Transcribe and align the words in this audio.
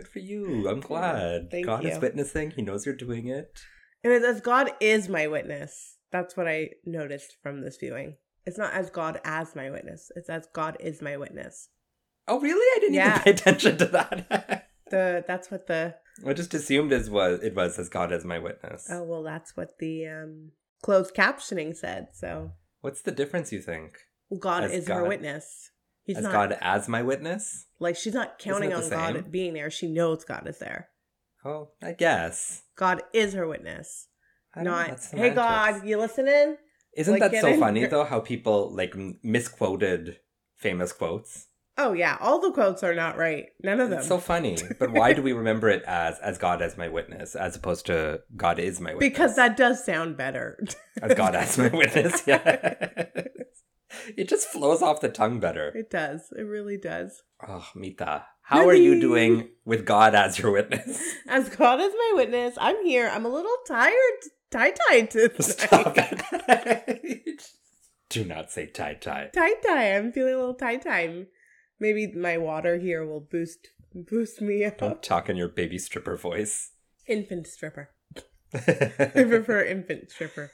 Good 0.00 0.08
for 0.08 0.18
you. 0.20 0.68
I'm 0.68 0.80
glad. 0.80 1.50
Thank 1.50 1.66
God 1.66 1.84
you. 1.84 1.90
is 1.90 1.98
witnessing. 2.00 2.52
He 2.52 2.62
knows 2.62 2.86
you're 2.86 2.94
doing 2.96 3.28
it. 3.28 3.60
And 4.02 4.12
it's 4.12 4.24
as 4.24 4.40
God 4.40 4.70
is 4.80 5.08
my 5.08 5.26
witness. 5.26 5.96
That's 6.10 6.36
what 6.36 6.48
I 6.48 6.70
noticed 6.86 7.36
from 7.42 7.60
this 7.60 7.76
viewing. 7.76 8.16
It's 8.46 8.56
not 8.58 8.72
as 8.72 8.88
God 8.90 9.20
as 9.24 9.54
my 9.54 9.68
witness. 9.70 10.10
It's 10.16 10.30
as 10.30 10.46
God 10.54 10.76
is 10.80 11.02
my 11.02 11.16
witness. 11.18 11.68
Oh, 12.26 12.40
really? 12.40 12.54
I 12.76 12.80
didn't 12.80 12.94
Yeah. 12.94 13.10
even 13.10 13.22
pay 13.22 13.30
attention 13.30 13.76
to 13.78 13.84
that. 13.86 14.66
The 14.90 15.22
that's 15.24 15.52
what 15.52 15.68
the 15.68 15.94
I 16.26 16.32
just 16.32 16.52
assumed 16.52 16.92
as 16.92 17.08
was 17.08 17.44
it 17.44 17.54
was 17.54 17.78
as 17.78 17.88
God 17.88 18.12
as 18.12 18.24
my 18.24 18.40
witness. 18.40 18.88
oh 18.90 19.04
well 19.04 19.22
that's 19.22 19.56
what 19.56 19.78
the 19.78 20.08
um 20.08 20.50
closed 20.82 21.14
captioning 21.14 21.76
said. 21.76 22.08
So 22.12 22.50
What's 22.80 23.02
the 23.02 23.12
difference, 23.12 23.52
you 23.52 23.60
think? 23.60 23.98
God 24.40 24.64
As 24.64 24.72
is 24.72 24.88
her 24.88 25.06
witness. 25.06 25.70
He's 26.10 26.18
as 26.18 26.24
not 26.24 26.32
God 26.32 26.58
as 26.60 26.88
my 26.88 27.02
witness? 27.02 27.66
like 27.78 27.96
she's 27.96 28.14
not 28.14 28.38
counting 28.38 28.72
on 28.72 28.88
God 28.88 29.30
being 29.30 29.54
there. 29.54 29.70
She 29.70 29.88
knows 29.88 30.24
God 30.24 30.46
is 30.46 30.58
there. 30.58 30.88
Oh, 31.44 31.70
I 31.82 31.92
guess. 31.92 32.62
God 32.76 33.02
is 33.14 33.32
her 33.34 33.46
witness. 33.46 34.08
Know, 34.56 34.96
hey 35.12 35.30
God, 35.30 35.86
you 35.86 35.96
listening? 35.96 36.56
Isn't 36.96 37.20
like, 37.20 37.30
that 37.30 37.40
so 37.40 37.58
funny 37.58 37.86
though? 37.86 38.04
How 38.04 38.18
people 38.18 38.74
like 38.74 38.94
misquoted 39.22 40.16
famous 40.56 40.92
quotes. 40.92 41.46
Oh 41.78 41.92
yeah, 41.92 42.18
all 42.20 42.40
the 42.40 42.50
quotes 42.50 42.82
are 42.82 42.94
not 42.94 43.16
right. 43.16 43.46
None 43.62 43.80
of 43.80 43.90
them. 43.90 44.00
It's 44.00 44.08
so 44.08 44.18
funny. 44.18 44.58
But 44.80 44.90
why 44.90 45.12
do 45.12 45.22
we 45.22 45.32
remember 45.44 45.68
it 45.68 45.84
as 45.84 46.18
as 46.18 46.36
God 46.36 46.62
as 46.62 46.76
my 46.76 46.88
witness, 46.88 47.36
as 47.36 47.54
opposed 47.54 47.86
to 47.86 48.22
God 48.36 48.58
is 48.58 48.80
my 48.80 48.92
witness? 48.92 49.08
because 49.08 49.36
that 49.36 49.56
does 49.56 49.84
sound 49.84 50.16
better. 50.16 50.62
as 51.00 51.14
God 51.14 51.36
as 51.36 51.56
my 51.56 51.68
witness, 51.72 52.24
yeah. 52.26 52.74
it 54.16 54.28
just 54.28 54.48
flows 54.48 54.82
off 54.82 55.00
the 55.00 55.08
tongue 55.08 55.40
better. 55.40 55.68
It 55.74 55.90
does. 55.90 56.32
It 56.36 56.42
really 56.42 56.76
does. 56.76 57.22
Oh, 57.46 57.66
Mita, 57.74 58.24
how 58.42 58.66
are 58.66 58.74
you 58.74 59.00
doing 59.00 59.48
with 59.64 59.84
God 59.86 60.14
as 60.14 60.38
your 60.38 60.50
witness? 60.50 61.00
As 61.28 61.48
God 61.48 61.80
is 61.80 61.92
my 61.92 62.12
witness, 62.16 62.56
I'm 62.60 62.84
here. 62.84 63.08
I'm 63.08 63.24
a 63.24 63.28
little 63.28 63.56
tired, 63.66 63.94
tie 64.50 64.72
tied 64.88 65.10
to 65.12 65.40
Stop 65.40 65.94
it. 65.96 67.42
Do 68.10 68.24
not 68.24 68.50
say 68.50 68.66
tie 68.66 68.94
tie. 68.94 69.30
tie 69.32 69.54
tie. 69.64 69.96
I'm 69.96 70.10
feeling 70.10 70.34
a 70.34 70.38
little 70.38 70.54
tie 70.54 70.78
tie. 70.78 71.26
Maybe 71.78 72.08
my 72.08 72.38
water 72.38 72.78
here 72.78 73.06
will 73.06 73.20
boost 73.20 73.68
boost 73.94 74.40
me 74.40 74.64
up. 74.64 74.78
Don't 74.78 75.02
talk 75.02 75.28
in 75.28 75.36
your 75.36 75.48
baby 75.48 75.78
stripper 75.78 76.16
voice. 76.16 76.72
Infant 77.06 77.46
stripper. 77.46 77.90
I 78.52 79.24
prefer 79.28 79.62
infant 79.62 80.10
stripper. 80.10 80.50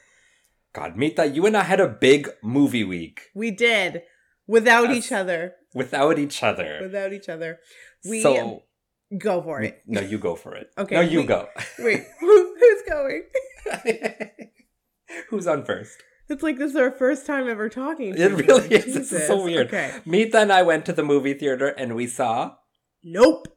God, 0.77 0.95
Mita, 0.95 1.25
you 1.27 1.45
and 1.47 1.57
I 1.57 1.63
had 1.63 1.79
a 1.79 1.87
big 1.87 2.29
movie 2.43 2.83
week 2.83 3.21
We 3.33 3.49
did 3.49 4.03
without 4.45 4.89
Yes. 4.89 5.05
each 5.05 5.11
other. 5.11 5.53
without 5.73 6.19
each 6.19 6.43
other. 6.43 6.79
Without 6.83 7.13
each 7.13 7.29
other. 7.29 7.59
We 8.07 8.21
so 8.21 8.61
go 9.17 9.41
for 9.41 9.59
it. 9.61 9.81
no, 9.87 10.01
you 10.01 10.19
go 10.19 10.35
for 10.35 10.53
it. 10.55 10.69
Okay, 10.77 10.93
no, 10.95 11.01
you 11.01 11.23
go. 11.23 11.47
Wait, 11.79 12.03
who, 12.19 12.55
who's 12.59 12.81
going? 12.87 13.23
Who's 15.29 15.47
on 15.47 15.65
first? 15.65 15.97
It's 16.29 16.43
like 16.43 16.57
this 16.59 16.71
is 16.71 16.77
our 16.77 16.91
first 16.91 17.25
time 17.25 17.47
ever 17.49 17.69
talking. 17.69 18.13
to 18.13 18.21
It 18.21 18.31
each 18.39 18.45
really 18.47 18.67
is. 18.75 18.95
It's 19.11 19.27
so 19.27 19.43
weird. 19.43 19.67
Okay. 19.67 19.91
Mita 20.05 20.39
and 20.39 20.51
I 20.53 20.61
went 20.61 20.85
to 20.85 20.93
the 20.93 21.03
movie 21.03 21.33
theater 21.33 21.69
and 21.69 21.95
we 21.95 22.05
saw, 22.05 22.55
Nope. 23.03 23.47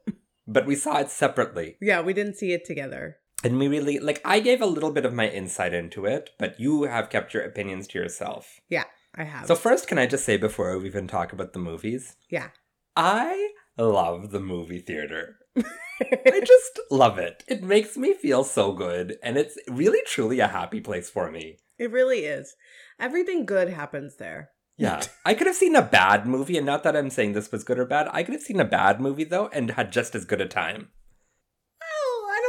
but 0.47 0.65
we 0.65 0.75
saw 0.75 0.97
it 0.99 1.09
separately. 1.11 1.77
Yeah, 1.81 2.01
we 2.01 2.13
didn't 2.13 2.37
see 2.37 2.53
it 2.53 2.65
together. 2.65 3.17
And 3.43 3.57
we 3.57 3.67
really, 3.67 3.99
like, 3.99 4.21
I 4.23 4.39
gave 4.39 4.61
a 4.61 4.67
little 4.67 4.91
bit 4.91 5.05
of 5.05 5.13
my 5.13 5.27
insight 5.27 5.73
into 5.73 6.05
it, 6.05 6.29
but 6.37 6.59
you 6.59 6.83
have 6.83 7.09
kept 7.09 7.33
your 7.33 7.43
opinions 7.43 7.87
to 7.87 7.99
yourself. 7.99 8.59
Yeah, 8.69 8.83
I 9.15 9.23
have. 9.23 9.47
So, 9.47 9.55
first, 9.55 9.87
can 9.87 9.97
I 9.97 10.05
just 10.05 10.25
say 10.25 10.37
before 10.37 10.77
we 10.77 10.85
even 10.85 11.07
talk 11.07 11.33
about 11.33 11.53
the 11.53 11.59
movies? 11.59 12.15
yeah. 12.29 12.49
I 12.95 13.51
love 13.77 14.31
the 14.31 14.41
movie 14.41 14.79
theater. 14.81 15.37
I 15.57 16.41
just 16.45 16.79
love 16.91 17.17
it. 17.17 17.43
It 17.47 17.63
makes 17.63 17.95
me 17.95 18.13
feel 18.13 18.43
so 18.43 18.73
good, 18.73 19.17
and 19.23 19.37
it's 19.37 19.57
really 19.67 20.01
truly 20.05 20.39
a 20.39 20.47
happy 20.47 20.81
place 20.81 21.09
for 21.09 21.31
me. 21.31 21.57
it 21.79 21.89
really 21.91 22.25
is. 22.25 22.55
Everything 22.99 23.45
good 23.45 23.69
happens 23.69 24.17
there. 24.17 24.49
Yeah. 24.77 25.01
I 25.25 25.33
could 25.33 25.47
have 25.47 25.55
seen 25.55 25.75
a 25.75 25.81
bad 25.81 26.27
movie, 26.27 26.57
and 26.57 26.65
not 26.65 26.83
that 26.83 26.95
I'm 26.97 27.09
saying 27.09 27.33
this 27.33 27.51
was 27.51 27.63
good 27.63 27.79
or 27.79 27.85
bad. 27.85 28.07
I 28.11 28.23
could 28.23 28.33
have 28.33 28.43
seen 28.43 28.59
a 28.59 28.65
bad 28.65 28.99
movie, 28.99 29.23
though, 29.23 29.47
and 29.47 29.71
had 29.71 29.91
just 29.91 30.15
as 30.15 30.25
good 30.25 30.41
a 30.41 30.47
time. 30.47 30.89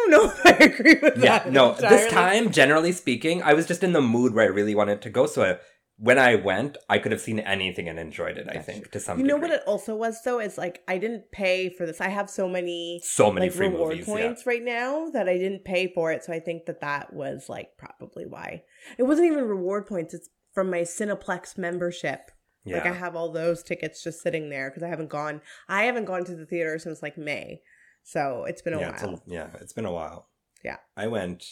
Don't 0.02 0.10
know 0.10 0.24
if 0.36 0.46
I 0.46 0.64
agree 0.64 0.98
with 1.02 1.16
Yeah, 1.22 1.38
that. 1.40 1.52
no, 1.52 1.74
this 1.74 2.10
time, 2.12 2.50
generally 2.50 2.92
speaking, 2.92 3.42
I 3.42 3.54
was 3.54 3.66
just 3.66 3.82
in 3.82 3.92
the 3.92 4.00
mood 4.02 4.34
where 4.34 4.44
I 4.44 4.48
really 4.48 4.74
wanted 4.74 5.02
to 5.02 5.10
go. 5.10 5.26
So 5.26 5.42
I, 5.44 5.58
when 5.98 6.18
I 6.18 6.34
went, 6.34 6.76
I 6.88 6.98
could 6.98 7.12
have 7.12 7.20
seen 7.20 7.38
anything 7.38 7.88
and 7.88 7.98
enjoyed 7.98 8.36
it, 8.38 8.48
I 8.50 8.58
think, 8.58 8.90
to 8.90 8.98
some 9.00 9.18
You 9.20 9.24
know 9.26 9.34
degree. 9.36 9.50
what 9.50 9.58
it 9.60 9.66
also 9.66 9.94
was 9.94 10.20
though 10.24 10.40
is 10.40 10.58
like 10.58 10.82
I 10.88 10.98
didn't 10.98 11.30
pay 11.32 11.68
for 11.68 11.86
this. 11.86 12.00
I 12.00 12.08
have 12.08 12.28
so 12.28 12.48
many 12.48 13.00
so 13.04 13.30
many 13.30 13.46
like 13.46 13.54
free 13.56 13.68
reward 13.68 13.90
movies. 13.90 14.06
points 14.06 14.46
right 14.46 14.62
now 14.64 15.10
that 15.10 15.28
I 15.28 15.38
didn't 15.38 15.64
pay 15.64 15.92
for 15.94 16.10
it. 16.10 16.24
So 16.24 16.32
I 16.32 16.40
think 16.40 16.66
that 16.66 16.80
that 16.80 17.12
was 17.12 17.48
like 17.48 17.68
probably 17.78 18.26
why 18.26 18.62
it 18.98 19.04
wasn't 19.04 19.28
even 19.28 19.44
reward 19.44 19.86
points. 19.86 20.12
It's 20.14 20.28
from 20.52 20.70
my 20.70 20.80
Cineplex 20.80 21.56
membership. 21.56 22.30
Yeah. 22.64 22.76
Like 22.78 22.86
I 22.86 22.94
have 22.94 23.14
all 23.16 23.30
those 23.32 23.62
tickets 23.62 24.02
just 24.04 24.22
sitting 24.22 24.48
there 24.48 24.70
because 24.70 24.82
I 24.82 24.88
haven't 24.88 25.08
gone. 25.10 25.40
I 25.68 25.84
haven't 25.84 26.04
gone 26.04 26.24
to 26.24 26.34
the 26.34 26.46
theater 26.46 26.78
since 26.78 27.02
like 27.02 27.18
May, 27.18 27.60
so 28.02 28.44
it's 28.44 28.62
been 28.62 28.74
a 28.74 28.80
yeah, 28.80 28.90
it's 28.92 29.02
while. 29.02 29.22
yeah, 29.26 29.48
it's 29.60 29.72
been 29.72 29.84
a 29.86 29.92
while. 29.92 30.28
Yeah. 30.64 30.76
I 30.96 31.06
went. 31.08 31.44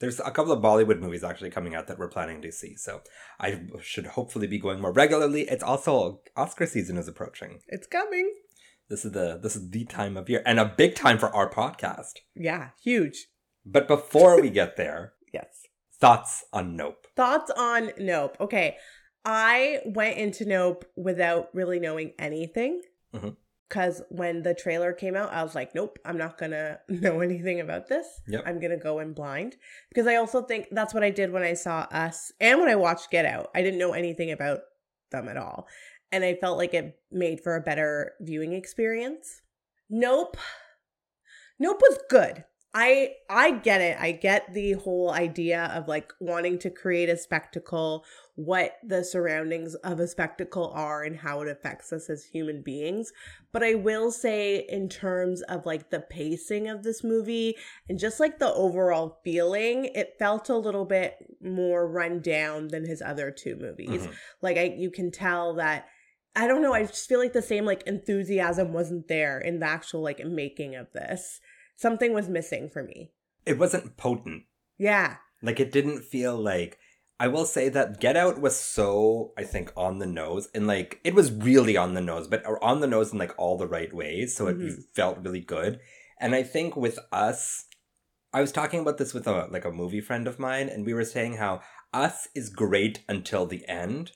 There's 0.00 0.18
a 0.18 0.30
couple 0.30 0.52
of 0.52 0.62
Bollywood 0.62 0.98
movies 1.00 1.22
actually 1.22 1.50
coming 1.50 1.74
out 1.74 1.86
that 1.88 1.98
we're 1.98 2.08
planning 2.08 2.40
to 2.42 2.50
see. 2.52 2.74
So 2.76 3.02
I 3.38 3.60
should 3.82 4.06
hopefully 4.06 4.46
be 4.46 4.58
going 4.58 4.80
more 4.80 4.92
regularly. 4.92 5.42
It's 5.42 5.62
also 5.62 6.22
Oscar 6.36 6.64
season 6.66 6.96
is 6.96 7.06
approaching. 7.06 7.60
It's 7.68 7.86
coming. 7.86 8.32
This 8.88 9.04
is 9.04 9.12
the 9.12 9.38
this 9.42 9.56
is 9.56 9.70
the 9.70 9.84
time 9.84 10.16
of 10.16 10.28
year 10.30 10.42
and 10.46 10.58
a 10.58 10.64
big 10.64 10.94
time 10.94 11.18
for 11.18 11.28
our 11.34 11.50
podcast. 11.50 12.14
Yeah, 12.34 12.70
huge. 12.82 13.26
But 13.64 13.86
before 13.88 14.40
we 14.40 14.48
get 14.50 14.76
there, 14.76 15.12
Yes. 15.34 15.66
thoughts 16.00 16.44
on 16.52 16.76
Nope. 16.76 17.06
Thoughts 17.14 17.50
on 17.56 17.90
Nope. 17.98 18.36
Okay. 18.40 18.76
I 19.24 19.80
went 19.84 20.16
into 20.16 20.46
Nope 20.46 20.86
without 20.96 21.48
really 21.54 21.78
knowing 21.78 22.14
anything. 22.18 22.80
Mhm. 23.14 23.36
Because 23.70 24.02
when 24.08 24.42
the 24.42 24.52
trailer 24.52 24.92
came 24.92 25.14
out, 25.14 25.32
I 25.32 25.44
was 25.44 25.54
like, 25.54 25.76
nope, 25.76 25.96
I'm 26.04 26.18
not 26.18 26.36
going 26.36 26.50
to 26.50 26.80
know 26.88 27.20
anything 27.20 27.60
about 27.60 27.86
this. 27.88 28.20
Yep. 28.26 28.42
I'm 28.44 28.58
going 28.58 28.72
to 28.72 28.76
go 28.76 28.98
in 28.98 29.12
blind. 29.12 29.56
Because 29.88 30.08
I 30.08 30.16
also 30.16 30.42
think 30.42 30.66
that's 30.72 30.92
what 30.92 31.04
I 31.04 31.10
did 31.10 31.32
when 31.32 31.44
I 31.44 31.54
saw 31.54 31.86
Us 31.92 32.32
and 32.40 32.58
when 32.58 32.68
I 32.68 32.74
watched 32.74 33.12
Get 33.12 33.24
Out. 33.24 33.48
I 33.54 33.62
didn't 33.62 33.78
know 33.78 33.92
anything 33.92 34.32
about 34.32 34.62
them 35.12 35.28
at 35.28 35.36
all. 35.36 35.68
And 36.10 36.24
I 36.24 36.34
felt 36.34 36.58
like 36.58 36.74
it 36.74 36.98
made 37.12 37.40
for 37.40 37.54
a 37.54 37.60
better 37.60 38.14
viewing 38.20 38.52
experience. 38.52 39.40
Nope. 39.88 40.36
Nope 41.60 41.80
was 41.80 41.98
good. 42.10 42.44
I 42.72 43.14
I 43.28 43.50
get 43.50 43.80
it. 43.80 43.96
I 43.98 44.12
get 44.12 44.54
the 44.54 44.74
whole 44.74 45.10
idea 45.10 45.64
of 45.74 45.88
like 45.88 46.12
wanting 46.20 46.56
to 46.60 46.70
create 46.70 47.08
a 47.08 47.16
spectacle, 47.16 48.04
what 48.36 48.74
the 48.86 49.02
surroundings 49.02 49.74
of 49.76 49.98
a 49.98 50.06
spectacle 50.06 50.70
are 50.72 51.02
and 51.02 51.16
how 51.16 51.40
it 51.40 51.48
affects 51.48 51.92
us 51.92 52.08
as 52.08 52.24
human 52.24 52.62
beings. 52.62 53.12
But 53.52 53.64
I 53.64 53.74
will 53.74 54.12
say 54.12 54.66
in 54.68 54.88
terms 54.88 55.42
of 55.42 55.66
like 55.66 55.90
the 55.90 55.98
pacing 55.98 56.68
of 56.68 56.84
this 56.84 57.02
movie 57.02 57.56
and 57.88 57.98
just 57.98 58.20
like 58.20 58.38
the 58.38 58.54
overall 58.54 59.18
feeling, 59.24 59.86
it 59.86 60.14
felt 60.20 60.48
a 60.48 60.56
little 60.56 60.84
bit 60.84 61.16
more 61.42 61.90
run 61.90 62.20
down 62.20 62.68
than 62.68 62.86
his 62.86 63.02
other 63.02 63.32
two 63.32 63.56
movies. 63.56 64.06
Mhm. 64.06 64.14
Like 64.42 64.56
I 64.56 64.74
you 64.78 64.92
can 64.92 65.10
tell 65.10 65.54
that 65.54 65.86
I 66.36 66.46
don't 66.46 66.62
know, 66.62 66.72
I 66.72 66.84
just 66.84 67.08
feel 67.08 67.18
like 67.18 67.32
the 67.32 67.42
same 67.42 67.64
like 67.64 67.82
enthusiasm 67.82 68.72
wasn't 68.72 69.08
there 69.08 69.40
in 69.40 69.58
the 69.58 69.66
actual 69.66 70.02
like 70.02 70.24
making 70.24 70.76
of 70.76 70.92
this. 70.92 71.40
Something 71.80 72.12
was 72.12 72.28
missing 72.28 72.68
for 72.68 72.82
me. 72.82 73.12
It 73.46 73.58
wasn't 73.58 73.96
potent. 73.96 74.42
Yeah. 74.76 75.16
Like 75.42 75.58
it 75.60 75.72
didn't 75.72 76.02
feel 76.02 76.36
like 76.36 76.78
I 77.18 77.28
will 77.28 77.46
say 77.46 77.70
that 77.70 78.00
Get 78.00 78.16
Out 78.16 78.40
was 78.40 78.54
so 78.58 79.32
I 79.38 79.44
think 79.44 79.72
on 79.76 79.98
the 79.98 80.06
nose 80.06 80.48
and 80.54 80.66
like 80.66 81.00
it 81.04 81.14
was 81.14 81.32
really 81.32 81.76
on 81.78 81.94
the 81.94 82.02
nose, 82.02 82.28
but 82.28 82.44
on 82.60 82.80
the 82.80 82.86
nose 82.86 83.12
in 83.12 83.18
like 83.18 83.34
all 83.38 83.56
the 83.56 83.66
right 83.66 83.92
ways, 83.94 84.36
so 84.36 84.46
it 84.48 84.58
Mhm. 84.58 84.84
felt 84.94 85.18
really 85.24 85.40
good. 85.40 85.80
And 86.20 86.34
I 86.34 86.42
think 86.42 86.76
with 86.76 86.98
us 87.10 87.64
I 88.32 88.42
was 88.42 88.52
talking 88.52 88.80
about 88.80 88.98
this 88.98 89.14
with 89.14 89.26
a 89.26 89.46
like 89.50 89.64
a 89.64 89.72
movie 89.72 90.02
friend 90.02 90.28
of 90.28 90.38
mine 90.38 90.68
and 90.68 90.84
we 90.84 90.92
were 90.94 91.04
saying 91.04 91.34
how 91.38 91.62
us 91.94 92.28
is 92.34 92.50
great 92.50 93.02
until 93.08 93.46
the 93.46 93.66
end. 93.68 94.12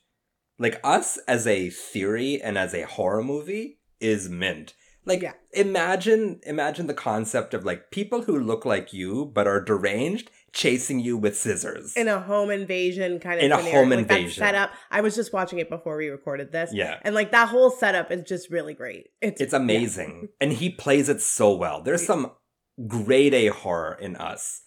Like 0.59 0.81
us 0.85 1.19
as 1.27 1.47
a 1.47 1.71
theory 1.71 2.41
and 2.43 2.59
as 2.59 2.75
a 2.75 2.83
horror 2.83 3.25
movie 3.25 3.81
is 4.01 4.29
mint. 4.29 4.75
Like 5.07 5.23
Yeah. 5.23 5.33
imagine 5.53 6.41
imagine 6.45 6.87
the 6.87 6.95
concept 6.95 7.53
of 7.55 7.65
like 7.65 7.91
people 7.91 8.23
who 8.23 8.39
look 8.39 8.65
like 8.65 8.93
you 8.93 9.27
but 9.35 9.47
are 9.47 9.61
deranged 9.61 10.31
chasing 10.53 11.01
you 11.01 11.17
with 11.17 11.37
scissors. 11.37 11.97
in 11.97 12.07
a 12.09 12.21
home 12.21 12.51
invasion 12.51 13.19
kind 13.19 13.39
of 13.41 13.45
In 13.45 13.53
a 13.53 13.57
home 13.57 13.91
like 13.91 14.07
that 14.09 14.19
invasion. 14.19 14.41
setup. 14.41 14.71
I 14.91 15.01
was 15.01 15.15
just 15.17 15.33
watching 15.33 15.59
it 15.59 15.69
before 15.69 15.97
we 15.97 16.09
recorded 16.09 16.53
this. 16.53 16.73
yeah. 16.73 16.99
And 17.03 17.15
like 17.15 17.33
that 17.33 17.49
whole 17.49 17.71
setup 17.71 18.11
is 18.13 18.23
just 18.23 18.51
really 18.51 18.73
great. 18.75 19.09
It's 19.21 19.41
It's 19.41 19.53
amazing. 19.53 20.29
And 20.41 20.53
he 20.53 20.71
plays 20.71 21.09
it 21.09 21.21
so 21.21 21.55
well. 21.55 21.83
There's 21.83 22.07
some 22.07 22.33
grade 22.87 23.35
A 23.35 23.49
horror 23.49 23.99
in 24.01 24.17
us. 24.17 24.63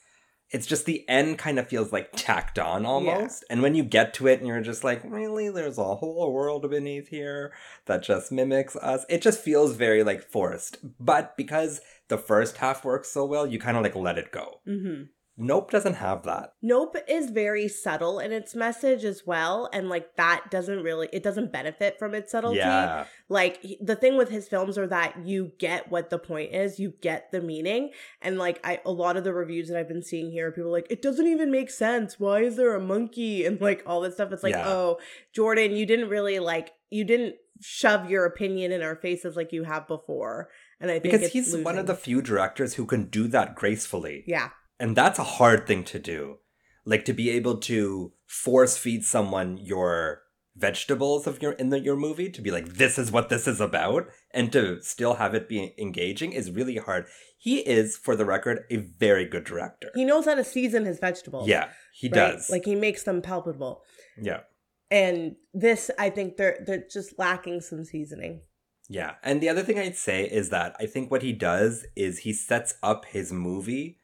It's 0.51 0.65
just 0.65 0.85
the 0.85 1.07
end 1.09 1.37
kind 1.37 1.59
of 1.59 1.67
feels 1.67 1.91
like 1.91 2.09
tacked 2.15 2.57
on 2.57 2.85
almost. 2.85 3.43
And 3.49 3.61
when 3.61 3.75
you 3.75 3.83
get 3.83 4.13
to 4.15 4.27
it 4.27 4.39
and 4.39 4.47
you're 4.47 4.61
just 4.61 4.83
like, 4.83 5.01
really, 5.03 5.49
there's 5.49 5.77
a 5.77 5.95
whole 5.95 6.31
world 6.31 6.69
beneath 6.69 7.09
here 7.09 7.53
that 7.85 8.03
just 8.03 8.31
mimics 8.31 8.75
us. 8.77 9.05
It 9.09 9.21
just 9.21 9.41
feels 9.41 9.75
very 9.75 10.03
like 10.03 10.23
forced. 10.23 10.77
But 10.99 11.35
because 11.35 11.81
the 12.07 12.17
first 12.17 12.57
half 12.57 12.85
works 12.85 13.09
so 13.09 13.25
well, 13.25 13.45
you 13.45 13.59
kind 13.59 13.75
of 13.77 13.83
like 13.83 13.95
let 13.95 14.17
it 14.17 14.31
go. 14.31 14.61
hmm 14.65 15.03
Nope 15.39 15.69
doesn't 15.69 15.93
have 15.95 16.23
that. 16.23 16.53
Nope 16.63 16.97
is 17.07 17.29
very 17.29 17.67
subtle 17.67 18.17
in 18.19 18.31
its 18.31 18.55
message 18.55 19.03
as 19.05 19.21
well. 19.25 19.69
And 19.71 19.87
like 19.87 20.15
that 20.15 20.45
doesn't 20.49 20.81
really, 20.81 21.09
it 21.13 21.21
doesn't 21.21 21.51
benefit 21.51 21.99
from 21.99 22.15
its 22.15 22.31
subtlety. 22.31 22.57
Yeah. 22.57 23.05
Like 23.29 23.61
the 23.79 23.95
thing 23.95 24.17
with 24.17 24.29
his 24.29 24.47
films 24.47 24.77
are 24.79 24.87
that 24.87 25.25
you 25.25 25.51
get 25.59 25.91
what 25.91 26.09
the 26.09 26.17
point 26.17 26.53
is, 26.55 26.79
you 26.79 26.93
get 27.01 27.31
the 27.31 27.41
meaning. 27.41 27.91
And 28.21 28.39
like 28.39 28.59
I, 28.63 28.81
a 28.83 28.91
lot 28.91 29.15
of 29.15 29.23
the 29.23 29.33
reviews 29.33 29.67
that 29.67 29.77
I've 29.77 29.87
been 29.87 30.01
seeing 30.01 30.31
here, 30.31 30.51
people 30.51 30.69
are 30.69 30.73
like, 30.73 30.87
it 30.89 31.03
doesn't 31.03 31.27
even 31.27 31.51
make 31.51 31.69
sense. 31.69 32.19
Why 32.19 32.39
is 32.41 32.55
there 32.55 32.75
a 32.75 32.81
monkey? 32.81 33.45
And 33.47 33.61
like 33.61 33.83
all 33.85 34.01
this 34.01 34.15
stuff. 34.15 34.31
It's 34.31 34.43
like, 34.43 34.55
Yeah. 34.55 34.67
oh, 34.67 34.97
Jordan, 35.35 35.71
you 35.73 35.85
didn't 35.85 36.09
really 36.09 36.39
like, 36.39 36.71
you 36.89 37.03
didn't 37.03 37.35
shove 37.61 38.09
your 38.09 38.25
opinion 38.25 38.71
in 38.71 38.81
our 38.81 38.95
faces 38.95 39.35
like 39.35 39.51
you 39.53 39.63
have 39.63 39.87
before. 39.87 40.49
And 40.79 40.89
I 40.91 40.99
think 40.99 41.13
Because 41.13 41.31
he's 41.31 41.55
one 41.57 41.77
of 41.77 41.85
the 41.87 41.95
few 41.95 42.21
directors 42.21 42.73
who 42.75 42.85
can 42.85 43.05
do 43.05 43.27
that 43.29 43.53
gracefully. 43.55 44.23
yeah. 44.27 44.49
And 44.79 44.95
that's 44.95 45.19
a 45.19 45.23
hard 45.23 45.67
thing 45.67 45.83
to 45.85 45.99
do. 45.99 46.37
Like 46.85 47.05
to 47.05 47.13
be 47.13 47.29
able 47.31 47.57
to 47.61 48.13
force 48.25 48.77
feed 48.77 49.03
someone 49.03 49.57
your 49.57 50.21
vegetables 50.57 51.27
of 51.27 51.41
your 51.41 51.51
in 51.53 51.69
the, 51.69 51.79
your 51.79 51.95
movie 51.95 52.29
to 52.31 52.41
be 52.41 52.49
like 52.49 52.65
this 52.73 52.97
is 52.97 53.11
what 53.11 53.29
this 53.29 53.47
is 53.47 53.61
about 53.61 54.07
and 54.31 54.51
to 54.51 54.81
still 54.81 55.15
have 55.15 55.35
it 55.35 55.47
be 55.47 55.73
engaging 55.77 56.31
is 56.31 56.51
really 56.51 56.77
hard. 56.77 57.05
He 57.37 57.59
is 57.59 57.95
for 57.95 58.15
the 58.15 58.25
record 58.25 58.65
a 58.71 58.77
very 58.77 59.25
good 59.25 59.43
director. 59.43 59.91
He 59.93 60.03
knows 60.03 60.25
how 60.25 60.35
to 60.35 60.43
season 60.43 60.85
his 60.85 60.99
vegetables. 60.99 61.47
yeah, 61.47 61.69
he 61.93 62.07
right? 62.07 62.33
does. 62.33 62.49
Like 62.49 62.65
he 62.65 62.75
makes 62.75 63.03
them 63.03 63.21
palpable. 63.21 63.83
yeah. 64.19 64.41
And 64.89 65.35
this, 65.53 65.91
I 65.99 66.09
think 66.09 66.37
they're 66.37 66.63
they're 66.65 66.85
just 66.89 67.19
lacking 67.19 67.59
some 67.61 67.83
seasoning. 67.83 68.41
Yeah. 68.89 69.15
And 69.21 69.41
the 69.41 69.49
other 69.49 69.61
thing 69.61 69.77
I'd 69.77 69.97
say 69.97 70.23
is 70.23 70.49
that 70.49 70.75
I 70.79 70.85
think 70.85 71.11
what 71.11 71.21
he 71.21 71.33
does 71.33 71.85
is 71.95 72.19
he 72.19 72.31
sets 72.31 72.75
up 72.81 73.03
his 73.05 73.33
movie 73.33 73.97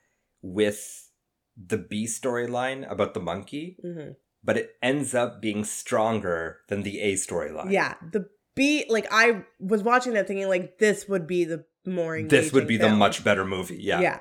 with 0.44 1.10
the 1.58 1.78
B 1.80 2.06
storyline 2.06 2.90
about 2.92 3.16
the 3.16 3.20
monkey, 3.20 3.78
hmm 3.82 4.12
but 4.46 4.58
it 4.58 4.72
ends 4.82 5.16
up 5.16 5.42
being 5.42 5.64
stronger 5.64 6.58
than 6.68 6.84
the 6.84 7.00
A 7.00 7.14
storyline. 7.14 7.72
Yeah, 7.72 7.94
the 8.12 8.28
B. 8.56 8.84
Like 8.90 9.08
I 9.10 9.46
was 9.58 9.82
watching 9.84 10.12
that, 10.16 10.28
thinking 10.28 10.50
like 10.50 10.80
this 10.80 11.08
would 11.08 11.26
be 11.28 11.46
the 11.46 11.64
more 11.86 12.18
engaging. 12.18 12.44
This 12.44 12.52
would 12.52 12.68
be 12.68 12.76
the 12.76 12.90
much 12.90 13.24
better 13.24 13.46
movie. 13.46 13.78
Yeah. 13.82 14.02
yeah. 14.02 14.20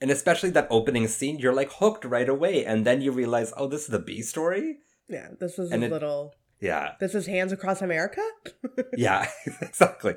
And 0.00 0.10
especially 0.10 0.48
that 0.50 0.68
opening 0.70 1.06
scene, 1.06 1.38
you're 1.38 1.52
like 1.52 1.70
hooked 1.70 2.06
right 2.06 2.30
away. 2.30 2.64
And 2.64 2.86
then 2.86 3.02
you 3.02 3.12
realize, 3.12 3.52
oh, 3.58 3.66
this 3.68 3.82
is 3.82 3.88
the 3.88 3.98
B 3.98 4.22
story? 4.22 4.78
Yeah, 5.06 5.28
This 5.38 5.58
was 5.58 5.70
And 5.70 5.82
a 5.82 5.86
it- 5.86 5.92
little. 5.92 6.34
Yeah. 6.60 6.92
This 6.98 7.14
is 7.14 7.26
Hands 7.26 7.52
Across 7.52 7.82
America. 7.82 8.22
Yeah, 8.96 9.28
exactly. 9.60 10.14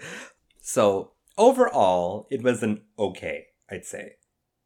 So 0.61 1.11
overall, 1.37 2.27
it 2.31 2.41
was 2.41 2.63
an 2.63 2.83
okay, 2.97 3.47
I'd 3.69 3.83
say. 3.85 4.13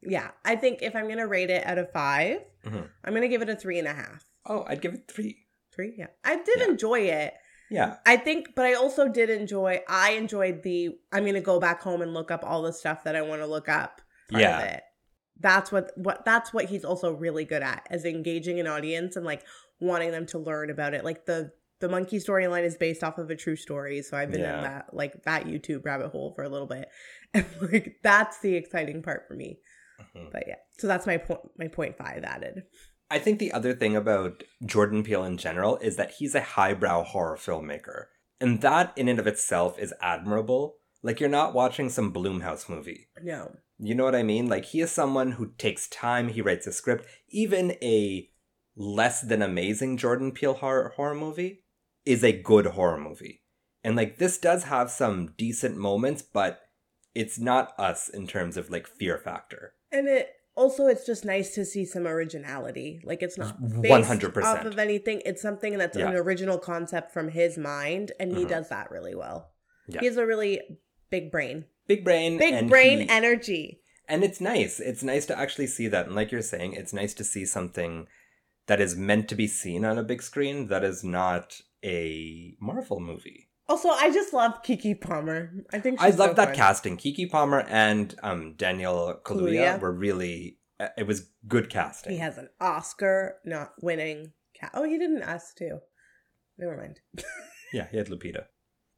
Yeah, 0.06 0.30
I 0.44 0.56
think 0.56 0.82
if 0.82 0.94
I'm 0.96 1.08
gonna 1.08 1.26
rate 1.26 1.50
it 1.50 1.66
out 1.66 1.78
of 1.78 1.90
5 1.92 2.38
i 2.64 2.68
Mhm. 2.68 2.88
I'm 3.04 3.14
gonna 3.14 3.28
give 3.28 3.42
it 3.42 3.48
a 3.48 3.56
three 3.56 3.78
and 3.78 3.86
a 3.88 3.92
half. 3.92 4.24
Oh, 4.44 4.64
I'd 4.66 4.80
give 4.80 4.94
it 4.94 5.08
three. 5.08 5.46
Three. 5.72 5.94
Yeah, 5.98 6.06
I 6.24 6.36
did 6.36 6.58
Yeah. 6.60 6.68
enjoy 6.68 7.00
it. 7.00 7.34
Yeah. 7.70 7.96
I 8.06 8.16
think, 8.16 8.54
but 8.54 8.64
I 8.64 8.74
also 8.74 9.08
did 9.08 9.28
enjoy. 9.28 9.82
I 9.88 10.12
enjoyed 10.12 10.62
the. 10.62 10.98
I'm 11.12 11.26
gonna 11.26 11.40
go 11.40 11.60
back 11.60 11.82
home 11.82 12.00
and 12.02 12.14
look 12.14 12.30
up 12.30 12.44
all 12.44 12.62
the 12.62 12.72
stuff 12.72 13.04
that 13.04 13.14
I 13.16 13.22
want 13.22 13.42
to 13.42 13.46
look 13.46 13.68
up. 13.68 14.00
Yeah. 14.30 14.80
That's 15.38 15.70
what 15.70 15.92
what 15.96 16.24
that's 16.24 16.52
what 16.54 16.64
he's 16.66 16.84
also 16.84 17.12
really 17.12 17.44
good 17.44 17.62
at, 17.62 17.86
is 17.90 18.04
engaging 18.04 18.58
an 18.58 18.66
audience 18.66 19.16
and 19.16 19.26
like 19.26 19.42
wanting 19.80 20.10
them 20.12 20.24
to 20.26 20.38
learn 20.38 20.70
about 20.70 20.94
it. 20.94 21.04
Like 21.04 21.26
the 21.26 21.52
the 21.80 21.90
monkey 21.90 22.16
storyline 22.18 22.64
is 22.64 22.76
based 22.78 23.04
off 23.04 23.18
of 23.18 23.28
a 23.28 23.36
true 23.36 23.56
story, 23.56 24.00
so 24.00 24.16
I've 24.16 24.30
been 24.32 24.40
Yeah. 24.40 24.56
in 24.58 24.64
that 24.64 24.94
like 24.94 25.24
that 25.24 25.44
YouTube 25.44 25.84
rabbit 25.84 26.08
hole 26.08 26.32
for 26.34 26.42
a 26.42 26.48
little 26.48 26.66
bit, 26.66 26.88
and 27.34 27.44
like 27.60 27.98
that's 28.02 28.38
the 28.40 28.54
exciting 28.54 29.02
part 29.02 29.28
for 29.28 29.34
me. 29.34 29.60
Mhm. 30.00 30.30
But 30.32 30.44
yeah, 30.46 30.56
so 30.78 30.86
that's 30.86 31.06
my 31.06 31.16
point. 31.16 31.40
My 31.58 31.68
point 31.68 31.96
five 31.96 32.24
added. 32.24 32.64
I 33.10 33.18
think 33.18 33.38
the 33.38 33.52
other 33.52 33.72
thing 33.72 33.94
about 33.94 34.42
Jordan 34.64 35.04
Peele 35.04 35.24
in 35.24 35.36
general 35.36 35.76
is 35.78 35.96
that 35.96 36.14
he's 36.18 36.34
a 36.34 36.40
highbrow 36.40 37.04
horror 37.04 37.36
filmmaker. 37.36 38.06
And 38.40 38.60
that 38.62 38.92
in 38.96 39.08
and 39.08 39.18
of 39.18 39.26
itself 39.26 39.78
is 39.78 39.94
admirable. 40.02 40.78
Like 41.02 41.20
you're 41.20 41.28
not 41.28 41.54
watching 41.54 41.88
some 41.88 42.12
Blumhouse 42.12 42.68
movie. 42.68 43.08
No, 43.22 43.56
You 43.78 43.94
know 43.94 44.04
what 44.04 44.14
I 44.16 44.22
mean? 44.22 44.48
Like 44.48 44.64
he 44.66 44.80
is 44.80 44.90
someone 44.90 45.32
who 45.32 45.52
takes 45.56 45.86
time, 45.88 46.28
he 46.28 46.42
writes 46.42 46.66
a 46.66 46.72
script. 46.72 47.06
Even 47.28 47.72
a 47.82 48.28
less 48.74 49.20
than 49.20 49.40
amazing 49.40 49.98
Jordan 49.98 50.32
Peele 50.32 50.54
horror, 50.54 50.92
horror 50.96 51.14
movie 51.14 51.64
is 52.04 52.24
a 52.24 52.32
good 52.32 52.66
horror 52.66 52.98
movie. 52.98 53.42
And 53.84 53.94
like 53.94 54.18
this 54.18 54.36
does 54.36 54.64
have 54.64 54.90
some 54.90 55.32
decent 55.38 55.76
moments, 55.76 56.22
but 56.22 56.60
it's 57.14 57.38
not 57.38 57.72
us 57.78 58.08
in 58.08 58.26
terms 58.26 58.56
of 58.56 58.68
like 58.68 58.86
fear 58.88 59.16
factor. 59.16 59.74
And 59.96 60.08
it 60.08 60.30
also 60.54 60.86
it's 60.86 61.04
just 61.06 61.24
nice 61.24 61.54
to 61.54 61.64
see 61.64 61.84
some 61.84 62.06
originality. 62.06 63.00
Like 63.04 63.22
it's 63.22 63.38
not 63.38 63.60
100%. 63.60 64.42
off 64.44 64.64
of 64.64 64.78
anything. 64.78 65.22
It's 65.24 65.42
something 65.42 65.76
that's 65.78 65.96
an 65.96 66.14
original 66.14 66.58
concept 66.58 67.12
from 67.12 67.28
his 67.28 67.58
mind, 67.58 68.12
and 68.20 68.36
he 68.36 68.44
Mhm. 68.44 68.48
does 68.48 68.68
that 68.70 68.90
really 68.90 69.14
well. 69.14 69.52
Yeah. 69.88 70.00
He 70.00 70.06
has 70.06 70.16
a 70.16 70.26
really 70.26 70.60
big 71.10 71.30
brain, 71.30 71.66
Big 71.86 72.04
brain. 72.04 72.38
big 72.38 72.68
brain 72.68 73.00
he- 73.02 73.08
energy. 73.08 73.82
and 74.08 74.22
it's 74.24 74.40
nice 74.40 74.78
it's 74.80 75.02
nice 75.02 75.26
to 75.26 75.36
actually 75.38 75.66
see 75.66 75.88
that 75.88 76.06
and 76.06 76.14
like 76.14 76.30
you're 76.32 76.40
saying 76.42 76.72
it's 76.74 76.92
nice 76.92 77.12
to 77.14 77.24
see 77.24 77.44
something 77.44 78.06
that 78.66 78.80
is 78.80 78.94
meant 78.96 79.28
to 79.28 79.34
be 79.34 79.46
seen 79.48 79.84
on 79.84 79.98
a 79.98 80.02
big 80.04 80.22
screen 80.22 80.68
that 80.68 80.84
is 80.84 81.02
not 81.02 81.60
a 81.84 82.54
marvel 82.60 83.00
movie 83.00 83.45
Also, 83.68 83.88
I 83.88 84.10
just 84.12 84.32
love 84.32 84.62
Keke 84.62 85.00
Palmer. 85.00 85.52
I 85.72 85.80
think 85.80 86.00
i 86.00 86.10
love 86.10 86.30
so 86.30 86.34
that 86.34 86.48
fun. 86.48 86.54
casting 86.54 86.96
keke 86.96 87.30
palmer 87.30 87.60
and 87.68 88.14
um 88.22 88.54
daniel 88.56 89.18
kaluuya 89.24 89.74
Kaluuya. 89.74 89.80
were 89.80 89.92
really 89.92 90.58
uh, 90.78 90.88
it 90.96 91.06
was 91.06 91.30
good 91.48 91.68
casting 91.70 92.12
He 92.12 92.18
has 92.18 92.38
an 92.38 92.48
Oscar 92.60 93.36
not 93.44 93.72
winning 93.82 94.32
cat. 94.58 94.70
Oh, 94.74 94.84
he 94.84 94.98
did 94.98 95.10
an 95.10 95.22
S 95.22 95.52
too. 95.54 95.78
Never 96.58 96.76
mind. 96.76 97.00
yeah 97.72 97.86
he 97.90 97.96
had 97.96 98.06
lupita 98.06 98.44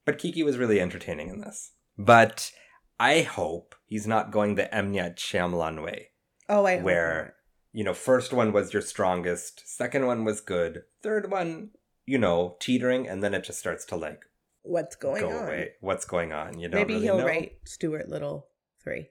but 0.05 0.19
keke 0.19 0.45
was 0.45 0.59
really 0.59 0.81
entertaining 0.81 1.29
in 1.31 1.41
this 1.41 1.73
but 1.97 2.53
i 3.01 3.23
hope 3.23 3.75
he's 3.87 4.07
not 4.07 4.31
going 4.31 4.55
the 4.55 4.73
M. 4.75 4.93
Night 4.93 5.17
Shyamalan 5.17 5.83
way 5.83 6.11
Oh, 6.51 6.65
I 6.67 6.77
hope 6.77 6.85
Where- 6.85 7.35
you 7.73 7.85
know, 7.85 7.93
first 7.95 8.33
one 8.33 8.53
was 8.53 8.73
your 8.73 8.81
strongest, 8.83 9.63
second 9.69 10.07
one 10.07 10.25
was 10.25 10.41
good, 10.41 10.85
third 11.03 11.31
one, 11.31 11.71
you 12.07 12.17
know, 12.19 12.57
teetering, 12.61 13.07
and 13.07 13.23
then 13.23 13.35
it 13.35 13.45
just 13.45 13.59
starts 13.59 13.85
to 13.85 13.97
like. 13.97 14.23
What's 14.69 14.97
going 14.97 15.23
go 15.23 15.31
on. 15.31 15.45
away. 15.45 15.71
What's 15.81 16.05
going 16.05 16.33
on? 16.33 16.59
You 16.59 16.69
don't 16.69 16.81
Maybe 16.81 16.95
really 16.95 17.07
he'll 17.07 17.19
know. 17.19 17.27
write 17.27 17.53
Stuart 17.65 18.09
Little 18.09 18.49
three. 18.83 19.09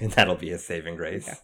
and 0.00 0.10
that'll 0.16 0.34
be 0.36 0.50
his 0.50 0.66
saving 0.66 0.96
grace. 0.96 1.26
Yeah. 1.26 1.36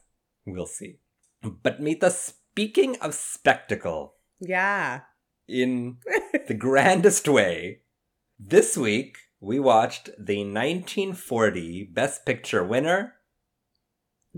We'll 0.46 0.66
see. 0.66 0.98
But 1.42 1.80
Mita, 1.80 2.10
speaking 2.10 2.96
of 3.00 3.14
spectacle, 3.14 4.14
Yeah. 4.40 5.00
in 5.48 5.98
the 6.48 6.54
grandest 6.54 7.28
way, 7.28 7.80
this 8.38 8.76
week 8.76 9.16
we 9.40 9.58
watched 9.58 10.06
the 10.18 10.38
1940 10.44 11.84
Best 11.92 12.26
Picture 12.26 12.64
winner. 12.64 13.14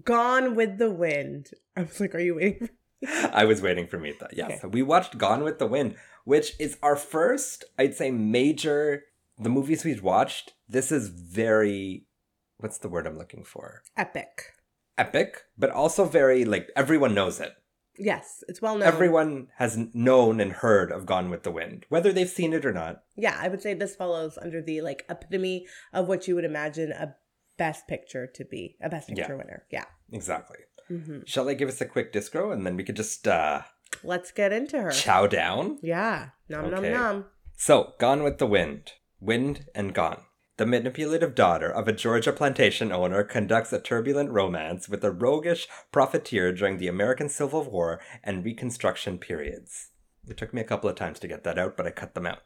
Gone 0.05 0.55
with 0.55 0.79
the 0.79 0.91
Wind. 0.91 1.51
I 1.77 1.83
was 1.83 2.01
like, 2.01 2.15
are 2.15 2.21
you 2.21 2.37
waiting? 2.37 2.69
I 3.33 3.45
was 3.45 3.61
waiting 3.63 3.87
for 3.87 3.99
Mita. 3.99 4.29
Yes, 4.33 4.59
Okay. 4.65 4.69
we 4.69 4.83
watched 4.83 5.19
Gone 5.19 5.43
with 5.43 5.59
the 5.59 5.67
Wind, 5.67 5.97
which 6.25 6.53
is 6.61 6.79
our 6.83 6.97
first, 6.97 7.65
I'd 7.79 7.95
say, 7.95 8.11
major. 8.11 9.05
The 9.39 9.49
movies 9.49 9.85
we've 9.85 10.03
watched. 10.03 10.53
This 10.69 10.93
is 10.93 11.09
very, 11.09 12.07
what's 12.59 12.79
the 12.79 12.89
word 12.89 13.07
I'm 13.07 13.19
looking 13.19 13.45
for? 13.45 13.83
Epic. 13.97 14.53
Epic, 14.99 15.43
but 15.59 15.71
also 15.71 16.05
very 16.05 16.45
like 16.45 16.69
everyone 16.77 17.15
knows 17.15 17.41
it. 17.41 17.53
Yes, 17.99 18.43
it's 18.49 18.63
well 18.63 18.75
known. 18.77 18.87
Everyone 18.89 19.49
has 19.57 19.79
known 19.95 20.41
and 20.41 20.53
heard 20.53 20.93
of 20.93 21.07
Gone 21.07 21.29
with 21.31 21.43
the 21.43 21.51
Wind, 21.51 21.87
whether 21.89 22.13
they've 22.13 22.29
seen 22.29 22.53
it 22.53 22.65
or 22.65 22.73
not. 22.73 23.03
Yeah, 23.17 23.37
I 23.41 23.49
would 23.49 23.63
say 23.63 23.75
this 23.75 23.97
follows 23.97 24.39
under 24.41 24.63
the 24.63 24.81
like 24.81 25.05
epitome 25.09 25.67
of 25.93 26.09
what 26.09 26.29
you 26.29 26.35
would 26.35 26.45
imagine 26.45 26.93
a 26.93 27.17
best 27.59 27.87
picture 27.89 28.27
to 28.27 28.45
be, 28.45 28.77
a 28.83 28.89
best 28.89 29.09
Yeah. 29.09 29.17
picture 29.17 29.37
winner. 29.37 29.65
Yeah. 29.71 29.85
Exactly. 30.13 30.59
Hmm 31.01 31.21
Shall 31.27 31.49
I 31.49 31.55
give 31.55 31.69
us 31.69 31.81
a 31.81 31.87
quick 31.87 32.13
disco 32.13 32.51
and 32.51 32.65
then 32.67 32.77
we 32.77 32.85
could 32.85 32.97
just 32.97 33.27
uh, 33.29 33.63
Let's 34.03 34.31
get 34.33 34.53
into 34.53 34.81
her. 34.81 34.91
chow 34.91 35.27
down? 35.27 35.79
yeah. 35.83 36.31
Nom 36.49 36.67
Okay. 36.67 36.91
nom 36.91 36.93
nom. 36.93 37.25
So, 37.57 37.93
Gone 37.99 38.23
with 38.23 38.39
the 38.39 38.47
Wind. 38.47 38.93
Wind 39.21 39.67
and 39.75 39.95
Gone. 39.95 40.23
The 40.57 40.67
manipulative 40.67 41.35
daughter 41.35 41.71
of 41.71 41.89
a 41.89 41.93
Georgia 41.93 42.33
plantation 42.33 42.91
owner 42.93 43.23
conducts 43.25 43.73
a 43.73 43.81
turbulent 43.81 44.31
romance 44.31 44.89
with 44.89 45.03
a 45.05 45.11
roguish 45.11 45.67
profiteer 45.93 46.53
during 46.53 46.79
the 46.79 46.89
American 46.89 47.29
Civil 47.29 47.63
War 47.65 48.01
and 48.25 48.45
Reconstruction 48.45 49.19
periods. 49.19 49.91
It 50.29 50.37
took 50.37 50.53
me 50.55 50.61
a 50.61 50.65
couple 50.65 50.89
of 50.91 50.97
times 50.97 51.19
to 51.21 51.29
get 51.29 51.43
that 51.45 51.59
out, 51.59 51.77
but 51.77 51.87
I 51.87 51.91
cut 51.91 52.15
them 52.15 52.27
out. 52.27 52.41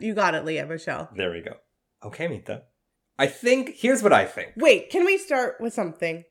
You 0.00 0.14
got 0.14 0.34
it, 0.34 0.44
Lea 0.44 0.62
Michele. 0.64 1.08
There 1.14 1.30
we 1.30 1.40
go. 1.40 1.54
Okay, 2.04 2.28
Mita. 2.28 2.62
I 3.18 3.26
think 3.26 3.74
here's 3.76 4.02
what 4.02 4.12
I 4.12 4.24
think. 4.26 4.52
Wait, 4.56 4.90
can 4.90 5.04
we 5.04 5.16
start 5.18 5.56
with 5.60 5.72
something? 5.72 6.24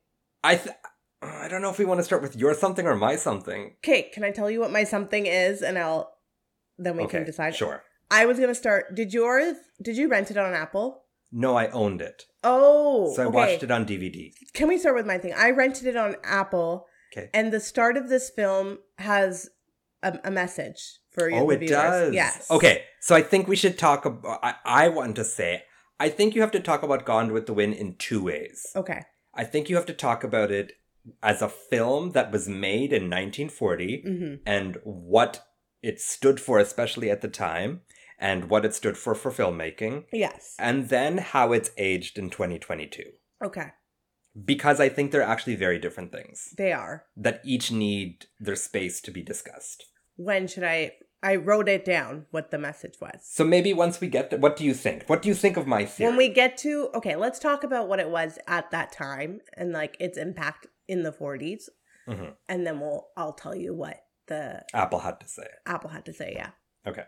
I 0.43 0.55
th- 0.57 0.75
I 1.21 1.47
don't 1.47 1.61
know 1.61 1.69
if 1.69 1.77
we 1.77 1.85
want 1.85 1.99
to 1.99 2.03
start 2.03 2.21
with 2.21 2.35
your 2.35 2.53
something 2.53 2.85
or 2.85 2.95
my 2.95 3.15
something. 3.15 3.75
Okay, 3.83 4.09
can 4.13 4.23
I 4.23 4.31
tell 4.31 4.49
you 4.49 4.59
what 4.59 4.71
my 4.71 4.83
something 4.83 5.25
is, 5.27 5.61
and 5.61 5.77
I'll 5.77 6.11
then 6.77 6.97
we 6.97 7.03
okay, 7.03 7.17
can 7.19 7.25
decide. 7.25 7.55
Sure. 7.55 7.83
I 8.09 8.25
was 8.25 8.39
gonna 8.39 8.55
start. 8.55 8.95
Did 8.95 9.13
yours? 9.13 9.55
Did 9.81 9.97
you 9.97 10.07
rent 10.09 10.31
it 10.31 10.37
on 10.37 10.53
Apple? 10.53 11.03
No, 11.31 11.55
I 11.55 11.67
owned 11.69 12.01
it. 12.01 12.23
Oh, 12.43 13.13
So 13.15 13.23
I 13.23 13.25
okay. 13.27 13.35
watched 13.35 13.63
it 13.63 13.71
on 13.71 13.85
DVD. 13.85 14.33
Can 14.53 14.67
we 14.67 14.77
start 14.77 14.95
with 14.95 15.05
my 15.05 15.17
thing? 15.17 15.33
I 15.33 15.51
rented 15.51 15.85
it 15.87 15.95
on 15.95 16.15
Apple, 16.23 16.87
Okay. 17.13 17.29
and 17.33 17.53
the 17.53 17.59
start 17.59 17.95
of 17.97 18.09
this 18.09 18.29
film 18.29 18.79
has 18.97 19.49
a, 20.03 20.19
a 20.25 20.31
message 20.31 20.99
for 21.11 21.29
you. 21.29 21.37
Oh, 21.37 21.49
it 21.51 21.59
viewers. 21.59 21.71
does. 21.71 22.13
Yes. 22.13 22.49
Okay, 22.51 22.83
so 22.99 23.15
I 23.15 23.21
think 23.21 23.47
we 23.47 23.55
should 23.55 23.77
talk 23.77 24.05
about. 24.05 24.39
I, 24.43 24.55
I 24.65 24.87
want 24.89 25.15
to 25.17 25.23
say, 25.23 25.63
I 25.99 26.09
think 26.09 26.35
you 26.35 26.41
have 26.41 26.51
to 26.51 26.59
talk 26.59 26.83
about 26.83 27.05
Gone 27.05 27.31
with 27.31 27.45
the 27.45 27.53
Wind 27.53 27.75
in 27.75 27.95
two 27.95 28.23
ways. 28.23 28.65
Okay. 28.75 29.03
I 29.33 29.45
think 29.45 29.69
you 29.69 29.77
have 29.77 29.85
to 29.85 29.93
talk 29.93 30.25
about 30.25 30.51
it 30.51 30.73
as 31.23 31.41
a 31.41 31.49
film 31.49 32.11
that 32.11 32.31
was 32.31 32.47
made 32.47 32.93
in 32.93 33.09
1940 33.09 34.03
hmm 34.05 34.35
and 34.45 34.77
what 34.83 35.45
it 35.81 35.99
stood 35.99 36.39
for, 36.39 36.59
especially 36.59 37.09
at 37.09 37.21
the 37.21 37.27
time, 37.27 37.81
and 38.19 38.49
what 38.51 38.63
it 38.65 38.73
stood 38.75 38.95
for 38.97 39.15
for 39.15 39.31
filmmaking, 39.31 40.05
Yes. 40.13 40.55
and 40.59 40.89
then 40.89 41.17
how 41.17 41.53
it's 41.53 41.71
aged 41.77 42.19
in 42.19 42.29
2022. 42.29 43.03
Okay. 43.43 43.69
Because 44.45 44.79
I 44.79 44.89
think 44.89 45.11
they're 45.11 45.21
actually 45.23 45.55
very 45.55 45.79
different 45.79 46.11
things 46.11 46.53
They 46.57 46.71
are. 46.71 47.05
that 47.17 47.41
each 47.43 47.71
need 47.71 48.27
their 48.39 48.55
space 48.55 49.01
to 49.01 49.11
be 49.11 49.21
discussed. 49.21 49.85
When 50.15 50.47
should 50.47 50.63
I? 50.63 50.93
I 51.23 51.35
wrote 51.35 51.69
it 51.69 51.85
down. 51.85 52.25
What 52.31 52.49
the 52.49 52.57
message 52.57 52.95
was. 52.99 53.19
So 53.23 53.43
maybe 53.43 53.73
once 53.73 54.01
we 54.01 54.07
get 54.07 54.29
there, 54.31 54.39
what 54.39 54.55
do 54.55 54.63
you 54.63 54.73
think? 54.73 55.07
What 55.07 55.21
do 55.21 55.29
you 55.29 55.35
think 55.35 55.55
of 55.57 55.67
my 55.67 55.85
theory? 55.85 56.09
When 56.09 56.17
we 56.17 56.29
get 56.29 56.57
to 56.59 56.89
okay, 56.95 57.15
let's 57.15 57.37
talk 57.39 57.63
about 57.63 57.87
what 57.87 57.99
it 57.99 58.09
was 58.09 58.39
at 58.47 58.71
that 58.71 58.91
time 58.91 59.41
and 59.55 59.71
like 59.71 59.97
its 59.99 60.17
impact 60.17 60.65
in 60.91 61.03
the 61.03 61.11
40s, 61.11 61.69
Mhm. 62.07 62.35
and 62.49 62.65
then 62.67 62.79
we'll 62.81 63.07
I'll 63.17 63.33
tell 63.33 63.55
you 63.55 63.73
what 63.73 63.97
the 64.27 64.63
Apple 64.73 64.99
had 64.99 65.19
to 65.21 65.27
say. 65.27 65.47
Apple 65.65 65.89
had 65.89 66.05
to 66.05 66.13
say. 66.13 66.33
Yeah, 66.35 66.51
Okay. 66.85 67.05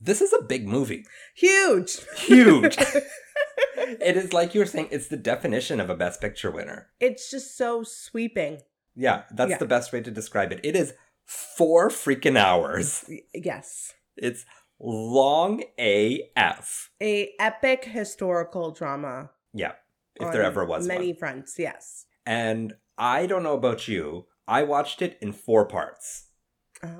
This 0.00 0.20
is 0.22 0.32
a 0.32 0.42
big 0.42 0.66
movie. 0.66 1.04
huge, 1.34 1.92
Huge. 2.16 2.76
it 3.76 4.16
is 4.16 4.32
like 4.32 4.54
you 4.54 4.60
were 4.60 4.66
saying, 4.66 4.88
it's 4.90 5.08
the 5.08 5.16
definition 5.16 5.78
of 5.80 5.90
a 5.90 5.94
Best 5.94 6.20
Picture 6.20 6.50
winner. 6.50 6.88
it's 7.00 7.30
just 7.30 7.56
so 7.56 7.82
sweeping. 7.82 8.60
Yeah, 8.94 9.24
that's 9.30 9.50
Yeah. 9.52 9.58
the 9.58 9.66
best 9.66 9.92
way 9.92 10.00
to 10.02 10.10
describe 10.10 10.52
it. 10.52 10.60
It 10.64 10.74
is 10.76 10.94
four 11.24 11.88
freaking 11.90 12.36
hours. 12.38 13.08
Yes, 13.34 13.92
It's 14.16 14.44
long 14.80 15.62
AF. 15.78 16.90
a 17.00 17.34
epic 17.38 17.84
historical 17.84 18.70
drama. 18.72 19.30
Yeah, 19.52 19.72
if 20.16 20.32
there 20.32 20.42
ever 20.42 20.64
was 20.64 20.86
many 20.86 21.08
one. 21.12 21.16
fronts. 21.18 21.58
Yes, 21.58 22.06
And 22.26 22.76
I 23.00 23.26
don't 23.26 23.42
know 23.42 23.54
about 23.54 23.88
you, 23.88 24.26
I 24.46 24.62
watched 24.62 25.00
it 25.02 25.16
in 25.20 25.32
four 25.32 25.64
parts 25.66 26.26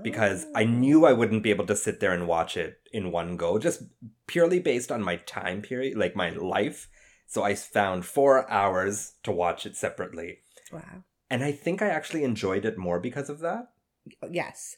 because 0.03 0.47
I 0.55 0.63
Oh. 0.65 0.67
knew 0.67 1.05
I 1.07 1.13
wouldn't 1.13 1.43
be 1.43 1.51
able 1.51 1.67
to 1.67 1.77
sit 1.77 2.01
there 2.01 2.13
and 2.13 2.27
watch 2.27 2.57
it 2.57 2.79
in 2.93 3.13
one 3.13 3.37
go, 3.37 3.59
just 3.59 3.83
purely 4.27 4.59
based 4.61 4.91
on 4.91 5.03
my 5.03 5.17
time 5.17 5.63
period, 5.63 5.97
like 5.97 6.15
my 6.17 6.31
life. 6.31 6.89
So 7.27 7.43
I 7.43 7.55
found 7.55 8.05
four 8.07 8.51
hours 8.51 9.15
to 9.23 9.31
watch 9.33 9.67
it 9.67 9.77
separately. 9.77 10.39
wow. 10.73 11.05
And 11.31 11.45
I 11.45 11.53
think 11.53 11.81
I 11.81 11.89
actually 11.89 12.25
enjoyed 12.25 12.65
it 12.65 12.77
more 12.77 12.99
because 12.99 13.29
of 13.31 13.39
that. 13.41 13.71
Yes. 14.31 14.77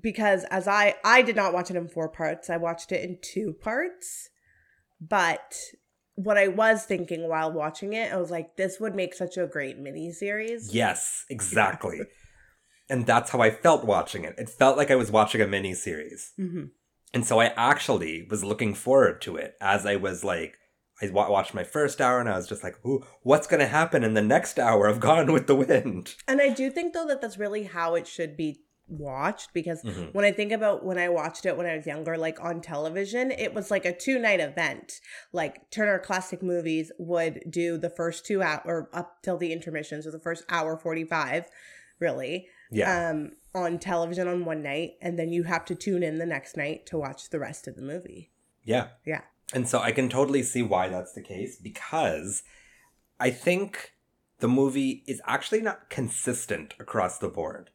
Because 0.00 0.44
as 0.44 0.68
I 0.68 0.94
I 1.04 1.22
did 1.22 1.34
not 1.36 1.52
watch 1.52 1.68
it 1.70 1.76
in 1.76 1.88
four 1.88 2.08
parts. 2.08 2.48
I 2.48 2.58
watched 2.58 2.92
it 2.92 3.02
in 3.02 3.18
two 3.20 3.54
parts. 3.60 4.28
But 5.00 5.56
what 6.24 6.38
I 6.38 6.48
was 6.48 6.84
thinking 6.84 7.28
while 7.28 7.52
watching 7.52 7.92
it, 7.92 8.12
I 8.12 8.16
was 8.16 8.30
like, 8.30 8.56
this 8.56 8.78
would 8.80 8.94
make 8.94 9.14
such 9.14 9.36
a 9.36 9.46
great 9.46 9.78
mini 9.78 10.12
series. 10.12 10.74
Yes, 10.74 11.24
exactly. 11.30 12.00
and 12.88 13.06
that's 13.06 13.30
how 13.30 13.40
I 13.40 13.50
felt 13.50 13.84
watching 13.84 14.24
it. 14.24 14.34
It 14.38 14.48
felt 14.48 14.76
like 14.76 14.90
I 14.90 14.96
was 14.96 15.10
watching 15.10 15.40
a 15.40 15.46
mini 15.46 15.74
series. 15.74 16.32
hmm 16.36 16.64
And 17.14 17.24
so 17.26 17.40
I 17.40 17.46
actually 17.56 18.26
was 18.30 18.44
looking 18.44 18.74
forward 18.74 19.20
to 19.22 19.36
it 19.36 19.54
as 19.60 19.86
I 19.86 19.96
was 19.96 20.24
like, 20.24 20.56
I 21.02 21.08
wa- 21.10 21.30
watched 21.30 21.54
my 21.54 21.64
first 21.64 22.00
hour 22.00 22.20
and 22.20 22.28
I 22.28 22.36
was 22.36 22.48
just 22.48 22.62
like, 22.62 22.76
Ooh, 22.84 23.02
what's 23.22 23.46
going 23.46 23.60
to 23.60 23.66
happen 23.66 24.04
in 24.04 24.14
the 24.14 24.22
next 24.22 24.58
hour 24.58 24.86
of 24.86 25.00
Gone 25.00 25.32
with 25.32 25.46
the 25.46 25.56
Wind? 25.56 26.14
And 26.28 26.40
I 26.40 26.50
do 26.50 26.70
think 26.70 26.92
though 26.92 27.06
that 27.06 27.20
that's 27.22 27.38
really 27.38 27.64
how 27.64 27.94
it 27.94 28.06
should 28.06 28.36
be 28.36 28.60
watched 28.90 29.52
because 29.54 29.82
Mhm. 29.82 30.12
when 30.14 30.24
I 30.24 30.32
think 30.32 30.52
about 30.52 30.84
when 30.84 30.98
I 30.98 31.08
watched 31.08 31.46
it 31.46 31.56
when 31.56 31.66
I 31.66 31.76
was 31.76 31.86
younger, 31.86 32.18
like 32.18 32.42
on 32.42 32.60
television, 32.60 33.30
it 33.30 33.54
was 33.54 33.70
like 33.70 33.84
a 33.84 33.92
two 33.96 34.18
night 34.18 34.40
event. 34.40 35.00
Like 35.32 35.70
Turner 35.70 35.98
Classic 35.98 36.42
Movies 36.42 36.90
would 36.98 37.42
do 37.48 37.78
the 37.78 37.90
first 37.90 38.26
two 38.26 38.42
out 38.42 38.62
or 38.64 38.88
up 38.92 39.22
till 39.22 39.36
the 39.38 39.52
intermission, 39.52 40.02
so 40.02 40.10
the 40.10 40.18
first 40.18 40.44
hour 40.48 40.76
forty 40.76 41.04
five, 41.04 41.46
really. 41.98 42.48
Yeah. 42.72 43.08
um, 43.10 43.32
on 43.52 43.80
television 43.80 44.28
on 44.28 44.44
one 44.44 44.62
night, 44.62 44.92
and 45.02 45.18
then 45.18 45.32
you 45.32 45.42
have 45.42 45.64
to 45.64 45.74
tune 45.74 46.04
in 46.04 46.18
the 46.18 46.26
next 46.26 46.56
night 46.56 46.86
to 46.86 46.96
watch 46.96 47.30
the 47.30 47.40
rest 47.40 47.66
of 47.66 47.74
the 47.74 47.82
movie. 47.82 48.30
yeah. 48.62 48.88
Yeah. 49.04 49.22
And 49.52 49.68
so 49.68 49.80
I 49.80 49.90
can 49.90 50.08
totally 50.08 50.44
see 50.44 50.62
why 50.62 50.88
that's 50.88 51.12
the 51.14 51.20
case 51.22 51.56
because 51.56 52.44
I 53.18 53.30
think 53.30 53.94
the 54.38 54.46
movie 54.46 55.02
is 55.08 55.20
actually 55.26 55.60
not 55.62 55.90
consistent 55.90 56.74
across 56.78 57.18
the 57.18 57.28
board. 57.28 57.70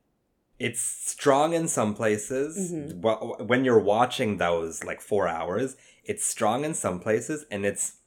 It's 0.57 0.79
strong 0.81 1.53
in 1.53 1.67
some 1.67 1.93
places. 1.93 2.71
Mhm. 2.71 3.01
Well, 3.01 3.37
when 3.45 3.65
you're 3.65 3.79
watching 3.79 4.37
those 4.37 4.83
like 4.83 5.01
four 5.01 5.27
hours, 5.27 5.75
it's 6.03 6.25
strong 6.25 6.63
in 6.63 6.73
some 6.73 6.99
places 6.99 7.45
and 7.51 7.65
it's 7.65 7.97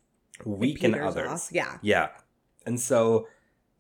weak 0.45 0.83
in 0.85 0.95
others. 0.95 1.29
off. 1.29 1.49
Yeah. 1.53 1.79
Yeah. 1.83 2.09
And 2.65 2.81
so 2.81 3.27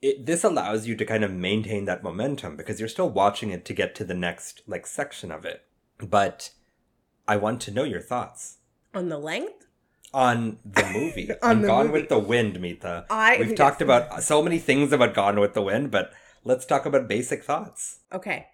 it 0.02 0.26
this 0.26 0.44
allows 0.44 0.86
you 0.86 0.94
to 0.96 1.04
kind 1.04 1.24
of 1.24 1.32
maintain 1.32 1.84
that 1.86 2.02
momentum 2.02 2.56
because 2.56 2.78
you're 2.78 2.88
still 2.88 3.08
watching 3.10 3.50
it 3.50 3.64
to 3.64 3.72
get 3.72 3.94
to 3.96 4.04
the 4.04 4.14
next 4.14 4.62
like 4.66 4.86
section 4.86 5.32
of 5.32 5.44
it. 5.44 5.64
But 5.98 6.50
I 7.26 7.36
want 7.36 7.60
to 7.62 7.70
know 7.70 7.84
your 7.84 8.00
thoughts 8.00 8.58
On 8.94 9.08
the 9.08 9.18
length, 9.18 9.66
on 10.14 10.58
the 10.64 10.84
movie. 10.92 11.30
On 11.42 11.50
on 11.50 11.60
the 11.62 11.66
Gone 11.68 11.86
movie. 11.88 12.00
with 12.00 12.08
the 12.08 12.18
Wind, 12.18 12.60
Mita. 12.60 13.06
I 13.10 13.36
We've 13.38 13.48
yes. 13.50 13.58
talked 13.58 13.82
about 13.82 14.22
so 14.22 14.42
many 14.42 14.58
things 14.58 14.92
about 14.92 15.14
Gone 15.14 15.40
with 15.40 15.54
the 15.54 15.62
Wind, 15.62 15.90
but 15.90 16.12
let's 16.44 16.66
talk 16.66 16.86
about 16.86 17.08
basic 17.08 17.44
thoughts. 17.44 18.00
Okay, 18.12 18.46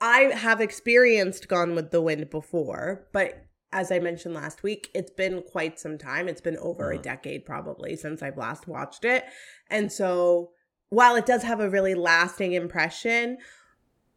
I 0.00 0.32
have 0.34 0.60
experienced 0.60 1.48
Gone 1.48 1.74
with 1.74 1.90
the 1.90 2.00
Wind 2.00 2.30
before, 2.30 3.06
but 3.12 3.44
as 3.72 3.90
I 3.90 3.98
mentioned 3.98 4.34
last 4.34 4.62
week, 4.62 4.90
it's 4.94 5.10
been 5.10 5.42
quite 5.42 5.80
some 5.80 5.96
time. 5.96 6.28
It's 6.28 6.40
been 6.40 6.58
over 6.58 6.92
a 6.92 6.98
Mhm. 6.98 7.02
decade 7.02 7.46
probably 7.46 7.96
since 7.96 8.22
I've 8.22 8.36
last 8.36 8.66
watched 8.68 9.04
it, 9.04 9.24
and 9.70 9.90
so 9.90 10.52
while 10.90 11.16
it 11.16 11.24
does 11.24 11.42
have 11.42 11.60
a 11.60 11.70
really 11.70 11.94
lasting 11.94 12.52
impression. 12.52 13.38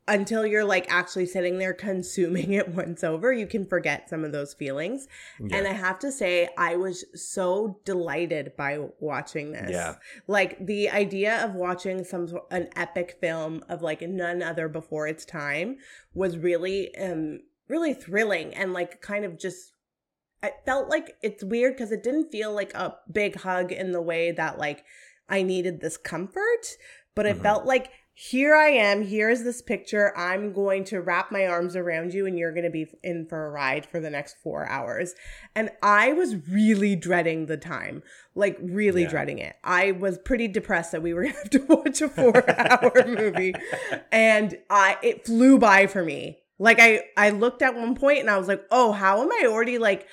Until 0.07 0.45
you're 0.45 0.63
like 0.65 0.85
actually 0.87 1.25
sitting 1.25 1.57
there 1.57 1.73
consuming 1.73 2.53
it 2.53 2.69
once 2.69 3.03
over, 3.03 3.33
you 3.33 3.47
can 3.47 3.65
forget 3.65 4.07
some 4.07 4.23
of 4.23 4.31
those 4.31 4.53
feelings. 4.53 5.07
Yeah. 5.39 5.57
And 5.57 5.67
I 5.67 5.71
have 5.73 5.97
to 5.99 6.11
say, 6.11 6.47
I 6.57 6.75
was 6.75 7.05
so 7.15 7.79
delighted 7.85 8.55
by 8.55 8.79
watching 8.99 9.51
this. 9.53 9.71
Yeah. 9.71 9.95
Like 10.27 10.63
the 10.63 10.89
idea 10.91 11.43
of 11.43 11.55
watching 11.55 12.03
some 12.03 12.27
an 12.51 12.69
epic 12.75 13.17
film 13.19 13.63
of 13.67 13.81
like 13.81 14.01
none 14.01 14.43
other 14.43 14.69
before 14.69 15.07
its 15.07 15.25
time 15.25 15.77
was 16.13 16.37
really 16.37 16.95
um 16.97 17.39
really 17.67 17.95
thrilling 17.95 18.53
and 18.53 18.73
like 18.73 19.01
kind 19.01 19.25
of 19.25 19.39
just 19.39 19.71
it 20.43 20.53
felt 20.65 20.87
like 20.87 21.15
it's 21.23 21.43
weird 21.43 21.73
because 21.73 21.91
it 21.91 22.03
didn't 22.03 22.31
feel 22.31 22.53
like 22.53 22.71
a 22.75 22.95
big 23.11 23.37
hug 23.37 23.71
in 23.71 23.91
the 23.91 24.01
way 24.01 24.31
that 24.31 24.59
like 24.59 24.83
I 25.27 25.41
needed 25.41 25.81
this 25.81 25.97
comfort, 25.97 26.77
but 27.15 27.25
it 27.25 27.37
Mhm. 27.39 27.41
felt 27.41 27.65
like 27.65 27.89
here 28.17 28.55
I 28.55 28.67
am, 28.69 29.03
here's 29.05 29.43
this 29.43 29.61
picture. 29.61 30.17
I'm 30.17 30.53
going 30.53 30.85
to 30.85 31.01
wrap 31.01 31.33
my 31.33 31.45
arms 31.45 31.75
around 31.75 32.13
you 32.13 32.25
and 32.25 32.39
you're 32.39 32.53
going 32.53 32.63
to 32.63 32.69
be 32.69 32.87
in 33.03 33.25
for 33.27 33.45
a 33.45 33.49
ride 33.49 33.85
for 33.85 33.99
the 33.99 34.09
next 34.09 34.37
4 34.41 34.65
hours. 34.69 35.15
And 35.53 35.69
I 35.83 36.13
was 36.13 36.35
really 36.49 36.95
dreading 36.95 37.47
the 37.47 37.57
time. 37.57 38.03
Like 38.33 38.57
really 38.61 39.01
Yeah. 39.03 39.09
dreading 39.09 39.39
it. 39.39 39.57
I 39.65 39.91
was 39.91 40.17
pretty 40.17 40.47
depressed 40.47 40.93
that 40.93 41.01
we 41.03 41.13
were 41.13 41.23
going 41.25 41.33
to 41.33 41.39
have 41.39 41.49
to 41.49 41.65
watch 41.65 42.01
a 42.01 42.07
4-hour 42.07 43.05
movie 43.07 43.53
and 44.13 44.57
I 44.69 44.97
it 45.03 45.25
flew 45.25 45.59
by 45.59 45.87
for 45.87 46.03
me. 46.05 46.39
Like 46.57 46.79
I 46.79 47.01
I 47.17 47.31
looked 47.31 47.61
at 47.61 47.75
one 47.75 47.95
point 47.95 48.19
and 48.19 48.29
I 48.29 48.37
was 48.37 48.47
like, 48.47 48.63
"Oh, 48.71 48.93
how 48.93 49.21
am 49.21 49.29
I 49.29 49.45
already 49.47 49.77
like 49.77 50.07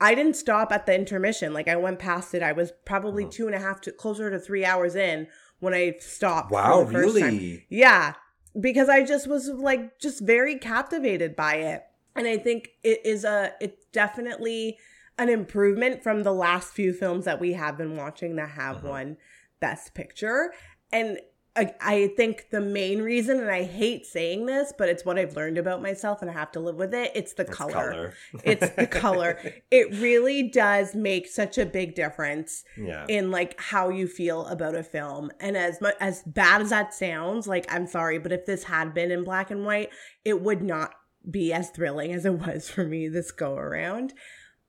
I 0.00 0.14
didn't 0.14 0.36
stop 0.36 0.72
at 0.72 0.86
the 0.86 0.94
intermission. 0.94 1.52
Like 1.52 1.68
I 1.68 1.76
went 1.76 1.98
past 1.98 2.32
it. 2.32 2.42
I 2.42 2.52
was 2.52 2.72
probably 2.86 3.26
Mhm. 3.26 3.30
two 3.32 3.46
and 3.46 3.54
a 3.54 3.58
half 3.58 3.82
to 3.82 3.92
closer 3.92 4.30
to 4.30 4.38
three 4.38 4.64
hours 4.64 4.94
in 4.94 5.26
when 5.64 5.74
I 5.74 5.96
stopped. 5.98 6.52
Wow, 6.52 6.84
the 6.84 6.92
first 6.92 7.18
time. 7.18 7.36
really? 7.36 7.66
Yeah, 7.68 8.14
because 8.60 8.88
I 8.88 9.02
just 9.02 9.26
was 9.26 9.48
like 9.48 9.98
just 9.98 10.20
very 10.20 10.58
captivated 10.58 11.34
by 11.34 11.56
it, 11.56 11.82
and 12.14 12.26
I 12.28 12.36
think 12.38 12.70
it 12.84 13.04
is 13.04 13.24
a 13.24 13.52
it's 13.60 13.84
definitely 13.92 14.78
an 15.18 15.28
improvement 15.28 16.02
from 16.02 16.22
the 16.22 16.32
last 16.32 16.72
few 16.72 16.92
films 16.92 17.24
that 17.24 17.40
we 17.40 17.52
have 17.54 17.76
been 17.78 17.96
watching 17.96 18.36
that 18.36 18.50
have 18.50 18.78
Mhm. 18.78 18.84
won 18.84 19.16
Best 19.60 19.94
Picture. 19.94 20.52
And 20.92 21.18
I, 21.56 21.72
I 21.80 22.12
think 22.16 22.50
the 22.50 22.60
main 22.60 23.00
reason, 23.00 23.38
and 23.38 23.50
I 23.50 23.62
hate 23.62 24.06
saying 24.06 24.46
this, 24.46 24.72
but 24.76 24.88
it's 24.88 25.04
what 25.04 25.18
I've 25.18 25.36
learned 25.36 25.56
about 25.56 25.80
myself 25.80 26.20
and 26.20 26.28
I 26.28 26.34
have 26.34 26.50
to 26.52 26.60
live 26.60 26.74
with 26.74 26.92
it, 26.92 27.12
it's 27.14 27.34
the 27.34 27.44
It's 27.44 27.56
color. 27.56 28.14
It's 28.44 28.70
the 28.70 28.88
color. 28.88 29.38
It 29.70 29.94
really 30.00 30.50
does 30.50 30.96
make 30.96 31.28
such 31.28 31.56
a 31.56 31.64
big 31.64 31.94
difference 31.94 32.64
yeah. 32.76 33.06
in 33.08 33.30
like 33.30 33.60
how 33.60 33.88
you 33.88 34.08
feel 34.08 34.46
about 34.46 34.74
a 34.74 34.82
film. 34.82 35.30
And 35.38 35.56
as 35.56 35.80
much 35.80 35.94
as 36.00 36.24
bad 36.24 36.60
as 36.60 36.70
that 36.70 36.92
sounds, 36.92 37.46
like 37.46 37.72
I'm 37.72 37.86
sorry, 37.86 38.18
but 38.18 38.32
if 38.32 38.46
this 38.46 38.64
had 38.64 38.92
been 38.92 39.12
in 39.12 39.22
black 39.22 39.52
and 39.52 39.64
white, 39.64 39.90
it 40.24 40.42
would 40.42 40.62
not 40.62 40.94
be 41.30 41.52
as 41.52 41.70
thrilling 41.70 42.12
as 42.12 42.26
it 42.26 42.34
was 42.34 42.68
for 42.68 42.84
me 42.84 43.06
this 43.06 43.30
go 43.30 43.54
around. 43.54 44.12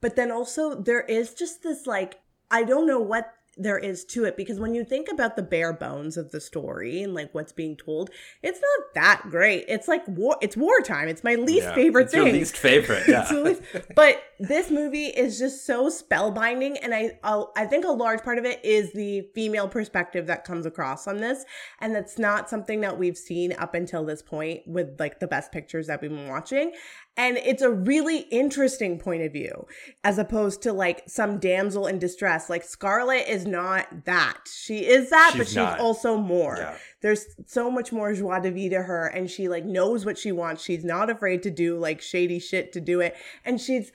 But 0.01 0.15
then 0.15 0.32
also 0.32 0.80
there 0.80 1.01
is 1.01 1.34
just 1.34 1.63
this 1.63 1.88
like 1.88 2.20
I 2.51 2.63
don't 2.63 2.86
know 2.86 3.00
what 3.00 3.34
there 3.58 3.78
is 3.78 4.04
to 4.06 4.26
it 4.26 4.36
because 4.36 4.60
when 4.60 4.74
you 4.76 4.84
think 4.84 5.08
about 5.10 5.36
the 5.38 5.42
bare 5.42 5.72
bones 5.72 6.18
of 6.18 6.32
the 6.32 6.42
story 6.42 7.02
and 7.04 7.14
like 7.14 7.34
what's 7.34 7.54
being 7.54 7.76
told, 7.78 8.10
it's 8.44 8.60
not 8.60 8.94
that 8.96 9.22
great. 9.30 9.66
It's 9.68 9.88
like 9.88 10.06
war 10.08 10.38
it's 10.42 10.58
wartime. 10.58 11.08
It's 11.08 11.24
my 11.24 11.36
least 11.36 11.64
Yeah. 11.68 11.76
favorite 11.76 12.04
it's 12.04 12.14
thing. 12.14 12.24
Your 12.26 12.34
least 12.34 12.58
favorite. 12.58 13.08
Yeah. 13.08 13.32
Least- 13.32 13.62
but 13.96 14.22
this 14.39 14.70
movie 14.70 15.06
is 15.06 15.39
just 15.39 15.65
so 15.65 15.89
spellbinding 15.89 16.77
and 16.82 16.94
I 16.94 17.18
I'll, 17.24 17.54
I 17.56 17.65
think 17.65 17.86
a 17.86 17.92
large 17.92 18.22
part 18.22 18.38
of 18.38 18.46
it 18.46 18.63
is 18.65 18.92
the 18.94 19.22
female 19.34 19.68
perspective 19.68 20.27
that 20.27 20.44
comes 20.44 20.65
across 20.65 21.08
on 21.08 21.18
this 21.18 21.46
and 21.80 21.96
that's 21.96 22.20
not 22.20 22.50
something 22.50 22.82
that 22.82 22.98
we've 22.98 23.18
seen 23.18 23.54
up 23.54 23.74
until 23.74 24.04
this 24.04 24.22
point 24.22 24.62
with 24.68 25.00
like 25.00 25.20
the 25.20 25.27
best 25.27 25.51
pictures 25.51 25.88
that 25.88 26.01
we've 26.01 26.12
been 26.12 26.27
watching. 26.27 26.74
And 27.18 27.38
it's 27.38 27.62
a 27.62 27.70
really 27.72 28.20
interesting 28.30 29.00
point 29.00 29.22
of 29.24 29.32
view 29.32 29.68
as 30.04 30.18
opposed 30.18 30.62
to 30.63 30.74
like 30.74 31.04
some 31.08 31.39
damsel 31.39 31.88
in 31.88 31.98
distress. 31.98 32.50
Like 32.50 32.63
Scarlett 32.63 33.30
is 33.30 33.46
not 33.46 34.04
that. 34.04 34.38
She 34.54 34.80
is 34.80 35.10
that 35.12 35.32
but 35.38 35.44
She's 35.44 35.50
she's 35.50 35.56
not. 35.56 35.80
also 35.80 36.18
more. 36.18 36.58
Yeah. 36.58 36.77
there's 37.01 37.25
so 37.46 37.72
much 37.72 37.94
more 37.94 38.13
joie 38.13 38.42
de 38.42 38.51
vivre 38.51 38.80
to 38.80 38.84
her 38.84 39.08
and 39.08 39.32
she 39.32 39.48
like 39.48 39.63
knows 39.63 40.06
what 40.06 40.18
she 40.18 40.34
wants. 40.34 40.62
She's 40.62 40.84
not 40.84 41.10
afraid 41.10 41.42
to 41.44 41.51
do 41.51 41.77
like 41.80 42.01
shady 42.01 42.39
shit 42.39 42.74
to 42.74 42.82
do 42.82 43.00
it. 43.00 43.15
And 43.46 43.62
she's 43.62 43.94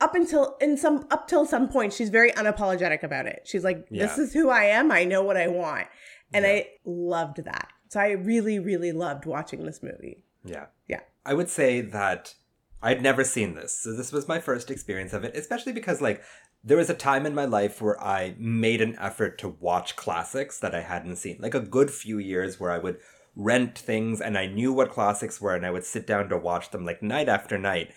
up 0.00 0.14
until 0.14 0.56
in 0.60 0.76
some 0.76 1.06
up 1.10 1.28
till 1.28 1.44
some 1.46 1.68
point 1.68 1.92
she's 1.92 2.08
very 2.08 2.32
unapologetic 2.32 3.02
about 3.02 3.26
it 3.26 3.42
she's 3.44 3.64
like 3.64 3.88
this 3.88 4.16
Yeah. 4.16 4.22
is 4.24 4.32
who 4.32 4.48
i 4.50 4.64
am 4.64 4.90
i 4.90 5.04
know 5.04 5.22
what 5.22 5.36
i 5.36 5.46
want 5.48 5.86
and 6.32 6.44
Yeah. 6.44 6.50
i 6.52 6.66
loved 6.84 7.44
that 7.44 7.68
so 7.88 8.00
i 8.00 8.10
really 8.12 8.58
really 8.58 8.92
loved 8.92 9.26
watching 9.26 9.64
this 9.66 9.82
movie 9.82 10.22
Yeah. 10.44 10.66
Yeah. 10.88 11.00
I 11.26 11.34
would 11.34 11.50
say 11.50 11.80
that 11.82 12.34
I'd 12.82 13.02
never 13.02 13.24
seen 13.24 13.54
this. 13.56 13.74
So 13.74 13.92
this 13.94 14.10
was 14.10 14.26
my 14.26 14.40
first 14.40 14.70
experience 14.70 15.12
of 15.12 15.22
it, 15.22 15.36
especially 15.36 15.74
because 15.74 16.00
like 16.00 16.22
there 16.64 16.78
was 16.78 16.88
a 16.88 16.94
time 16.94 17.26
in 17.26 17.34
my 17.34 17.44
life 17.44 17.82
where 17.82 18.02
I 18.02 18.34
made 18.38 18.80
an 18.80 18.96
effort 18.98 19.36
to 19.40 19.48
watch 19.60 19.96
classics 19.96 20.58
that 20.60 20.74
I 20.74 20.80
hadn't 20.80 21.16
seen. 21.16 21.36
Like 21.40 21.54
a 21.54 21.60
good 21.60 21.90
few 21.90 22.18
years 22.18 22.58
where 22.58 22.70
I 22.70 22.78
would 22.78 22.96
rent 23.36 23.78
things 23.78 24.22
and 24.22 24.38
I 24.38 24.46
knew 24.46 24.72
what 24.72 24.90
classics 24.90 25.42
were 25.42 25.54
and 25.54 25.66
I 25.66 25.70
would 25.70 25.84
sit 25.84 26.06
down 26.06 26.30
to 26.30 26.38
watch 26.38 26.70
them 26.70 26.86
like 26.86 27.02
night 27.02 27.28
after 27.28 27.58
night. 27.58 27.92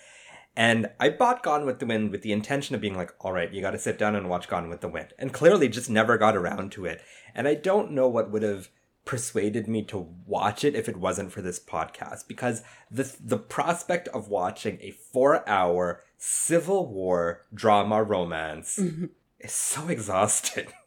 And 0.55 0.87
I 0.99 1.09
bought 1.09 1.41
Gone 1.41 1.65
with 1.65 1.79
the 1.79 1.85
Wind 1.85 2.11
with 2.11 2.21
the 2.21 2.31
intention 2.31 2.75
of 2.75 2.81
being 2.81 2.95
like, 2.95 3.11
all 3.19 3.31
right, 3.31 3.51
you 3.51 3.61
got 3.61 3.71
to 3.71 3.79
sit 3.79 3.97
down 3.97 4.15
and 4.15 4.29
watch 4.29 4.47
Gone 4.47 4.69
with 4.69 4.81
the 4.81 4.87
Wind. 4.87 5.13
And 5.17 5.33
clearly 5.33 5.67
just 5.67 5.89
never 5.89 6.17
got 6.17 6.35
around 6.35 6.71
to 6.73 6.85
it. 6.85 7.01
And 7.33 7.47
I 7.47 7.55
don't 7.55 7.91
know 7.91 8.07
what 8.07 8.29
would 8.29 8.43
have 8.43 8.69
persuaded 9.05 9.67
me 9.67 9.83
to 9.83 10.07
watch 10.25 10.63
it 10.63 10.75
if 10.75 10.87
it 10.87 10.97
wasn't 10.97 11.31
for 11.31 11.41
this 11.41 11.59
podcast 11.59 12.27
because 12.27 12.63
the 12.89 13.13
the 13.19 13.37
prospect 13.37 14.07
of 14.09 14.29
watching 14.29 14.79
a 14.79 14.95
4-hour 15.13 16.01
civil 16.17 16.87
war 16.87 17.45
drama 17.53 18.01
romance 18.01 18.79
mm-hmm. 18.81 19.05
is 19.39 19.53
so 19.53 19.87
exhausting. 19.87 20.67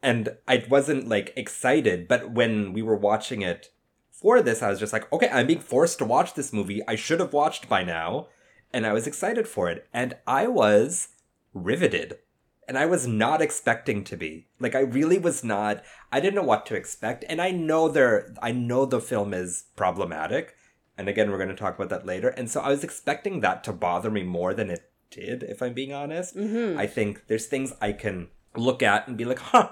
And 0.00 0.36
I 0.46 0.64
wasn't 0.68 1.08
like 1.08 1.32
excited, 1.34 2.06
but 2.06 2.30
when 2.30 2.72
we 2.72 2.82
were 2.82 2.94
watching 2.94 3.42
it 3.42 3.70
for 4.12 4.40
this, 4.40 4.62
I 4.62 4.70
was 4.70 4.78
just 4.78 4.92
like, 4.92 5.12
okay, 5.12 5.28
I'm 5.28 5.48
being 5.48 5.58
forced 5.58 5.98
to 5.98 6.04
watch 6.04 6.34
this 6.34 6.52
movie. 6.52 6.82
I 6.86 6.94
should 6.94 7.18
have 7.18 7.32
watched 7.32 7.68
by 7.68 7.82
now. 7.82 8.28
And 8.72 8.86
I 8.86 8.92
was 8.92 9.06
excited 9.06 9.48
for 9.48 9.68
it. 9.68 9.86
And 9.92 10.16
I 10.26 10.46
was 10.46 11.08
riveted. 11.54 12.18
And 12.66 12.76
I 12.76 12.84
was 12.84 13.06
not 13.06 13.40
expecting 13.40 14.04
to 14.04 14.16
be. 14.16 14.46
Like 14.60 14.74
I 14.74 14.80
really 14.80 15.18
was 15.18 15.42
not 15.42 15.82
I 16.12 16.20
didn't 16.20 16.34
know 16.34 16.42
what 16.42 16.66
to 16.66 16.74
expect. 16.74 17.24
And 17.28 17.40
I 17.40 17.50
know 17.50 17.88
there 17.88 18.34
I 18.42 18.52
know 18.52 18.84
the 18.84 19.00
film 19.00 19.32
is 19.32 19.64
problematic. 19.74 20.54
And 20.98 21.08
again, 21.08 21.30
we're 21.30 21.38
gonna 21.38 21.56
talk 21.56 21.76
about 21.76 21.88
that 21.88 22.06
later. 22.06 22.28
And 22.28 22.50
so 22.50 22.60
I 22.60 22.68
was 22.68 22.84
expecting 22.84 23.40
that 23.40 23.64
to 23.64 23.72
bother 23.72 24.10
me 24.10 24.22
more 24.22 24.52
than 24.52 24.68
it 24.68 24.90
did, 25.10 25.42
if 25.44 25.62
I'm 25.62 25.72
being 25.72 25.92
honest. 25.92 26.36
mm-hmm. 26.36 26.78
I 26.78 26.86
think 26.86 27.26
there's 27.28 27.46
things 27.46 27.72
I 27.80 27.92
can 27.92 28.28
look 28.54 28.82
at 28.82 29.08
and 29.08 29.16
be 29.16 29.24
like, 29.24 29.38
huh. 29.38 29.70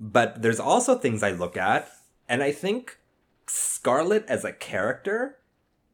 But 0.00 0.42
there's 0.42 0.60
also 0.60 0.96
things 0.96 1.22
I 1.22 1.30
look 1.30 1.56
at, 1.56 1.90
and 2.28 2.42
I 2.42 2.50
think 2.52 2.98
Scarlett 3.46 4.24
as 4.26 4.44
a 4.44 4.52
character 4.52 5.38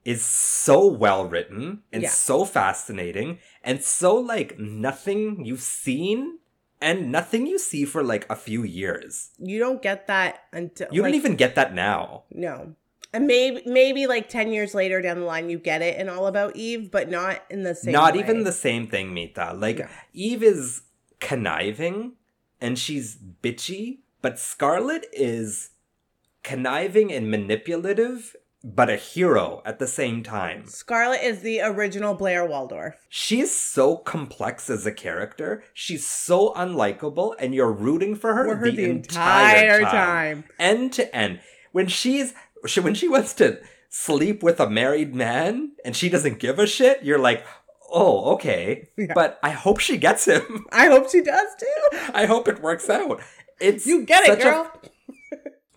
is 0.05 0.25
so 0.25 0.87
well 0.87 1.27
written 1.29 1.83
and 1.93 2.03
Yeah. 2.03 2.09
so 2.09 2.45
fascinating 2.45 3.39
and 3.63 3.83
so 3.83 4.15
like 4.17 4.59
nothing 4.59 5.45
you've 5.45 5.61
seen 5.63 6.39
and 6.81 7.13
nothing 7.13 7.47
you 7.47 7.59
see 7.59 7.85
for 7.85 8.03
like 8.03 8.25
a 8.31 8.37
few 8.37 8.63
years. 8.65 9.31
you 9.39 9.59
don't 9.59 9.83
get 9.83 10.07
that 10.07 10.45
until 10.53 10.89
You 10.91 11.03
like, 11.03 11.11
don't 11.13 11.17
even 11.21 11.37
get 11.37 11.55
that 11.57 11.75
now. 11.75 12.25
no 12.31 12.75
and 13.13 13.27
maybe 13.27 13.61
maybe 13.67 14.07
like 14.07 14.29
10 14.29 14.53
years 14.53 14.73
later 14.73 15.03
down 15.03 15.19
the 15.19 15.27
line 15.27 15.51
you 15.51 15.59
get 15.59 15.83
it 15.83 15.99
and 15.99 16.09
all 16.09 16.27
about 16.29 16.55
eve 16.57 16.91
but 16.93 17.11
not 17.11 17.43
in 17.51 17.63
the 17.65 17.75
same 17.75 17.93
Not 17.93 18.15
way. 18.15 18.21
even 18.21 18.45
the 18.45 18.53
same 18.53 18.87
thing, 18.87 19.13
Mita. 19.13 19.53
Like 19.53 19.79
No. 19.81 19.89
Eve 20.15 20.43
is 20.45 20.83
conniving 21.19 22.13
and 22.61 22.79
she's 22.79 23.19
bitchy, 23.43 23.99
but 24.23 24.39
Scarlett 24.39 25.07
is 25.13 25.71
conniving 26.43 27.13
and 27.13 27.31
manipulative, 27.31 28.37
but 28.63 28.91
a 28.91 28.97
hero 28.97 29.63
at 29.65 29.79
the 29.79 29.87
same 29.87 30.23
time. 30.23 30.67
scarlett 30.67 31.23
is 31.23 31.41
the 31.41 31.61
original 31.61 32.15
blair 32.15 32.45
waldorf 32.45 32.95
She's 33.09 33.55
so 33.57 33.97
complex 33.97 34.69
as 34.71 34.87
a 34.87 34.93
character. 34.93 35.65
She's 35.75 36.07
so 36.07 36.53
unlikable, 36.55 37.35
and 37.39 37.55
you're 37.55 37.73
rooting 37.73 38.15
for 38.15 38.35
her, 38.35 38.45
for 38.49 38.57
her 38.57 38.71
the, 38.71 38.85
entire, 38.85 39.81
time. 39.81 39.91
time. 39.91 40.45
end 40.59 40.93
to 40.95 41.15
end. 41.17 41.41
When 41.73 41.89
she's 41.89 42.35
she, 42.67 42.81
when 42.81 42.95
she 42.95 43.09
wants 43.09 43.35
to 43.35 43.61
sleep 43.89 44.43
with 44.43 44.61
a 44.61 44.71
married 44.71 45.15
man 45.15 45.73
and 45.85 45.97
she 45.97 46.09
doesn't 46.09 46.39
give 46.39 46.59
a 46.59 46.67
shit, 46.67 47.03
you're 47.03 47.19
like, 47.19 47.45
oh, 47.91 48.33
okay. 48.35 48.89
Yeah. 48.97 49.13
But 49.15 49.39
I 49.43 49.51
hope 49.51 49.81
she 49.81 49.97
gets 49.97 50.27
him. 50.27 50.67
I 50.73 50.87
hope 50.87 51.11
she 51.11 51.21
does 51.23 51.49
too. 51.59 51.99
I 52.15 52.27
hope 52.27 52.49
it 52.49 52.63
works 52.63 52.89
out. 52.89 53.21
It's 53.61 53.87
You 53.87 54.05
get 54.05 54.23
it, 54.25 54.27
such 54.27 54.41
a- 54.41 54.43
girl. 54.43 54.81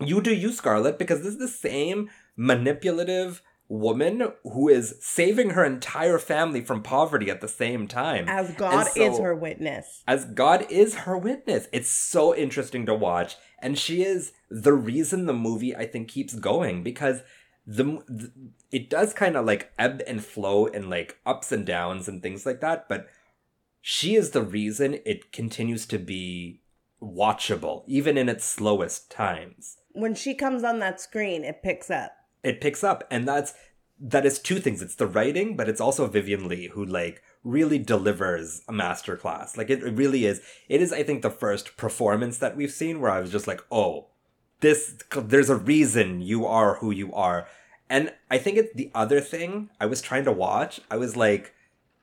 you 0.00 0.20
do 0.20 0.34
you, 0.34 0.52
Scarlett, 0.52 0.98
because 0.98 1.22
this 1.22 1.34
is 1.34 1.38
the 1.38 1.48
same 1.48 2.08
manipulative 2.36 3.42
woman 3.68 4.30
who 4.42 4.68
is 4.68 4.96
saving 5.00 5.50
her 5.50 5.64
entire 5.64 6.18
family 6.18 6.60
from 6.60 6.82
poverty 6.82 7.30
at 7.30 7.40
the 7.40 7.48
same 7.48 7.88
time. 7.88 8.26
As 8.28 8.50
God 8.52 8.86
so- 8.88 9.00
is 9.12 9.18
her 9.18 9.34
witness. 9.34 10.02
as 10.06 10.24
God 10.26 10.66
is 10.70 10.94
her 10.96 11.16
witness. 11.16 11.68
It's 11.72 11.90
so 11.90 12.34
interesting 12.34 12.86
to 12.86 12.94
watch, 12.94 13.36
and 13.60 13.78
she 13.78 14.02
is 14.02 14.32
the 14.50 14.74
reason 14.74 15.26
the 15.26 15.32
movie 15.32 15.74
I 15.74 15.86
think 15.86 16.08
keeps 16.08 16.34
going 16.34 16.82
because 16.82 17.22
the, 17.66 17.84
the 18.06 18.30
it 18.70 18.90
does 18.90 19.14
kind 19.14 19.36
of 19.36 19.46
like 19.46 19.72
ebb 19.78 20.02
and 20.06 20.22
flow 20.22 20.66
and 20.66 20.90
like 20.90 21.18
ups 21.24 21.50
and 21.50 21.64
downs 21.64 22.06
and 22.08 22.22
things 22.22 22.44
like 22.44 22.60
that, 22.60 22.88
but 22.88 23.06
she 23.80 24.14
is 24.14 24.30
the 24.30 24.42
reason 24.42 24.98
it 25.06 25.32
continues 25.32 25.86
to 25.86 25.98
be 25.98 26.60
watchable 27.02 27.84
even 27.86 28.16
in 28.18 28.28
its 28.28 28.44
slowest 28.44 29.10
times. 29.10 29.76
When 29.92 30.14
she 30.14 30.34
comes 30.34 30.64
on 30.64 30.78
that 30.80 31.00
screen, 31.00 31.44
it 31.44 31.62
picks 31.62 31.90
up. 31.90 32.12
It 32.44 32.60
picks 32.60 32.84
up 32.84 33.04
and 33.10 33.26
that's 33.26 33.54
that 34.00 34.26
is 34.26 34.38
two 34.38 34.58
things. 34.58 34.82
It's 34.82 34.96
the 34.96 35.06
writing, 35.06 35.56
but 35.56 35.68
it's 35.68 35.80
also 35.80 36.06
Vivien 36.06 36.48
Leigh 36.48 36.68
who 36.68 36.84
like 36.84 37.22
really 37.44 37.78
delivers 37.78 38.62
a 38.68 38.72
masterclass. 38.72 39.56
Like 39.56 39.70
it, 39.70 39.82
it 39.82 39.96
really 39.96 40.24
is. 40.24 40.40
It 40.68 40.80
is, 40.80 40.92
I 40.92 41.02
think, 41.02 41.22
the 41.22 41.30
first 41.30 41.76
performance 41.76 42.38
that 42.38 42.56
we've 42.56 42.72
seen 42.72 43.00
where 43.00 43.10
I 43.10 43.20
was 43.20 43.30
just 43.30 43.46
like, 43.46 43.60
oh, 43.70 44.08
this. 44.60 44.96
There's 45.16 45.50
a 45.50 45.56
reason 45.56 46.22
you 46.22 46.46
are 46.46 46.76
who 46.76 46.90
you 46.90 47.12
are, 47.12 47.46
and 47.88 48.12
I 48.30 48.38
think 48.38 48.56
it's 48.56 48.74
the 48.74 48.90
other 48.94 49.20
thing. 49.20 49.70
I 49.80 49.86
was 49.86 50.02
trying 50.02 50.24
to 50.24 50.32
watch. 50.32 50.80
I 50.90 50.96
was 50.96 51.16
like, 51.16 51.54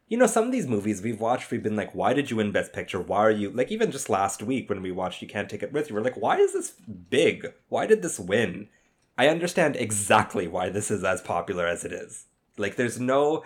you 0.08 0.18
know, 0.18 0.28
some 0.28 0.46
of 0.46 0.52
these 0.52 0.68
movies 0.68 1.02
we've 1.02 1.20
watched, 1.20 1.52
we've 1.52 1.64
been 1.64 1.76
like, 1.76 1.96
why 1.96 2.14
did 2.14 2.30
you 2.30 2.38
win 2.38 2.52
Best 2.52 2.74
Picture? 2.74 3.02
Why 3.02 3.20
are 3.20 3.32
you 3.32 3.50
like 3.52 3.72
even 3.72 3.92
just 3.92 4.10
last 4.10 4.44
week 4.44 4.70
when 4.70 4.82
we 4.82 4.92
watched 4.92 5.22
You 5.22 5.28
Can't 5.28 5.50
Take 5.50 5.64
It 5.64 5.74
With 5.74 5.90
You? 5.90 5.96
We're 5.96 6.04
like, 6.04 6.18
why 6.18 6.38
is 6.38 6.54
this 6.54 6.72
big? 7.10 7.54
Why 7.70 7.86
did 7.86 8.02
this 8.02 8.20
win? 8.20 8.70
I 9.18 9.28
understand 9.28 9.76
exactly 9.76 10.48
why 10.48 10.70
this 10.70 10.90
is 10.90 11.04
as 11.04 11.22
popular 11.22 11.68
as 11.68 11.84
it 11.86 11.92
is. 11.92 12.26
Like 12.58 12.76
there's 12.76 13.00
no 13.00 13.44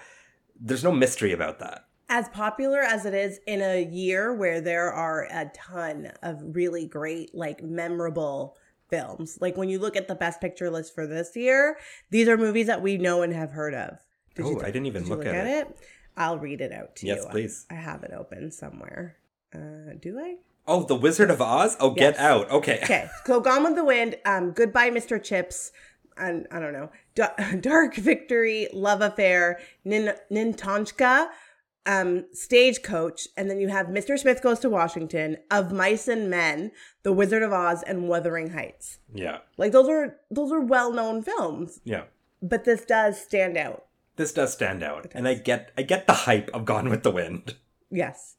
there's 0.60 0.84
no 0.84 0.91
mystery 0.91 1.34
about 1.34 1.60
that. 1.60 1.86
As 2.08 2.30
popular 2.30 2.82
as 2.82 3.06
it 3.06 3.13
is 3.13 3.39
in 3.47 3.62
a 3.62 3.84
year 3.84 4.34
where 4.34 4.62
there 4.62 4.91
are 4.93 5.23
a 5.23 5.51
ton 5.56 6.12
of 6.21 6.39
really 6.56 6.86
great, 6.86 7.34
like 7.34 7.63
memorable 7.63 8.58
films. 8.89 9.39
Like 9.41 9.58
when 9.58 9.69
you 9.69 9.80
look 9.80 9.95
at 9.95 10.08
the 10.08 10.13
best 10.15 10.39
picture 10.39 10.69
list 10.69 10.93
for 10.93 11.08
this 11.08 11.36
year, 11.36 11.78
these 12.12 12.28
are 12.28 12.38
movies 12.38 12.67
that 12.67 12.82
we 12.84 12.97
know 12.97 13.23
and 13.23 13.34
have 13.34 13.51
heard 13.51 13.73
of. 13.73 13.97
Oh, 14.39 14.60
I 14.62 14.65
didn't 14.65 14.86
even 14.86 15.01
Did 15.04 15.10
you 15.10 15.15
look 15.15 15.25
at 15.25 15.47
it. 15.47 15.67
it? 15.67 15.78
I'll 16.15 16.38
read 16.38 16.62
it 16.62 16.71
out 16.71 16.95
to 16.97 17.08
Yes, 17.08 17.17
you. 17.17 17.23
Yes, 17.23 17.32
please. 17.32 17.65
I 17.71 17.75
have 17.75 18.04
it 18.04 18.12
open 18.15 18.51
somewhere. 18.51 19.17
Uh, 19.54 19.93
do 19.99 20.19
I? 20.19 20.36
Oh, 20.67 20.84
The 20.84 20.95
Wizard 20.95 21.30
of 21.30 21.41
Oz? 21.41 21.78
Oh, 21.80 21.91
get 21.91 22.17
out. 22.17 22.49
Okay. 22.49 22.80
Okay, 22.84 23.08
so 23.25 23.39
Gone 23.39 23.63
with 23.63 23.75
the 23.75 23.86
Wind, 23.86 24.17
um, 24.25 24.51
Goodbye, 24.51 24.89
Mr. 24.89 25.21
Chips, 25.21 25.71
and 26.17 26.47
I 26.51 26.60
don't 26.60 26.73
know, 26.73 26.89
Da- 27.13 27.36
Dark 27.62 27.95
Victory, 27.95 28.67
Love 28.73 29.01
Affair, 29.01 29.60
Nin- 29.84 30.15
Ninotchka, 30.32 31.28
um, 31.86 32.25
Stagecoach, 32.34 33.28
and 33.38 33.47
then 33.49 33.60
you 33.60 33.67
have 33.67 33.88
Mr. 33.88 34.17
Smith 34.17 34.41
Goes 34.41 34.60
to 34.60 34.69
Washington, 34.69 35.38
Of 35.51 35.71
Mice 35.71 36.08
and 36.08 36.30
Men, 36.32 36.71
The 37.04 37.13
Wizard 37.13 37.43
of 37.43 37.54
Oz, 37.54 37.84
and 37.84 38.08
Wuthering 38.10 38.49
Heights. 38.51 38.97
Yeah. 39.13 39.39
Like 39.58 39.71
those 39.71 39.88
are 39.88 40.17
those 40.32 40.51
are 40.51 40.62
well 40.62 40.91
known 40.91 41.21
films, 41.21 41.80
Yeah. 41.84 42.06
but 42.41 42.65
this 42.65 42.86
does 42.86 43.21
stand 43.21 43.56
out. 43.56 43.86
This 44.15 44.32
does 44.34 44.51
stand 44.54 44.82
out. 44.82 45.12
And 45.13 45.28
I 45.28 45.36
get 45.36 45.71
I 45.78 45.84
get 45.84 46.08
the 46.08 46.13
hype 46.13 46.49
of 46.56 46.65
Gone 46.65 46.89
with 46.89 47.04
the 47.04 47.12
Wind. 47.12 47.56
Yes. 47.91 48.36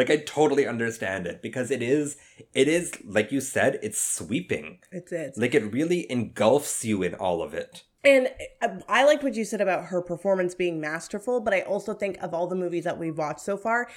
Like 0.00 0.08
I 0.08 0.16
totally 0.16 0.66
understand 0.66 1.26
it 1.26 1.42
because 1.42 1.70
it 1.70 1.82
is 1.82 2.16
it 2.54 2.68
is 2.68 2.90
like 3.04 3.30
you 3.30 3.42
said, 3.42 3.78
it's 3.82 4.00
sweeping. 4.00 4.78
It's 4.90 5.12
it. 5.12 5.34
Like 5.36 5.54
it 5.54 5.70
really 5.74 6.10
engulfs 6.10 6.86
you 6.86 7.02
in 7.02 7.14
all 7.16 7.42
of 7.42 7.52
it. 7.52 7.82
And 8.02 8.30
uh, 8.62 8.78
I 8.88 9.04
liked 9.04 9.22
what 9.22 9.34
you 9.34 9.44
said 9.44 9.60
about 9.60 9.84
her 9.84 10.00
performance 10.00 10.54
being 10.54 10.80
masterful, 10.80 11.42
but 11.42 11.52
I 11.52 11.60
also 11.60 11.92
think 11.92 12.16
of 12.22 12.32
all 12.32 12.46
the 12.46 12.56
movies 12.56 12.84
that 12.84 12.96
we've 12.98 13.18
watched 13.18 13.40
so 13.40 13.58
far, 13.58 13.90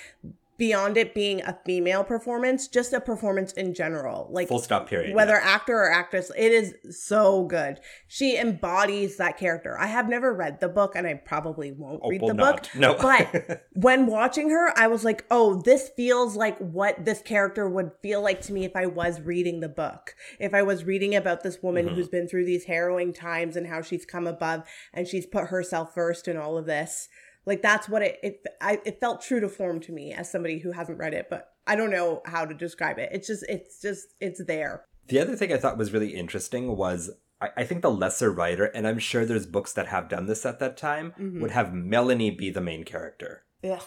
beyond 0.63 0.95
it 0.95 1.13
being 1.13 1.41
a 1.41 1.59
female 1.65 2.05
performance, 2.05 2.69
just 2.69 2.93
a 2.93 3.01
performance 3.01 3.51
in 3.53 3.73
general. 3.73 4.29
Like 4.31 4.47
Full 4.47 4.59
stop 4.59 4.87
period. 4.87 5.13
whether 5.13 5.33
yeah. 5.33 5.41
actor 5.55 5.75
or 5.75 5.91
actress, 5.91 6.31
it 6.37 6.51
is 6.53 6.73
so 6.89 7.43
good. 7.43 7.81
She 8.07 8.37
embodies 8.37 9.17
that 9.17 9.37
character. 9.37 9.77
I 9.77 9.87
have 9.87 10.07
never 10.07 10.33
read 10.33 10.61
the 10.61 10.69
book 10.69 10.93
and 10.95 11.05
I 11.05 11.15
probably 11.15 11.73
won't 11.73 11.99
Oh, 12.01 12.09
read 12.09 12.21
well, 12.21 12.29
the 12.29 12.35
book. 12.35 12.65
No. 12.75 12.93
But 13.03 13.65
when 13.73 14.05
watching 14.07 14.49
her, 14.51 14.71
I 14.79 14.87
was 14.87 15.03
like, 15.03 15.25
oh, 15.29 15.61
this 15.61 15.89
feels 15.97 16.37
like 16.37 16.57
what 16.59 17.03
this 17.03 17.21
character 17.21 17.67
would 17.69 17.91
feel 18.01 18.21
like 18.21 18.39
to 18.43 18.53
me 18.53 18.63
if 18.63 18.75
I 18.77 18.85
was 18.85 19.19
reading 19.19 19.59
the 19.59 19.67
book. 19.69 20.15
If 20.39 20.53
I 20.53 20.61
was 20.63 20.85
reading 20.85 21.13
about 21.13 21.43
this 21.43 21.61
woman 21.61 21.87
Mhm. 21.89 21.95
who's 21.95 22.07
been 22.07 22.27
through 22.29 22.45
these 22.45 22.63
harrowing 22.65 23.11
times 23.11 23.57
and 23.57 23.67
how 23.67 23.81
she's 23.81 24.05
come 24.05 24.27
above 24.27 24.63
and 24.93 25.07
she's 25.09 25.25
put 25.25 25.47
herself 25.47 25.93
first 25.93 26.29
in 26.29 26.37
all 26.37 26.57
of 26.57 26.65
this. 26.65 27.09
Like 27.45 27.61
that's 27.61 27.89
what 27.89 28.01
it 28.01 28.19
it 28.23 28.45
I 28.61 28.79
it 28.85 28.99
felt 28.99 29.21
true 29.21 29.39
to 29.39 29.49
form 29.49 29.79
to 29.81 29.91
me 29.91 30.13
as 30.13 30.31
somebody 30.31 30.59
who 30.59 30.71
hasn't 30.71 30.97
read 30.99 31.13
it, 31.13 31.27
but 31.29 31.49
I 31.67 31.75
don't 31.75 31.91
know 31.91 32.21
how 32.25 32.45
to 32.45 32.53
describe 32.53 32.97
it. 32.99 33.09
It's 33.11 33.27
just 33.27 33.43
it's 33.49 33.81
just 33.81 34.07
it's 34.19 34.43
there. 34.45 34.85
The 35.07 35.19
other 35.19 35.35
thing 35.35 35.51
I 35.51 35.57
thought 35.57 35.77
was 35.77 35.91
really 35.93 36.15
interesting 36.15 36.77
was 36.77 37.09
I, 37.41 37.49
I 37.57 37.63
think 37.65 37.81
the 37.81 37.91
lesser 37.91 38.31
writer, 38.31 38.65
and 38.65 38.87
I'm 38.87 38.99
sure 38.99 39.25
there's 39.25 39.45
books 39.45 39.73
that 39.73 39.87
have 39.87 40.07
done 40.07 40.27
this 40.27 40.45
at 40.45 40.59
that 40.59 40.77
time, 40.77 41.13
Mhm. 41.19 41.41
would 41.41 41.51
have 41.51 41.73
Melanie 41.73 42.31
be 42.31 42.49
the 42.49 42.61
main 42.61 42.83
character. 42.85 43.43
Ugh. 43.63 43.81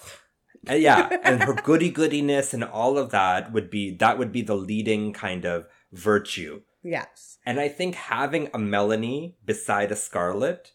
And 0.66 0.82
yeah, 0.82 1.08
and 1.24 1.42
her 1.44 1.54
goody 1.54 1.90
goodiness 1.90 2.52
and 2.52 2.62
all 2.64 2.98
of 2.98 3.10
that 3.10 3.52
would 3.52 3.70
be 3.70 3.96
that 3.96 4.18
would 4.18 4.32
be 4.32 4.42
the 4.42 4.56
leading 4.56 5.12
kind 5.14 5.44
of 5.46 5.66
virtue. 5.92 6.60
Yes. 6.82 7.38
And 7.46 7.58
I 7.58 7.68
think 7.68 7.94
having 7.94 8.48
a 8.52 8.58
Melanie 8.58 9.36
beside 9.44 9.90
a 9.90 9.96
Scarlett 9.96 10.72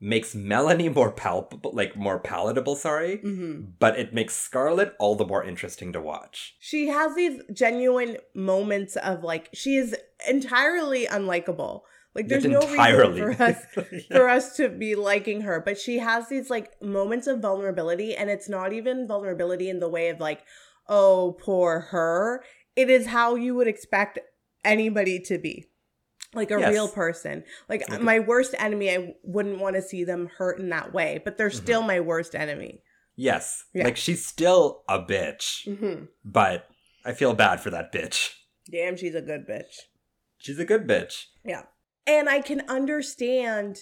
makes 0.00 0.34
Melanie 0.34 0.88
more 0.88 1.10
palpable, 1.10 1.72
like 1.74 1.96
more 1.96 2.18
palatable, 2.20 2.76
sorry, 2.76 3.18
hmm 3.18 3.60
but 3.80 3.98
it 3.98 4.14
makes 4.14 4.34
Scarlett 4.36 4.94
all 4.98 5.14
the 5.16 5.26
more 5.26 5.44
interesting 5.44 5.92
to 5.92 6.00
watch. 6.00 6.54
She 6.60 6.88
has 6.88 7.14
these 7.16 7.40
genuine 7.52 8.16
moments 8.34 8.96
of 8.96 9.22
like 9.24 9.48
she 9.52 9.76
is 9.76 9.96
entirely 10.28 11.06
unlikable. 11.06 11.82
Like 12.14 12.26
there's 12.28 12.44
no 12.44 12.60
Entirely. 12.60 13.20
reason 13.22 13.34
for 13.36 13.42
us 13.44 13.56
Yeah. 13.92 14.00
for 14.16 14.28
us 14.28 14.56
to 14.56 14.68
be 14.68 14.94
liking 14.94 15.42
her, 15.42 15.60
but 15.64 15.78
she 15.78 15.98
has 15.98 16.28
these 16.28 16.50
like 16.50 16.80
moments 16.82 17.26
of 17.26 17.40
vulnerability 17.40 18.16
and 18.16 18.28
it's 18.30 18.48
not 18.48 18.72
even 18.72 19.06
vulnerability 19.06 19.68
in 19.68 19.78
the 19.78 19.88
way 19.88 20.08
of 20.08 20.18
like 20.20 20.42
oh 20.88 21.36
poor 21.40 21.80
her. 21.90 22.42
It 22.74 22.88
is 22.90 23.06
how 23.08 23.34
you 23.34 23.54
would 23.56 23.68
expect 23.68 24.18
anybody 24.64 25.20
to 25.20 25.38
be. 25.38 25.66
Like 26.34 26.50
a 26.50 26.58
Yes. 26.60 26.72
real 26.72 26.88
person. 26.88 27.44
Like 27.68 27.88
Like- 27.88 28.00
my 28.02 28.18
worst 28.18 28.54
enemy, 28.58 28.90
I 28.90 29.14
wouldn't 29.22 29.58
want 29.58 29.76
to 29.76 29.82
see 29.82 30.04
them 30.04 30.26
hurt 30.36 30.58
in 30.58 30.68
that 30.70 30.92
way, 30.92 31.20
but 31.24 31.38
they're 31.38 31.48
Mhm. 31.48 31.54
still 31.62 31.82
my 31.82 32.00
worst 32.00 32.34
enemy. 32.34 32.82
Yes. 33.16 33.64
Yeah. 33.72 33.84
Like 33.84 33.96
she's 33.96 34.24
still 34.26 34.84
a 34.88 35.00
bitch, 35.00 35.64
hmm 35.64 36.04
but 36.24 36.68
I 37.04 37.12
feel 37.14 37.34
bad 37.34 37.60
for 37.60 37.70
that 37.70 37.92
bitch. 37.92 38.34
Damn, 38.70 38.96
she's 38.96 39.14
a 39.14 39.22
good 39.22 39.46
bitch. 39.48 39.74
She's 40.36 40.58
a 40.58 40.64
good 40.64 40.86
bitch. 40.86 41.24
Yeah. 41.44 41.64
And 42.06 42.28
I 42.28 42.40
can 42.40 42.60
understand 42.68 43.78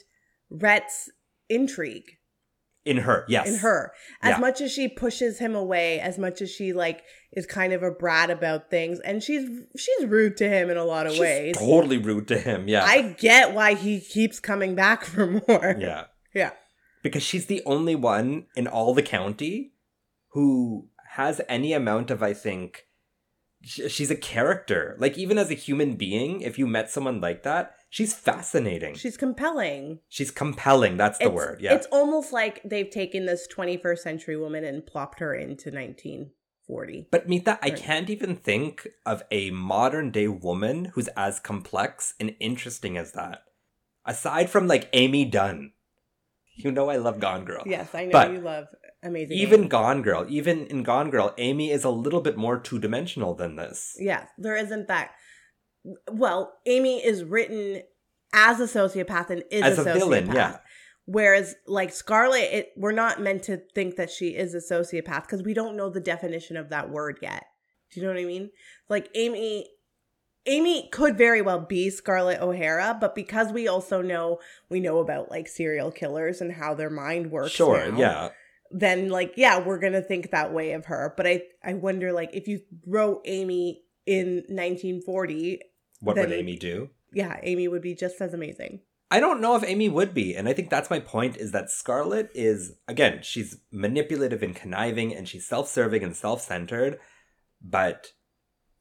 Rhett's 0.48 1.11
intrigue 1.48 2.15
In 2.87 2.99
her, 2.99 3.25
yes. 3.29 3.49
in 3.49 3.57
her. 3.57 3.92
As 4.22 4.31
Yeah. 4.35 4.38
much 4.38 4.61
as 4.61 4.70
she 4.72 4.87
pushes 4.88 5.38
him 5.38 5.55
away, 5.55 5.99
as 6.01 6.18
much 6.18 6.40
as 6.40 6.51
she 6.51 6.72
like 6.72 7.03
is 7.33 7.44
kind 7.44 7.72
of 7.72 7.83
a 7.83 7.90
brat 7.90 8.31
about 8.31 8.70
things, 8.70 9.01
and 9.01 9.22
she's 9.22 9.49
she's 9.77 10.07
rude 10.07 10.37
to 10.38 10.49
him 10.49 10.70
in 10.70 10.77
a 10.77 10.85
lot 10.85 11.07
of 11.07 11.12
She's 11.12 11.20
ways. 11.20 11.57
totally 11.59 11.99
rude 11.99 12.29
to 12.29 12.38
him. 12.38 12.68
Yeah. 12.68 12.85
I 12.85 13.03
get 13.18 13.53
why 13.53 13.75
he 13.75 14.01
keeps 14.01 14.38
coming 14.40 14.75
back 14.75 15.05
for 15.12 15.27
more. 15.27 15.77
yeah. 15.79 16.05
Yeah. 16.35 16.53
Because 17.03 17.22
she's 17.22 17.46
the 17.46 17.62
only 17.66 17.94
one 17.94 18.46
in 18.57 18.66
all 18.66 18.94
the 18.94 19.03
county 19.03 19.72
who 20.31 20.88
has 21.11 21.40
any 21.49 21.72
amount 21.72 22.11
of, 22.11 22.22
I 22.22 22.35
think, 22.35 22.85
she's 23.62 24.11
a 24.11 24.16
character. 24.16 24.96
Like, 24.99 25.16
even 25.16 25.38
as 25.38 25.51
a 25.51 25.55
human 25.55 25.96
being, 25.96 26.40
if 26.42 26.59
you 26.59 26.66
met 26.66 26.90
someone 26.90 27.20
like 27.20 27.42
that, 27.42 27.75
she's 27.88 28.14
fascinating. 28.14 28.94
She's 28.94 29.16
compelling. 29.16 30.01
she's 30.09 30.31
compelling. 30.31 30.96
That's 30.96 31.18
the 31.18 31.27
it's, 31.27 31.35
word. 31.35 31.61
Yeah. 31.61 31.75
It's 31.75 31.87
almost 31.92 32.33
like 32.33 32.62
they've 32.64 32.90
taken 32.90 33.27
this 33.27 33.49
21st 33.55 33.99
century 33.99 34.37
woman 34.37 34.64
and 34.64 34.87
plopped 34.87 35.20
her 35.20 35.35
into 35.35 35.70
1940. 35.70 37.09
But 37.11 37.29
Mita, 37.29 37.59
I 37.62 37.70
can't 37.70 38.11
even 38.11 38.37
think 38.37 38.87
of 39.05 39.22
a 39.31 39.51
modern 39.51 40.11
day 40.11 40.29
woman 40.29 40.87
who's 40.94 41.09
as 41.09 41.40
complex 41.40 42.14
and 42.20 42.35
interesting 42.40 42.96
as 42.96 43.12
that. 43.12 43.42
Aside 44.05 44.51
from 44.51 44.66
like 44.66 44.88
Amy 44.92 45.25
Dunne. 45.25 45.72
You 46.55 46.72
know 46.72 46.88
I 46.88 46.96
love 46.96 47.20
Gone 47.20 47.44
Girl. 47.44 47.62
Yes, 47.66 47.94
I 47.94 48.07
know 48.07 48.12
But 48.12 48.33
you 48.33 48.40
love 48.40 48.68
amazing. 49.03 49.37
Even 49.37 49.61
Amy. 49.61 49.68
Gone 49.68 50.03
Girl, 50.03 50.25
even 50.29 50.66
in 50.66 50.83
Gone 50.83 51.11
Girl, 51.11 51.35
Amy 51.37 51.70
is 51.70 51.85
a 51.85 51.90
little 51.90 52.22
bit 52.22 52.37
more 52.37 52.59
two 52.59 52.79
dimensional 52.79 53.35
than 53.35 53.57
this. 53.57 53.96
Yeah, 53.99 54.27
there 54.38 54.57
isn't 54.57 54.88
that. 54.88 55.11
Well, 56.11 56.53
Amy 56.66 57.05
is 57.05 57.25
written 57.25 57.83
as 58.33 58.61
a 58.61 58.64
sociopath 58.64 59.31
and 59.31 59.42
is 59.51 59.62
As 59.62 59.79
a, 59.79 59.83
a 59.83 59.85
sociopath. 59.85 59.94
villain, 59.94 60.33
yeah. 60.33 60.59
Whereas, 61.05 61.55
like 61.66 61.92
Scarlett, 61.92 62.53
it, 62.53 62.72
we're 62.77 62.90
not 62.92 63.20
meant 63.20 63.44
to 63.44 63.59
think 63.75 63.96
that 63.96 64.11
she 64.11 64.29
is 64.31 64.55
a 64.55 64.59
sociopath 64.59 65.22
because 65.22 65.42
we 65.42 65.55
don't 65.55 65.77
know 65.77 65.88
the 65.88 66.01
definition 66.01 66.57
of 66.57 66.70
that 66.70 66.90
word 66.90 67.18
yet. 67.22 67.44
Do 67.92 68.01
you 68.01 68.07
know 68.07 68.12
what 68.12 68.20
I 68.20 68.25
mean? 68.25 68.51
Like 68.88 69.09
Amy, 69.14 69.68
Amy 70.46 70.88
could 70.90 71.16
very 71.16 71.42
well 71.42 71.61
be 71.61 71.90
Scarlett 71.90 72.40
O'Hara, 72.40 72.96
but 73.01 73.14
because 73.14 73.53
we 73.53 73.68
also 73.68 74.03
know 74.03 74.40
we 74.68 74.81
know 74.81 74.99
about 74.99 75.31
like 75.31 75.46
serial 75.46 75.92
killers 75.92 76.40
and 76.40 76.53
how 76.53 76.75
their 76.75 76.90
mind 76.90 77.31
works. 77.31 77.53
Sure, 77.53 77.92
now, 77.92 77.99
yeah. 77.99 78.29
then 78.72 79.09
like 79.09 79.35
yeah 79.37 79.61
we're 79.64 79.79
gonna 79.79 80.03
think 80.03 80.33
that 80.33 80.53
way 80.53 80.72
of 80.72 80.87
her 80.87 81.14
but 81.16 81.25
i 81.25 81.40
i 81.64 81.72
wonder 81.72 82.12
like 82.12 82.31
if 82.33 82.49
you 82.49 82.61
wrote 82.85 83.22
amy 83.25 83.81
in 84.07 84.42
1940 84.49 85.61
What 86.00 86.16
would 86.16 86.32
Amy 86.32 86.56
do? 86.56 86.90
yeah 87.12 87.38
amy 87.42 87.68
would 87.68 87.82
be 87.82 87.94
just 87.94 88.20
as 88.20 88.35
amazing 88.35 88.80
I 89.09 89.20
don't 89.20 89.40
know 89.40 89.54
if 89.54 89.62
Amy 89.62 89.88
would 89.88 90.12
be, 90.14 90.35
and 90.35 90.48
I 90.48 90.52
think 90.52 90.68
that's 90.68 90.90
my 90.90 90.98
point 90.98 91.37
is 91.37 91.52
that 91.52 91.70
Scarlett 91.70 92.28
is 92.35 92.72
again, 92.88 93.20
she's 93.22 93.56
manipulative 93.70 94.42
and 94.42 94.52
conniving 94.54 95.14
and 95.14 95.28
she's 95.28 95.46
self-serving 95.46 96.02
and 96.02 96.16
self-centered, 96.16 96.98
but 97.62 98.09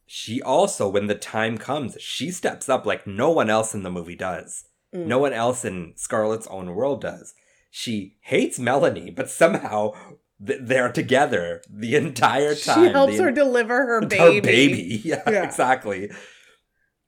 she 0.08 0.42
also 0.42 0.90
when 0.90 1.06
the 1.06 1.14
time 1.14 1.60
comes, 1.60 1.96
she 2.02 2.32
steps 2.32 2.68
up 2.70 2.88
like 2.88 3.06
no 3.06 3.30
one 3.30 3.52
else 3.52 3.76
in 3.76 3.84
the 3.84 3.92
movie 3.92 4.16
does. 4.16 4.66
Mm. 4.96 5.06
No 5.06 5.20
one 5.20 5.34
else 5.34 5.64
in 5.64 5.94
Scarlett's 5.96 6.48
own 6.48 6.74
world 6.74 7.02
does. 7.02 7.36
She 7.70 8.18
hates 8.22 8.58
Melanie, 8.58 9.12
but 9.12 9.30
somehow 9.30 9.92
th- 10.46 10.62
they're 10.64 10.92
together 10.92 11.62
the 11.70 11.96
entire 11.96 12.56
time. 12.56 12.86
she 12.88 12.92
helps 12.92 13.18
The 13.18 13.24
her 13.26 13.32
deliver 13.32 13.76
her 13.86 14.02
her 14.02 14.08
baby 14.08 14.40
baby. 14.42 15.02
Yeah, 15.04 15.22
Yeah. 15.30 15.44
exactly. 15.44 16.10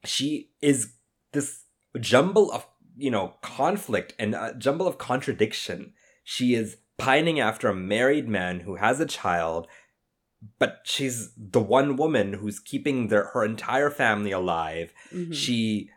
She 0.04 0.50
is 0.60 0.92
this 1.32 1.64
jumble 2.00 2.52
of, 2.52 2.66
you 2.96 3.10
know, 3.10 3.34
conflict 3.42 4.14
and 4.18 4.34
a 4.34 4.54
jumble 4.56 4.86
of 4.86 4.98
contradiction. 4.98 5.94
She 6.24 6.54
is 6.54 6.76
pining 6.98 7.40
after 7.40 7.68
a 7.68 7.74
married 7.74 8.28
man 8.28 8.60
who 8.60 8.76
has 8.76 9.00
a 9.00 9.06
child, 9.06 9.66
but 10.58 10.80
she's 10.84 11.32
the 11.36 11.60
one 11.60 11.96
woman 11.96 12.34
who's 12.34 12.60
keeping 12.60 13.08
their, 13.08 13.26
her 13.32 13.44
entire 13.44 13.90
family 13.90 14.32
alive. 14.32 14.92
Mhm. 15.12 15.34
She 15.34 15.90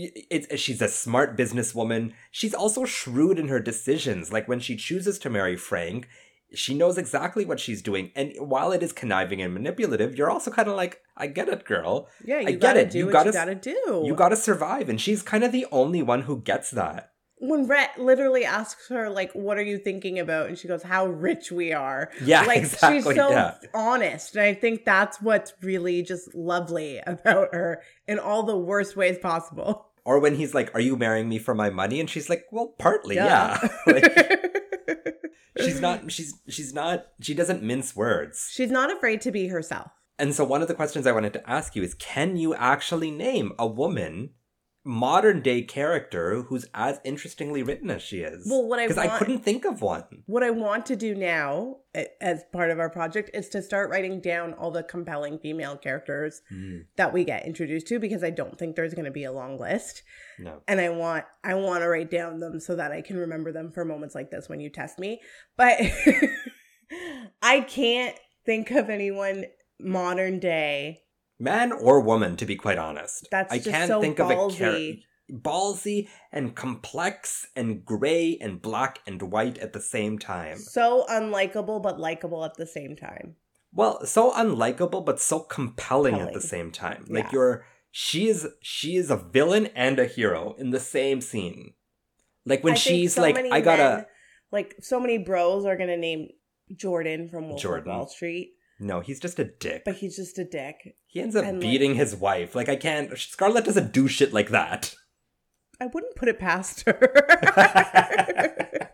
it's 0.00 0.60
she's 0.60 0.80
a 0.80 0.88
smart 0.88 1.36
businesswoman. 1.36 2.12
She's 2.30 2.54
also 2.54 2.84
shrewd 2.84 3.38
in 3.38 3.48
her 3.48 3.58
decisions. 3.58 4.32
Like 4.32 4.46
when 4.46 4.60
she 4.60 4.76
chooses 4.76 5.18
to 5.20 5.30
marry 5.30 5.56
Frank, 5.56 6.08
she 6.54 6.74
knows 6.74 6.98
exactly 6.98 7.44
what 7.44 7.58
she's 7.60 7.82
doing. 7.82 8.12
And 8.14 8.32
while 8.38 8.70
it 8.70 8.82
is 8.82 8.92
conniving 8.92 9.42
and 9.42 9.52
manipulative, 9.52 10.16
you're 10.16 10.30
also 10.30 10.50
kind 10.50 10.68
of 10.68 10.76
like, 10.76 11.00
I 11.18 11.26
get 11.26 11.48
it, 11.48 11.64
girl. 11.64 12.08
yeah 12.24 12.40
you 12.40 12.48
I 12.48 12.52
get 12.52 12.76
it. 12.76 12.90
do 12.90 12.98
You 12.98 13.06
what 13.06 13.12
gotta 13.12 13.28
you 13.30 13.32
gotta 13.34 13.54
do 13.56 14.02
You 14.06 14.14
gotta 14.14 14.36
survive. 14.36 14.88
And 14.88 15.00
she's 15.00 15.20
kind 15.22 15.44
of 15.44 15.52
the 15.52 15.66
only 15.72 16.00
one 16.02 16.22
who 16.22 16.40
gets 16.40 16.70
that. 16.70 17.10
when 17.40 17.66
Rhett 17.68 17.98
literally 17.98 18.44
asks 18.44 18.88
her, 18.88 19.10
like, 19.10 19.30
what 19.32 19.58
are 19.58 19.62
you 19.62 19.78
thinking 19.78 20.18
about? 20.18 20.48
And 20.48 20.58
she 20.58 20.66
goes, 20.68 20.82
how 20.82 21.06
rich 21.06 21.52
we 21.52 21.72
are. 21.72 22.10
Yeah, 22.22 22.42
like 22.42 22.58
exactly. 22.58 22.98
she's 22.98 23.04
so 23.04 23.30
yeah. 23.30 23.54
honest. 23.74 24.34
And 24.36 24.44
I 24.44 24.54
think 24.54 24.84
that's 24.84 25.20
what's 25.22 25.52
really 25.62 26.02
just 26.02 26.34
lovely 26.34 27.00
about 27.06 27.54
her 27.54 27.82
in 28.08 28.18
all 28.18 28.42
the 28.42 28.56
worst 28.58 28.96
ways 28.96 29.18
possible. 29.18 29.86
Or 30.04 30.18
when 30.20 30.36
he's 30.36 30.54
like, 30.54 30.74
"Are 30.74 30.80
you 30.80 30.96
marrying 30.96 31.28
me 31.28 31.38
for 31.38 31.54
my 31.54 31.68
money?" 31.68 32.00
and 32.00 32.08
she's 32.08 32.30
like, 32.30 32.46
"Well, 32.50 32.68
partly, 32.78 33.16
Duh. 33.16 33.24
yeah." 33.26 33.68
like, 33.86 35.16
she's 35.60 35.80
not. 35.82 36.10
She's 36.16 36.32
she's 36.48 36.72
not. 36.72 37.08
She 37.20 37.34
doesn't 37.34 37.62
mince 37.62 37.94
words. 37.94 38.48
She's 38.50 38.70
not 38.70 38.90
afraid 38.90 39.20
to 39.22 39.30
be 39.30 39.48
herself. 39.48 39.90
And 40.18 40.34
so, 40.34 40.44
one 40.44 40.62
of 40.62 40.68
the 40.68 40.74
questions 40.74 41.06
I 41.06 41.12
wanted 41.12 41.32
to 41.34 41.50
ask 41.50 41.76
you 41.76 41.82
is: 41.82 41.94
Can 41.94 42.36
you 42.36 42.54
actually 42.54 43.10
name 43.10 43.52
a 43.58 43.66
woman, 43.66 44.30
modern 44.84 45.42
day 45.42 45.62
character, 45.62 46.42
who's 46.42 46.66
as 46.74 46.98
interestingly 47.04 47.62
written 47.62 47.88
as 47.88 48.02
she 48.02 48.20
is? 48.20 48.44
Well, 48.50 48.66
what 48.66 48.80
I 48.80 48.88
because 48.88 48.98
I 48.98 49.16
couldn't 49.16 49.44
think 49.44 49.64
of 49.64 49.80
one. 49.80 50.04
What 50.26 50.42
I 50.42 50.50
want 50.50 50.86
to 50.86 50.96
do 50.96 51.14
now, 51.14 51.76
as 52.20 52.42
part 52.52 52.70
of 52.70 52.80
our 52.80 52.90
project, 52.90 53.30
is 53.32 53.48
to 53.50 53.62
start 53.62 53.90
writing 53.90 54.20
down 54.20 54.54
all 54.54 54.72
the 54.72 54.82
compelling 54.82 55.38
female 55.38 55.76
characters 55.76 56.42
hmm. 56.48 56.78
that 56.96 57.12
we 57.12 57.22
get 57.24 57.46
introduced 57.46 57.86
to 57.88 58.00
because 58.00 58.24
I 58.24 58.30
don't 58.30 58.58
think 58.58 58.74
there's 58.74 58.94
going 58.94 59.04
to 59.04 59.12
be 59.12 59.24
a 59.24 59.32
long 59.32 59.56
list. 59.56 60.02
No. 60.40 60.62
and 60.66 60.80
I 60.80 60.88
want 60.88 61.26
I 61.44 61.54
want 61.54 61.82
to 61.82 61.88
write 61.88 62.10
down 62.10 62.40
them 62.40 62.58
so 62.58 62.74
that 62.74 62.90
I 62.90 63.02
can 63.02 63.18
remember 63.18 63.52
them 63.52 63.70
for 63.70 63.84
moments 63.84 64.16
like 64.16 64.30
this 64.30 64.48
when 64.48 64.58
you 64.58 64.68
test 64.68 64.98
me. 64.98 65.20
But 65.56 65.78
I 67.42 67.60
can't 67.60 68.16
think 68.44 68.70
of 68.70 68.88
anyone 68.88 69.44
modern 69.80 70.38
day. 70.38 71.02
Man 71.38 71.70
or 71.72 72.00
woman, 72.00 72.36
to 72.36 72.46
be 72.46 72.56
quite 72.56 72.78
honest. 72.78 73.28
That's 73.30 73.52
I 73.52 73.58
can't 73.58 73.88
so 73.88 74.00
think 74.00 74.18
of 74.18 74.30
a 74.30 74.34
character. 74.54 75.00
Ballsy 75.30 76.08
and 76.32 76.54
complex 76.54 77.46
and 77.54 77.84
gray 77.84 78.38
and 78.40 78.62
black 78.62 79.00
and 79.06 79.20
white 79.22 79.58
at 79.58 79.72
the 79.74 79.80
same 79.80 80.18
time. 80.18 80.56
So 80.56 81.04
unlikable 81.10 81.82
but 81.82 82.00
likable 82.00 82.44
at 82.44 82.54
the 82.56 82.66
same 82.66 82.96
time. 82.96 83.36
Well, 83.72 84.04
so 84.06 84.32
unlikable 84.32 85.04
but 85.04 85.20
so 85.20 85.40
compelling, 85.40 86.14
at 86.14 86.32
the 86.32 86.40
same 86.40 86.72
time. 86.72 87.04
Like 87.08 87.24
Yeah. 87.26 87.30
you're 87.32 87.66
she 87.90 88.28
is 88.28 88.48
she 88.62 88.96
is 88.96 89.10
a 89.10 89.16
villain 89.16 89.66
and 89.74 89.98
a 89.98 90.06
hero 90.06 90.54
in 90.58 90.70
the 90.70 90.80
same 90.80 91.20
scene. 91.20 91.74
Like 92.46 92.64
when 92.64 92.72
I 92.72 92.76
she's 92.76 93.14
so 93.14 93.22
like 93.22 93.36
I 93.38 93.60
gotta 93.60 93.82
men- 93.96 94.06
like 94.50 94.76
so 94.80 94.98
many 94.98 95.18
bros 95.18 95.66
are 95.66 95.76
gonna 95.76 95.96
name 95.98 96.28
Jordan 96.74 97.28
from 97.28 97.48
Wolf 97.50 97.60
Jordan. 97.60 97.92
Wall 97.92 98.08
Street, 98.08 98.54
No, 98.80 99.00
he's 99.00 99.18
just 99.20 99.38
a 99.38 99.44
dick. 99.44 99.82
but 99.84 99.96
he's 99.96 100.16
just 100.16 100.38
a 100.38 100.44
dick. 100.44 100.96
he 101.06 101.20
ends 101.20 101.34
up 101.36 101.44
and, 101.44 101.58
like- 101.58 101.62
beating 101.62 101.94
his 101.94 102.14
wife. 102.14 102.54
Like 102.54 102.68
I 102.68 102.76
can't 102.76 103.16
Scarlett 103.18 103.64
doesn't 103.64 103.92
do 103.92 104.06
shit 104.08 104.32
like 104.32 104.50
that. 104.50 104.94
I 105.80 105.86
wouldn't 105.86 106.16
put 106.16 106.28
it 106.28 106.38
past 106.40 106.82
her. 106.86 106.98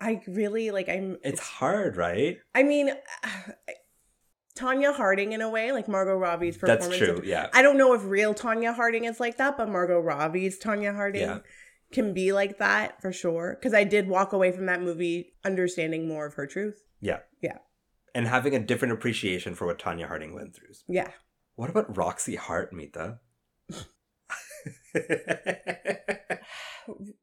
I 0.00 0.20
really 0.28 0.70
like 0.70 0.88
I'm 0.88 1.18
it's 1.24 1.40
hard, 1.40 1.96
right? 1.96 2.38
I 2.54 2.62
mean, 2.62 2.90
Tonya 4.56 4.94
Harding 4.94 5.32
in 5.32 5.40
a 5.40 5.50
way, 5.50 5.72
like 5.72 5.88
Margot 5.88 6.14
Robbie's 6.14 6.56
performance. 6.56 6.86
That's 6.86 6.98
true, 6.98 7.20
yeah. 7.24 7.48
I 7.52 7.62
don't 7.62 7.76
know 7.76 7.94
if 7.94 8.04
real 8.04 8.32
Tonya 8.34 8.74
Harding 8.74 9.04
is 9.04 9.18
like 9.18 9.38
that, 9.38 9.56
but 9.56 9.68
Margot 9.68 9.98
Robbie's 9.98 10.58
Tonya 10.60 10.94
Harding 10.94 11.22
Yeah. 11.22 11.38
can 11.92 12.14
be 12.14 12.32
like 12.32 12.58
that 12.58 13.02
for 13.02 13.12
sure. 13.12 13.56
Because 13.58 13.74
I 13.74 13.82
did 13.84 14.08
walk 14.08 14.32
away 14.32 14.52
from 14.52 14.66
that 14.66 14.80
movie 14.80 15.32
understanding 15.44 16.06
more 16.06 16.26
of 16.26 16.34
her 16.34 16.46
truth. 16.46 16.80
Yeah. 17.00 17.18
Yeah. 17.42 17.58
And 18.18 18.26
having 18.26 18.54
a 18.54 18.58
different 18.58 18.92
appreciation 18.94 19.54
for 19.54 19.64
what 19.66 19.78
Tonya 19.78 20.08
Harding 20.08 20.34
went 20.34 20.54
through. 20.56 20.70
Yeah. 20.88 21.08
What 21.54 21.70
about 21.70 21.96
Roxie 21.96 22.34
Hart, 22.36 22.72
Mita? 22.72 23.18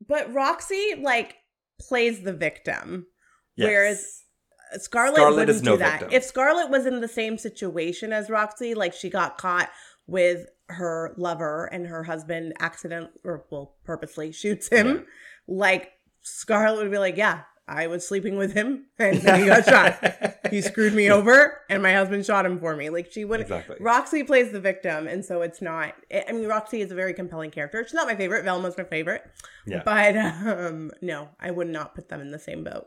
But 0.08 0.32
Roxie, 0.34 0.96
like, 1.02 1.36
plays 1.82 2.22
the 2.22 2.34
victim. 2.34 3.08
Yes. 3.56 3.68
Whereas 3.68 4.22
Scarlett, 4.84 5.16
Scarlett 5.16 5.36
wouldn't 5.40 5.56
is 5.58 5.64
no 5.64 5.72
do 5.74 5.78
that. 5.80 6.00
victim. 6.02 6.10
If 6.16 6.24
Scarlett 6.24 6.70
was 6.70 6.86
in 6.86 7.02
the 7.02 7.08
same 7.08 7.38
situation 7.38 8.14
as 8.14 8.30
Roxie, 8.30 8.76
like 8.76 8.94
she 8.94 9.10
got 9.10 9.38
caught 9.38 9.70
with 10.08 10.48
her 10.70 11.14
lover 11.18 11.66
and 11.66 11.88
her 11.88 12.04
husband 12.04 12.54
accident 12.60 13.10
or 13.24 13.46
well 13.50 13.76
purposely 13.86 14.32
shoots 14.32 14.68
him, 14.70 14.88
Yeah. 14.88 15.02
like 15.48 15.92
Scarlett 16.22 16.84
would 16.84 16.92
be 16.92 16.98
like, 17.00 17.18
"Yeah, 17.18 17.42
I 17.68 17.88
was 17.88 18.08
sleeping 18.08 18.38
with 18.38 18.54
him 18.54 18.86
and 19.00 19.18
then 19.22 19.40
he 19.42 19.46
got 19.48 19.66
shot. 19.70 20.48
He 20.52 20.62
screwed 20.62 20.94
me 20.94 21.10
over 21.10 21.62
and 21.70 21.82
my 21.82 21.94
husband 21.94 22.26
shot 22.26 22.46
him 22.46 22.60
for 22.60 22.76
me." 22.76 22.90
Like 22.90 23.12
she 23.12 23.26
would. 23.26 23.42
Exactly. 23.42 23.78
Roxie 23.80 24.24
plays 24.24 24.52
the 24.52 24.60
victim, 24.60 25.08
and 25.08 25.26
so 25.26 25.42
it's 25.42 25.62
not. 25.62 25.94
I 26.14 26.32
mean, 26.32 26.48
Roxie 26.48 26.82
is 26.82 26.92
a 26.92 26.96
very 26.96 27.14
compelling 27.14 27.52
character. 27.52 27.84
She's 27.84 27.94
not 27.94 28.08
my 28.08 28.16
favorite. 28.16 28.44
Velma's 28.46 28.78
my 28.78 28.84
favorite, 28.84 29.24
Yeah. 29.66 29.82
but 29.84 30.16
um, 30.16 30.92
no, 31.02 31.30
I 31.40 31.52
would 31.52 31.68
not 31.70 31.96
put 31.96 32.10
them 32.10 32.22
in 32.22 32.32
the 32.32 32.40
same 32.40 32.64
boat. 32.64 32.86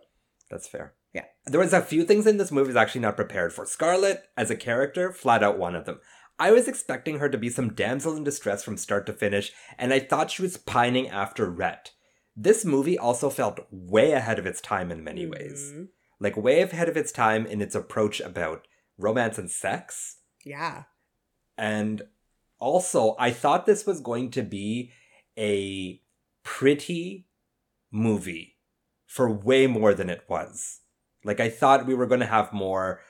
That's 0.51 0.69
fair. 0.69 0.95
Yeah. 1.13 1.25
There 1.47 1.61
was 1.61 1.73
a 1.73 1.83
few 1.83 2.05
things 2.05 2.27
in 2.27 2.37
this 2.37 2.53
movie 2.53 2.67
I 2.69 2.69
was 2.69 2.77
actually 2.77 3.01
not 3.01 3.17
prepared 3.17 3.53
for. 3.53 3.67
Scarlett, 3.67 4.23
as 4.37 4.51
a 4.51 4.57
character, 4.57 5.13
flat 5.13 5.43
out 5.43 5.59
one 5.59 5.75
of 5.75 5.85
them. 5.87 6.01
I 6.39 6.53
was 6.53 6.69
expecting 6.69 7.19
her 7.19 7.29
to 7.29 7.37
be 7.39 7.49
some 7.51 7.73
damsel 7.75 8.17
in 8.17 8.23
distress 8.25 8.63
from 8.63 8.77
start 8.77 9.07
to 9.07 9.13
finish, 9.13 9.51
and 9.77 9.93
I 9.93 9.99
thought 9.99 10.31
she 10.31 10.43
was 10.43 10.57
pining 10.57 11.09
after 11.09 11.51
Rhett. 11.51 11.91
This 12.41 12.65
movie 12.65 12.97
also 12.97 13.31
felt 13.31 13.67
way 13.73 14.13
ahead 14.13 14.39
of 14.39 14.47
its 14.47 14.61
time 14.61 14.93
in 14.93 15.03
many 15.03 15.27
ways. 15.27 15.73
Mhm. 15.73 15.89
Like, 16.21 16.37
way 16.37 16.63
ahead 16.63 16.89
of 16.89 16.97
its 16.97 17.11
time 17.11 17.45
in 17.45 17.61
its 17.61 17.75
approach 17.75 18.21
about 18.21 18.69
romance 18.97 19.39
and 19.39 19.51
sex. 19.51 20.21
Yeah. 20.45 20.85
And 21.57 22.03
also, 22.61 23.17
I 23.19 23.33
thought 23.33 23.67
this 23.67 23.87
was 23.87 24.01
going 24.01 24.31
to 24.33 24.43
be 24.43 24.93
a 25.37 26.01
pretty 26.45 27.27
movie 27.91 28.57
for 29.05 29.29
way 29.29 29.67
more 29.67 29.93
than 29.93 30.09
it 30.09 30.23
was. 30.29 30.83
Like, 31.25 31.41
I 31.41 31.51
thought 31.51 31.87
we 31.87 31.95
were 31.95 32.07
going 32.07 32.21
to 32.21 32.27
have 32.27 32.53
more 32.53 33.01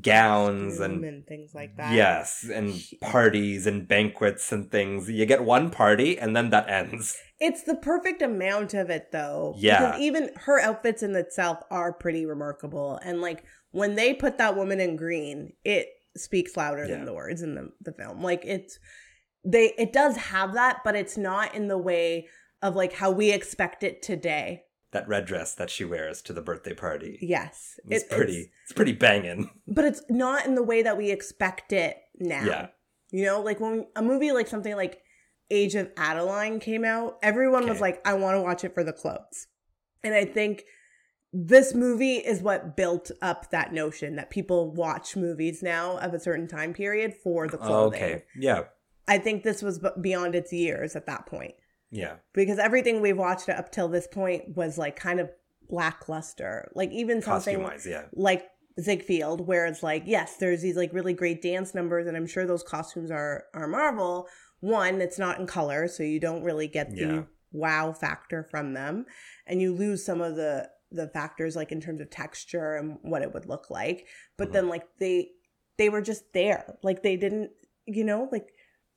gowns 0.00 0.80
and. 0.80 1.04
and 1.04 1.26
things 1.26 1.54
like 1.54 1.76
that. 1.76 1.92
Yes, 1.94 2.48
and 2.52 2.74
parties 3.00 3.66
and 3.66 3.86
banquets 3.86 4.52
and 4.52 4.70
things. 4.70 5.08
You 5.08 5.26
get 5.26 5.44
one 5.44 5.70
party 5.70 6.18
and 6.18 6.34
then 6.36 6.50
that 6.50 6.68
ends. 6.68 7.16
It's 7.38 7.62
the 7.62 7.74
perfect 7.76 8.22
amount 8.22 8.74
of 8.74 8.90
it 8.90 9.12
though. 9.12 9.54
Yeah. 9.58 9.78
Because 9.92 10.00
even 10.00 10.30
her 10.36 10.60
outfits 10.60 11.02
in 11.02 11.14
itself 11.14 11.58
are 11.70 11.92
pretty 11.92 12.26
remarkable. 12.26 12.98
And 13.04 13.20
like 13.20 13.44
when 13.70 13.94
they 13.94 14.14
put 14.14 14.38
that 14.38 14.56
woman 14.56 14.80
in 14.80 14.96
green, 14.96 15.52
it 15.64 15.88
speaks 16.16 16.56
louder 16.56 16.84
Yeah. 16.86 16.96
than 16.96 17.04
the 17.04 17.14
words 17.14 17.42
in 17.42 17.54
the, 17.54 17.70
the 17.82 17.92
film. 17.92 18.22
Like 18.22 18.42
it's 18.44 18.78
they 19.44 19.74
it 19.78 19.92
does 19.92 20.16
have 20.16 20.54
that, 20.54 20.78
but 20.84 20.96
it's 20.96 21.16
not 21.16 21.54
in 21.54 21.68
the 21.68 21.78
way 21.78 22.26
of 22.62 22.74
like 22.74 22.94
how 22.94 23.10
we 23.10 23.30
expect 23.32 23.82
it 23.84 24.02
today. 24.02 24.62
That 24.96 25.08
red 25.08 25.26
dress 25.26 25.54
that 25.56 25.68
she 25.68 25.84
wears 25.84 26.22
to 26.22 26.32
the 26.32 26.40
birthday 26.40 26.72
party. 26.72 27.18
Yes. 27.20 27.78
It's 27.86 28.04
It- 28.04 28.10
pretty. 28.10 28.50
It's, 28.64 28.72
pretty 28.72 28.92
banging. 28.92 29.50
but 29.68 29.84
it's 29.84 30.02
not 30.08 30.46
in 30.46 30.54
the 30.54 30.62
way 30.62 30.82
that 30.82 30.96
we 30.96 31.10
expect 31.10 31.70
it 31.72 31.98
now. 32.18 32.44
Yeah. 32.44 32.66
You 33.10 33.26
know, 33.26 33.42
like 33.42 33.60
when 33.60 33.86
a 33.94 34.00
movie 34.00 34.32
like 34.32 34.48
something 34.48 34.74
like 34.74 35.02
Age 35.50 35.74
of 35.74 35.90
Adaline 35.98 36.60
came 36.60 36.82
out, 36.84 37.18
everyone 37.22 37.68
was 37.68 37.78
like, 37.78 38.00
I 38.06 38.14
want 38.14 38.36
to 38.38 38.42
watch 38.42 38.64
it 38.64 38.72
for 38.72 38.82
the 38.82 38.92
clothes. 38.92 39.48
And 40.02 40.14
I 40.14 40.24
think 40.24 40.64
this 41.30 41.74
movie 41.74 42.16
is 42.16 42.40
what 42.40 42.74
built 42.74 43.10
up 43.20 43.50
that 43.50 43.74
notion 43.74 44.16
that 44.16 44.30
people 44.30 44.72
watch 44.72 45.14
movies 45.14 45.62
now 45.62 45.98
of 45.98 46.14
a 46.14 46.20
certain 46.20 46.48
time 46.48 46.72
period 46.72 47.12
for 47.12 47.48
the 47.48 47.58
clothing. 47.58 48.02
Okay. 48.02 48.24
Yeah. 48.34 48.62
I 49.06 49.18
think 49.18 49.42
this 49.42 49.62
was 49.62 49.78
beyond 50.00 50.34
its 50.34 50.54
years 50.54 50.96
at 50.96 51.04
that 51.06 51.26
point 51.26 51.54
Yeah. 51.90 52.16
because 52.34 52.58
everything 52.58 53.00
we've 53.00 53.16
watched 53.16 53.48
up 53.48 53.70
till 53.72 53.88
this 53.88 54.06
point 54.06 54.56
was 54.56 54.76
like 54.76 54.96
kind 54.96 55.20
of 55.20 55.30
lackluster. 55.68 56.70
Like 56.74 56.90
even 56.92 57.22
something 57.22 57.60
yeah. 57.86 58.04
like 58.12 58.46
Ziegfeld, 58.80 59.46
where 59.46 59.66
it's 59.66 59.82
like, 59.82 60.02
yes, 60.06 60.36
there's 60.36 60.62
these 60.62 60.76
like 60.76 60.92
really 60.92 61.14
great 61.14 61.40
dance 61.42 61.74
numbers, 61.74 62.06
and 62.06 62.16
I'm 62.16 62.26
sure 62.26 62.46
those 62.46 62.62
costumes 62.62 63.10
are 63.10 63.44
are 63.54 63.66
Marvel. 63.68 64.28
One, 64.60 65.00
it's 65.00 65.18
not 65.18 65.38
in 65.38 65.46
color, 65.46 65.88
so 65.88 66.02
you 66.02 66.20
don't 66.20 66.42
really 66.42 66.68
get 66.68 66.90
the 66.90 66.96
Yeah. 67.00 67.22
wow 67.52 67.92
factor 67.92 68.42
from 68.50 68.74
them, 68.74 69.06
and 69.46 69.60
you 69.62 69.72
lose 69.72 70.04
some 70.04 70.20
of 70.20 70.36
the 70.36 70.68
the 70.90 71.08
factors 71.08 71.56
like 71.56 71.72
in 71.72 71.80
terms 71.80 72.00
of 72.00 72.10
texture 72.10 72.74
and 72.76 72.98
what 73.02 73.22
it 73.22 73.32
would 73.34 73.46
look 73.46 73.70
like. 73.70 74.06
But 74.36 74.48
Mhm. 74.48 74.52
then 74.52 74.68
like 74.68 74.84
they 74.98 75.30
they 75.78 75.88
were 75.88 76.02
just 76.02 76.32
there, 76.32 76.76
like 76.82 77.02
they 77.02 77.16
didn't, 77.16 77.50
you 77.86 78.04
know, 78.04 78.28
like 78.32 78.48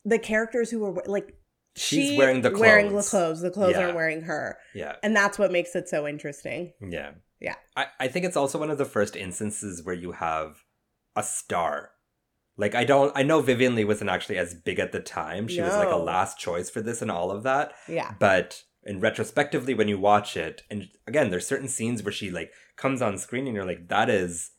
the 0.05 0.19
characters 0.19 0.69
who 0.71 0.79
were 0.79 1.03
like. 1.05 1.35
She's 1.75 2.09
she 2.09 2.17
wearing 2.17 2.41
the 2.41 2.49
clothes. 2.49 2.61
Wearing 2.61 2.95
the 2.95 3.03
clothes. 3.03 3.41
The 3.41 3.51
clothes 3.51 3.73
Yeah. 3.73 3.83
aren't 3.83 3.95
wearing 3.95 4.21
her. 4.23 4.57
Yeah. 4.73 4.95
And 5.03 5.15
that's 5.15 5.37
what 5.39 5.51
makes 5.51 5.75
it 5.75 5.87
so 5.87 6.07
interesting. 6.07 6.73
Yeah. 6.81 7.11
Yeah. 7.39 7.55
I, 7.75 7.87
I 7.99 8.07
think 8.07 8.25
it's 8.25 8.35
also 8.37 8.59
one 8.59 8.69
of 8.69 8.77
the 8.77 8.85
first 8.85 9.15
instances 9.15 9.83
where 9.83 9.95
you 9.95 10.11
have 10.13 10.63
a 11.15 11.23
star. 11.23 11.91
Like 12.57 12.75
I 12.75 12.83
don't 12.83 13.13
I 13.15 13.23
know 13.23 13.41
Vivien 13.41 13.75
Leigh 13.75 13.85
wasn't 13.85 14.09
actually 14.09 14.37
as 14.37 14.53
big 14.53 14.79
at 14.79 14.91
the 14.91 14.99
time. 14.99 15.47
She 15.47 15.61
was 15.61 15.73
like 15.75 15.91
a 15.91 15.95
last 15.95 16.37
choice 16.37 16.69
for 16.69 16.81
this 16.81 17.01
and 17.01 17.09
all 17.09 17.31
of 17.31 17.43
that. 17.43 17.71
Yeah. 17.87 18.13
But 18.19 18.63
in 18.83 18.99
retrospectively 18.99 19.73
when 19.73 19.87
you 19.87 19.97
watch 19.99 20.35
it, 20.35 20.63
and 20.69 20.89
again, 21.07 21.29
there's 21.29 21.47
certain 21.47 21.69
scenes 21.69 22.03
where 22.03 22.11
she 22.11 22.29
like 22.29 22.51
comes 22.75 23.01
on 23.01 23.17
screen 23.17 23.45
and 23.47 23.55
you're 23.55 23.65
like, 23.65 23.87
that 23.87 24.09
is 24.09 24.51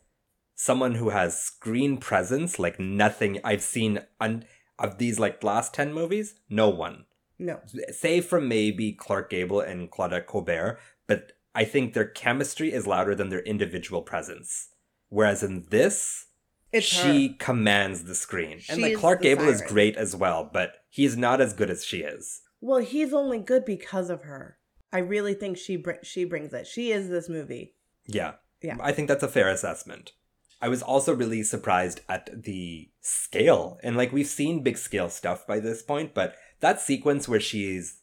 someone 0.55 0.95
who 0.95 1.11
has 1.11 1.39
screen 1.39 1.97
presence 1.99 2.59
like 2.59 2.79
nothing 2.81 3.41
I've 3.45 3.63
seen 3.63 4.01
on 4.21 4.45
of 4.81 4.99
these 4.99 5.19
like 5.21 5.45
last 5.45 5.73
10 5.75 5.93
movies, 5.93 6.35
no 6.49 6.69
one. 6.69 7.05
No. 7.39 7.61
save 7.91 8.27
from 8.27 8.49
maybe 8.49 8.93
Clark 8.93 9.31
Gable 9.31 9.61
and 9.61 9.91
Claudette 9.91 10.27
Colbert, 10.27 10.79
but 11.07 11.33
I 11.55 11.65
think 11.65 11.95
their 11.95 12.05
chemistry 12.05 12.71
is 12.71 12.87
louder 12.87 13.15
than 13.15 13.31
their 13.31 13.41
individual 13.41 14.03
presence. 14.03 14.69
Whereas 15.09 15.43
in 15.43 15.65
this, 15.71 16.27
It's 16.71 16.87
she 16.87 17.29
her. 17.29 17.35
command 17.39 17.97
the 17.97 18.15
screen. 18.15 18.61
and 18.69 18.83
like 18.83 18.97
Clark 18.97 19.23
Gable 19.23 19.49
is 19.49 19.63
great 19.63 19.97
as 19.97 20.15
well, 20.15 20.51
but 20.53 20.75
he's 20.91 21.17
not 21.17 21.41
as 21.41 21.55
good 21.55 21.71
as 21.71 21.83
she 21.85 21.99
is. 22.03 22.43
Well, 22.61 22.81
he's 22.81 23.15
only 23.15 23.39
good 23.39 23.65
because 23.65 24.11
of 24.11 24.25
her. 24.25 24.59
I 24.93 24.99
really 24.99 25.33
think 25.33 25.57
she 25.57 25.77
br- 25.77 26.03
she 26.03 26.25
brings 26.27 26.53
it. 26.53 26.67
She 26.67 26.93
is 26.93 27.09
this 27.09 27.29
movie. 27.29 27.75
Yeah. 28.07 28.33
Yeah. 28.61 28.77
I 28.81 28.93
think 28.93 29.09
that's 29.09 29.23
a 29.23 29.29
fair 29.29 29.49
assessment. 29.49 30.13
I 30.61 30.69
was 30.69 30.83
also 30.83 31.15
really 31.15 31.43
surprised 31.43 32.03
at 32.07 32.43
the 32.43 32.90
scale. 33.01 33.79
And 33.83 33.97
like 33.97 34.13
we've 34.13 34.27
seen 34.27 34.63
big 34.63 34.79
scale 34.79 35.09
stuff 35.09 35.47
by 35.47 35.61
this 35.61 35.83
point, 35.83 36.15
but 36.15 36.35
that 36.61 36.81
sequence 36.81 37.29
where 37.29 37.41
she's 37.41 37.99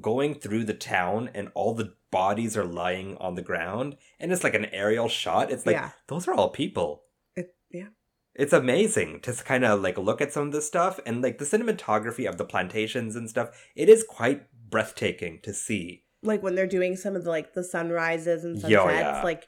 going 0.00 0.34
through 0.34 0.64
the 0.64 0.74
town 0.74 1.30
and 1.34 1.50
all 1.54 1.74
the 1.74 1.94
bodies 2.10 2.56
are 2.56 2.64
lying 2.64 3.16
on 3.18 3.34
the 3.34 3.42
ground 3.42 3.96
and 4.20 4.32
it's 4.32 4.44
like 4.44 4.54
an 4.54 4.66
aerial 4.66 5.08
shot. 5.08 5.50
It's 5.50 5.66
like 5.66 5.76
Yeah. 5.76 5.90
those 6.06 6.28
are 6.28 6.34
all 6.34 6.50
people. 6.50 7.04
It, 7.36 7.54
yeah. 7.70 7.88
It's 8.34 8.52
amazing 8.52 9.20
to 9.22 9.32
kind 9.32 9.64
of 9.64 9.80
like 9.82 9.98
look 9.98 10.20
at 10.20 10.32
some 10.32 10.46
of 10.48 10.52
this 10.52 10.66
stuff 10.66 11.00
and 11.04 11.22
like 11.22 11.38
the 11.38 11.44
cinematography 11.44 12.28
of 12.28 12.38
the 12.38 12.44
plantations 12.44 13.16
and 13.16 13.28
stuff. 13.28 13.50
It 13.74 13.88
is 13.88 14.04
quite 14.08 14.42
breathtaking 14.70 15.40
to 15.42 15.52
see. 15.52 16.04
Like 16.22 16.42
when 16.42 16.54
they're 16.54 16.66
doing 16.66 16.96
some 16.96 17.16
of 17.16 17.24
the 17.24 17.30
like 17.30 17.54
the 17.54 17.64
sunrises 17.64 18.44
and 18.44 18.56
oh, 18.56 18.60
sunsets, 18.60 18.70
Yo, 18.70 18.88
yeah. 18.88 19.22
like 19.22 19.46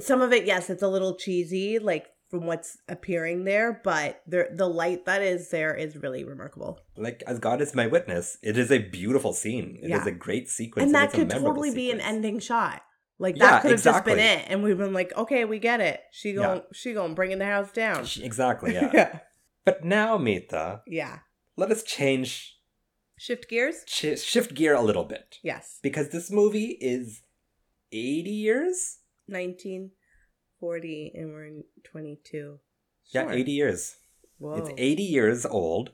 some 0.00 0.20
of 0.22 0.32
it, 0.32 0.44
yes, 0.46 0.70
it's 0.70 0.82
a 0.82 0.88
little 0.88 1.16
cheesy, 1.16 1.78
like 1.78 2.06
from 2.30 2.46
what's 2.46 2.78
appearing 2.88 3.44
there, 3.44 3.80
but 3.84 4.22
the 4.26 4.48
the 4.52 4.68
light 4.68 5.04
that 5.06 5.20
is 5.22 5.50
there 5.50 5.74
is 5.74 5.96
really 5.96 6.24
remarkable. 6.24 6.78
Like 6.96 7.22
as 7.26 7.38
God 7.38 7.60
is 7.60 7.74
my 7.74 7.86
witness, 7.88 8.38
it 8.42 8.56
is 8.56 8.70
a 8.70 8.78
beautiful 8.78 9.32
scene. 9.32 9.76
It 9.82 9.86
is 9.86 9.90
Yeah. 9.90 10.06
a 10.06 10.12
great 10.12 10.48
sequence, 10.48 10.86
and 10.86 10.94
that 10.94 11.06
it's 11.06 11.14
a 11.14 11.16
could 11.18 11.30
totally 11.30 11.74
be 11.74 11.90
an 11.90 12.00
ending 12.00 12.38
shot. 12.38 12.82
Like 13.18 13.36
Yeah, 13.36 13.50
that 13.50 13.62
could 13.62 13.72
have 13.72 13.82
just 13.82 14.04
been 14.04 14.18
it, 14.18 14.46
and 14.48 14.62
we've 14.62 14.78
been 14.78 14.94
like, 14.94 15.12
okay, 15.16 15.44
we 15.44 15.58
get 15.58 15.80
it. 15.80 16.00
She 16.12 16.30
Yeah. 16.30 16.34
going 16.36 16.62
she 16.72 16.92
going 16.94 17.14
bringing 17.14 17.38
the 17.38 17.44
house 17.46 17.72
down. 17.72 18.04
Sh- 18.06 18.20
Exactly, 18.20 18.72
yeah. 18.74 18.90
yeah. 18.94 19.18
but 19.64 19.84
now, 19.84 20.16
Mita, 20.16 20.82
Yeah. 20.86 21.18
let 21.56 21.70
us 21.70 21.82
change, 21.82 22.56
Shift 23.18 23.48
gears. 23.50 23.82
sh- 23.86 24.18
shift 24.18 24.54
gear 24.54 24.74
a 24.74 24.80
little 24.82 25.04
bit 25.04 25.38
Yes. 25.42 25.78
because 25.82 26.10
this 26.10 26.30
movie 26.30 26.78
is 26.80 27.22
eighty 27.92 28.30
years. 28.30 28.98
1940, 30.60 31.12
and 31.14 31.32
we're 31.32 31.46
in 31.46 31.64
22. 31.84 32.58
Yeah, 33.12 33.30
eighty 33.30 33.52
years. 33.52 33.96
Whoa. 34.40 34.54
It's 34.54 34.70
80 34.76 35.02
years 35.02 35.46
old. 35.46 35.90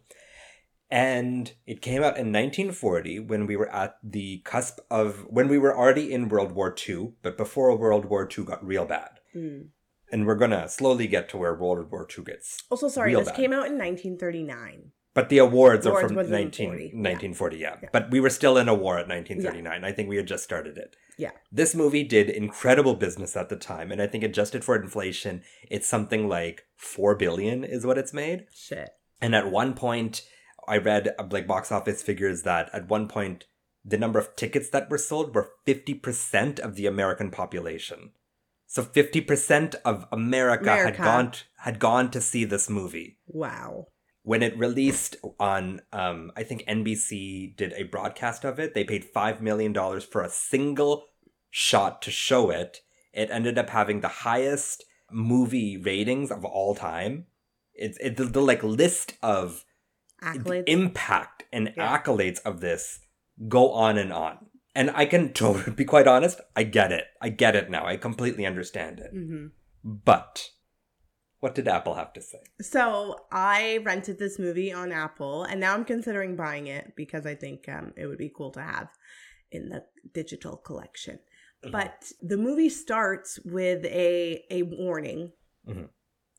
And 0.88 1.52
it 1.66 1.82
came 1.82 2.02
out 2.02 2.16
in 2.16 2.32
1940 2.32 3.18
when 3.18 3.46
we 3.46 3.56
were 3.56 3.68
at 3.74 3.96
the 4.04 4.40
cusp 4.44 4.78
of, 4.88 5.26
when 5.28 5.48
we 5.48 5.58
were 5.58 5.76
already 5.76 6.12
in 6.12 6.28
World 6.28 6.52
War 6.52 6.74
II, 6.88 7.14
but 7.22 7.36
before 7.36 7.76
World 7.76 8.04
War 8.04 8.28
II 8.30 8.44
got 8.44 8.64
real 8.64 8.84
bad. 8.84 9.18
Mm. 9.34 9.70
And 10.12 10.26
we're 10.26 10.36
going 10.36 10.52
to 10.52 10.68
slowly 10.68 11.08
get 11.08 11.28
to 11.30 11.36
where 11.36 11.56
World 11.56 11.90
War 11.90 12.06
II 12.16 12.22
gets. 12.22 12.62
Also, 12.70 12.86
sorry, 12.86 13.12
this 13.16 13.26
bad. 13.26 13.36
came 13.36 13.52
out 13.52 13.66
in 13.66 13.76
1939. 13.76 14.92
But 15.16 15.30
the 15.30 15.38
awards, 15.38 15.86
are 15.86 15.98
from 15.98 16.14
was 16.14 16.28
19, 16.28 16.68
40, 16.68 16.82
yeah. 16.82 16.88
1940, 16.88 17.56
yeah. 17.56 17.76
Yeah. 17.82 17.88
But 17.90 18.10
we 18.10 18.20
were 18.20 18.28
still 18.28 18.58
in 18.58 18.68
a 18.68 18.74
war 18.74 18.98
at 18.98 19.08
1939. 19.08 19.82
I 19.82 19.90
think 19.90 20.10
we 20.10 20.18
had 20.18 20.26
just 20.26 20.44
started 20.44 20.76
it. 20.76 20.94
Yeah. 21.16 21.30
This 21.50 21.74
movie 21.74 22.04
did 22.04 22.28
incredible 22.28 22.94
business 22.94 23.34
at 23.34 23.48
the 23.48 23.56
time. 23.56 23.90
And 23.90 24.02
I 24.02 24.06
think 24.08 24.22
adjusted 24.22 24.62
for 24.62 24.76
inflation, 24.76 25.42
it's 25.70 25.88
something 25.88 26.28
like 26.28 26.64
4 26.76 27.14
billion 27.14 27.64
is 27.64 27.86
what 27.86 27.96
it's 27.96 28.12
made. 28.12 28.44
Shit. 28.52 28.90
And 29.18 29.34
at 29.34 29.50
one 29.50 29.72
point, 29.72 30.20
I 30.68 30.76
read 30.76 31.14
uh, 31.18 31.26
like 31.30 31.46
box 31.46 31.72
office 31.72 32.02
figures 32.02 32.42
that 32.42 32.68
at 32.74 32.90
one 32.90 33.08
point, 33.08 33.46
the 33.82 33.96
number 33.96 34.18
of 34.18 34.36
tickets 34.36 34.68
that 34.68 34.90
were 34.90 34.98
sold 34.98 35.34
were 35.34 35.52
50% 35.66 36.60
of 36.60 36.74
the 36.74 36.86
American 36.86 37.30
population. 37.30 38.10
So 38.66 38.82
50% 38.82 39.76
of 39.82 40.06
America, 40.12 40.68
had 40.68 40.80
America. 40.80 41.02
gone 41.02 41.32
had 41.60 41.78
gone 41.78 42.10
to 42.10 42.20
see 42.20 42.44
this 42.44 42.68
movie. 42.68 43.16
Wow. 43.26 43.86
When 44.30 44.42
it 44.42 44.58
released 44.58 45.14
on 45.38 45.82
um 45.92 46.32
I 46.36 46.42
think 46.42 46.64
NBC 46.66 47.56
did 47.56 47.72
a 47.74 47.84
broadcast 47.84 48.44
of 48.44 48.58
it. 48.58 48.74
They 48.74 48.82
paid 48.82 49.04
5 49.04 49.40
million 49.40 49.72
dollars 49.72 50.04
for 50.04 50.20
a 50.22 50.28
single 50.28 51.04
shot 51.50 52.02
to 52.02 52.10
show 52.10 52.50
it. 52.50 52.80
It 53.12 53.30
ended 53.30 53.56
up 53.56 53.70
having 53.70 54.00
the 54.00 54.08
highest 54.26 54.82
movie 55.12 55.76
ratings 55.76 56.32
of 56.32 56.44
all 56.44 56.74
time. 56.74 57.26
It's 57.72 57.98
it, 57.98 58.16
the, 58.16 58.24
the 58.24 58.40
like 58.42 58.64
list 58.64 59.14
of 59.22 59.64
impact 60.66 61.44
and 61.52 61.72
Yeah. 61.76 61.96
accolades 61.96 62.40
of 62.44 62.60
this 62.60 62.98
go 63.48 63.70
on 63.70 63.96
and 63.96 64.12
on. 64.12 64.46
And 64.74 64.90
I 64.90 65.06
can 65.06 65.32
to 65.38 65.70
be 65.70 65.84
quite 65.84 66.08
honest, 66.08 66.40
I 66.56 66.64
get 66.64 66.90
it. 66.90 67.04
I 67.22 67.28
get 67.28 67.54
it 67.54 67.70
now. 67.70 67.86
I 67.86 67.96
completely 67.96 68.44
understand 68.44 68.98
it. 68.98 69.12
hmm 69.12 69.46
But 69.84 70.50
what 71.40 71.54
did 71.54 71.68
Apple 71.68 71.94
have 71.94 72.12
to 72.14 72.22
say? 72.22 72.40
So 72.60 73.26
I 73.30 73.78
rented 73.84 74.18
this 74.18 74.38
movie 74.38 74.72
on 74.72 74.92
Apple, 74.92 75.44
and 75.44 75.60
now 75.60 75.74
I'm 75.74 75.84
considering 75.84 76.36
buying 76.36 76.66
it 76.66 76.94
because 76.96 77.26
I 77.26 77.34
think 77.34 77.68
um, 77.68 77.92
it 77.96 78.06
would 78.06 78.18
be 78.18 78.32
cool 78.34 78.50
to 78.52 78.62
have 78.62 78.88
in 79.50 79.68
the 79.68 79.84
digital 80.12 80.56
collection. 80.56 81.18
Mhm. 81.64 81.72
But 81.72 82.12
the 82.20 82.36
movie 82.36 82.68
starts 82.68 83.38
with 83.44 83.84
a 83.84 84.44
a 84.50 84.62
warning, 84.62 85.32
Mhm. 85.68 85.90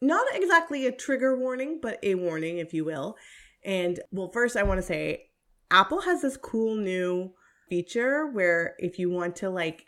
not 0.02 0.26
exactly 0.34 0.86
a 0.88 0.92
trigger 0.92 1.38
warning, 1.38 1.80
but 1.82 2.00
a 2.04 2.16
warning, 2.16 2.58
if 2.58 2.74
you 2.74 2.86
will. 2.86 3.18
And 3.64 4.00
well, 4.12 4.30
first 4.32 4.56
I 4.56 4.64
want 4.64 4.80
to 4.80 4.86
say 4.86 5.32
Apple 5.72 6.02
has 6.02 6.22
this 6.22 6.38
cool 6.38 6.76
new 6.76 7.34
feature 7.70 8.28
where 8.28 8.76
if 8.80 8.98
you 8.98 9.10
want 9.10 9.36
to 9.38 9.50
like 9.50 9.88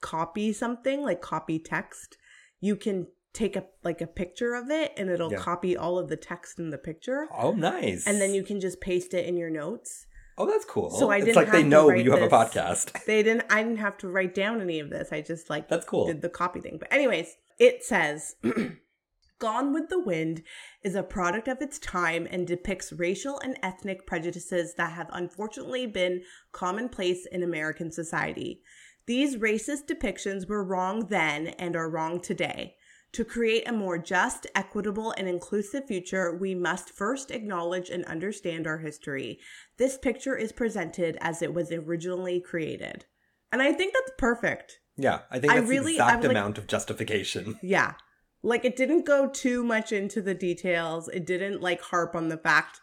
copy 0.00 0.52
something, 0.52 1.02
like 1.02 1.20
copy 1.20 1.58
text, 1.58 2.16
you 2.60 2.76
can 2.76 3.06
take 3.34 3.56
a 3.56 3.64
like 3.82 4.00
a 4.00 4.06
picture 4.06 4.54
of 4.54 4.70
it 4.70 4.92
and 4.96 5.10
it'll 5.10 5.30
Yeah. 5.32 5.38
copy 5.38 5.76
all 5.76 5.98
of 5.98 6.08
the 6.08 6.16
text 6.16 6.58
in 6.58 6.70
the 6.70 6.78
picture 6.78 7.28
Oh, 7.36 7.52
nice. 7.52 8.06
and 8.06 8.20
then 8.20 8.32
you 8.32 8.42
can 8.44 8.60
just 8.60 8.80
paste 8.80 9.12
it 9.12 9.26
in 9.26 9.36
your 9.36 9.50
notes. 9.50 10.06
Oh, 10.38 10.46
that's 10.46 10.64
cool. 10.64 10.90
So 10.90 11.10
I 11.10 11.16
it's 11.18 11.26
didn't 11.26 11.36
like 11.36 11.52
they 11.52 11.62
know 11.62 11.90
you 11.90 12.10
have 12.12 12.22
a 12.22 12.28
podcast. 12.28 13.04
They 13.06 13.22
didn't 13.22 13.44
I 13.50 13.62
didn't 13.62 13.78
have 13.78 13.98
to 13.98 14.08
write 14.08 14.34
down 14.34 14.60
any 14.60 14.80
of 14.80 14.88
this. 14.88 15.10
I 15.12 15.20
just 15.20 15.50
like 15.50 15.68
That's 15.68 15.84
cool. 15.84 16.06
did 16.06 16.22
the 16.22 16.28
copy 16.28 16.60
thing. 16.60 16.78
But 16.78 16.92
anyways, 16.92 17.36
it 17.58 17.84
says 17.84 18.36
Gone 19.40 19.72
with 19.74 19.88
the 19.90 19.98
Wind 20.00 20.42
is 20.82 20.94
a 20.94 21.02
product 21.02 21.48
of 21.48 21.60
its 21.60 21.78
time 21.80 22.26
and 22.30 22.46
depicts 22.46 22.92
racial 22.92 23.38
and 23.40 23.58
ethnic 23.62 24.06
prejudices 24.06 24.74
that 24.76 24.92
have 24.92 25.10
unfortunately 25.12 25.86
been 25.86 26.22
commonplace 26.52 27.26
in 27.26 27.42
American 27.42 27.90
society. 27.90 28.62
These 29.06 29.36
racist 29.36 29.86
depictions 29.86 30.48
were 30.48 30.64
wrong 30.64 31.06
then 31.08 31.48
and 31.48 31.74
are 31.76 31.90
wrong 31.90 32.20
today. 32.20 32.76
To 33.14 33.24
create 33.24 33.68
a 33.68 33.72
more 33.72 33.96
just, 33.96 34.46
equitable, 34.56 35.14
and 35.16 35.28
inclusive 35.28 35.86
future, 35.86 36.36
we 36.36 36.52
must 36.54 36.90
first 36.90 37.30
acknowledge 37.30 37.88
and 37.88 38.04
understand 38.06 38.66
our 38.66 38.78
history. 38.78 39.38
This 39.78 39.96
picture 39.96 40.36
is 40.36 40.50
presented 40.50 41.16
as 41.20 41.40
it 41.40 41.54
was 41.54 41.70
originally 41.70 42.40
created. 42.40 43.04
And 43.52 43.62
I 43.62 43.72
think 43.72 43.94
that's 43.94 44.10
perfect. 44.18 44.80
Yeah, 44.96 45.20
I 45.30 45.38
think 45.38 45.52
I 45.52 45.60
that's 45.60 45.70
really- 45.70 45.92
the 45.92 45.98
exact 45.98 46.16
I'm 46.16 46.22
like- 46.22 46.30
amount 46.32 46.58
of 46.58 46.66
justification. 46.66 47.58
Yeah. 47.62 47.94
Like 48.42 48.64
it 48.64 48.74
didn't 48.76 49.06
go 49.06 49.28
too 49.28 49.62
much 49.62 49.92
into 49.92 50.20
the 50.20 50.34
details. 50.34 51.08
It 51.08 51.24
didn't 51.24 51.62
like 51.62 51.80
harp 51.80 52.14
on 52.16 52.28
the 52.28 52.36
fact 52.36 52.80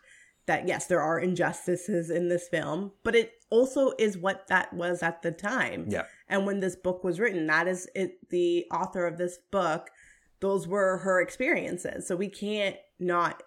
that 0.48 0.68
yes, 0.68 0.88
there 0.88 1.02
are 1.02 1.20
injustices 1.20 2.10
in 2.10 2.30
this 2.30 2.48
film, 2.48 2.94
but 3.04 3.16
it 3.16 3.34
also 3.52 3.92
is 4.00 4.18
what 4.18 4.48
that 4.48 4.74
was 4.74 5.04
at 5.04 5.22
the 5.22 5.32
time. 5.32 5.86
Yeah. 5.90 6.06
And 6.28 6.46
when 6.48 6.62
this 6.62 6.76
book 6.76 7.04
was 7.04 7.20
written, 7.20 7.46
that 7.48 7.68
is 7.68 7.88
it 7.94 8.30
the 8.30 8.66
author 8.74 9.06
of 9.06 9.18
this 9.20 9.38
book, 9.52 9.90
those 10.42 10.68
were 10.68 10.98
her 10.98 11.22
experiences. 11.22 12.08
So 12.08 12.16
we 12.16 12.28
can't 12.28 12.76
not 13.00 13.44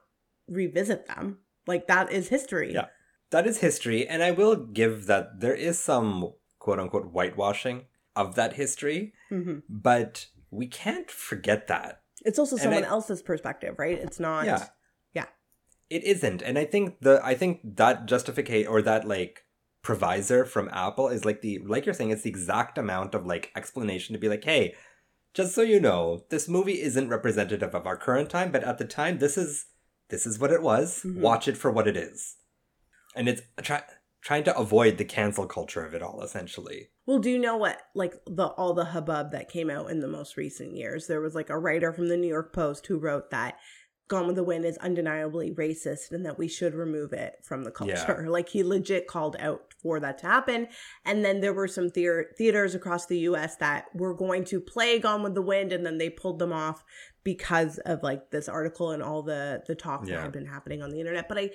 revisit 0.49 1.07
them. 1.07 1.39
Like 1.67 1.87
that 1.89 2.11
is 2.11 2.29
history. 2.29 2.73
Yeah. 2.73 2.87
That 3.31 3.47
is 3.47 3.59
history, 3.59 4.07
and 4.07 4.23
I 4.23 4.31
will 4.31 4.55
give 4.55 5.07
that 5.07 5.41
there 5.41 5.55
is 5.55 5.79
some 5.79 6.35
quote 6.61 6.79
unquote 6.79 7.13
whitewashing 7.13 7.87
of 8.15 8.37
that 8.37 8.55
history, 8.55 9.13
mm-hmm. 9.31 9.59
but 9.69 10.27
we 10.51 10.67
can't 10.69 11.11
forget 11.11 11.67
that. 11.67 12.03
It's 12.25 12.39
also 12.39 12.57
And 12.57 12.63
someone 12.63 12.85
I- 12.85 12.89
else's 12.89 13.23
perspective, 13.23 13.75
right? 13.79 13.99
It's 13.99 14.21
not 14.21 14.47
Yeah. 14.47 14.67
Yeah. 15.15 15.27
It 15.91 16.05
isn't. 16.05 16.43
And 16.43 16.59
I 16.59 16.65
think 16.65 17.01
the 17.01 17.21
I 17.25 17.35
think 17.35 17.61
that 17.77 18.07
justificate 18.07 18.69
or 18.69 18.83
that 18.83 19.07
like 19.07 19.45
provisor 19.83 20.47
from 20.47 20.71
Apple 20.73 21.09
is 21.09 21.25
like 21.25 21.43
the 21.43 21.59
like 21.67 21.87
you're 21.87 21.95
saying, 21.95 22.11
it's 22.11 22.23
the 22.23 22.31
exact 22.31 22.79
amount 22.79 23.15
of 23.15 23.27
like 23.27 23.51
explanation 23.57 24.13
to 24.13 24.19
be 24.19 24.29
like, 24.29 24.45
hey, 24.45 24.75
just 25.35 25.55
so 25.55 25.63
you 25.63 25.81
know, 25.81 26.25
this 26.31 26.49
movie 26.49 26.81
isn't 26.81 27.09
representative 27.09 27.75
of 27.75 27.87
our 27.87 27.97
current 27.97 28.31
time, 28.31 28.51
but 28.53 28.65
at 28.65 28.79
the 28.79 28.85
time 28.85 29.19
this 29.19 29.37
is 29.37 29.67
this 30.11 30.27
is 30.27 30.39
what 30.39 30.53
it 30.53 30.63
was. 30.63 31.03
Mhm. 31.03 31.21
Watch 31.21 31.49
it 31.49 31.57
for 31.57 31.71
what 31.71 31.89
it 31.89 31.97
is. 31.97 32.37
And 33.17 33.29
it's 33.29 33.43
try, 33.63 33.83
trying 34.23 34.45
to 34.45 34.57
avoid 34.57 34.97
the 34.99 35.05
cancel 35.05 35.47
culture 35.47 35.85
of 35.85 35.95
it 35.95 36.03
all, 36.03 36.23
essentially. 36.23 36.91
Well, 37.07 37.19
do 37.19 37.31
you 37.31 37.39
know 37.39 37.57
what 37.57 37.81
like 37.95 38.15
the 38.27 38.47
all 38.49 38.75
the 38.75 38.87
hubbub 38.87 39.33
that 39.33 39.49
came 39.51 39.71
out 39.71 39.91
in 39.91 40.01
the 40.01 40.09
most 40.09 40.37
recent 40.37 40.77
years? 40.77 41.07
There 41.07 41.21
was 41.21 41.35
like 41.35 41.51
a 41.51 41.59
writer 41.59 41.93
from 41.93 42.09
the 42.09 42.17
New 42.17 42.29
York 42.29 42.53
Post 42.53 42.87
who 42.87 42.99
wrote 42.99 43.31
that 43.31 43.57
Gone 44.07 44.27
with 44.27 44.37
the 44.37 44.45
Wind 44.45 44.67
is 44.67 44.77
undeniably 44.79 45.51
racist 45.53 46.11
and 46.13 46.27
that 46.27 46.39
we 46.39 46.47
should 46.47 46.75
remove 46.75 47.13
it 47.15 47.37
from 47.43 47.65
the 47.65 47.73
Yeah. 47.87 47.95
culture. 48.05 48.27
Like 48.31 48.51
he 48.51 48.63
legit 48.63 49.07
called 49.07 49.37
out 49.39 49.74
for 49.85 50.01
that 50.01 50.19
to 50.19 50.27
happen. 50.27 50.67
And 51.05 51.25
then 51.25 51.41
there 51.43 51.53
were 51.53 51.69
some 51.69 51.91
theater- 51.91 52.33
theaters 52.37 52.75
across 52.75 53.07
the 53.07 53.19
US 53.31 53.55
that 53.57 53.85
were 53.95 54.15
going 54.15 54.43
to 54.47 54.59
play 54.61 54.99
Gone 54.99 55.23
with 55.23 55.35
the 55.35 55.43
Wind 55.43 55.73
and 55.73 55.85
then 55.87 55.99
they 55.99 56.11
pulled 56.11 56.39
them 56.41 56.53
off 56.53 56.83
because 57.23 57.79
of 57.87 58.03
like 58.03 58.31
this 58.31 58.49
article 58.49 58.91
and 58.91 59.03
all 59.03 59.23
the 59.23 59.63
the 59.69 59.75
talk 59.77 60.01
Yeah. 60.07 60.17
that 60.17 60.23
had 60.23 60.33
been 60.33 60.47
happening 60.47 60.83
on 60.83 60.91
the 60.91 60.99
internet. 61.01 61.29
But 61.29 61.39
I 61.39 61.51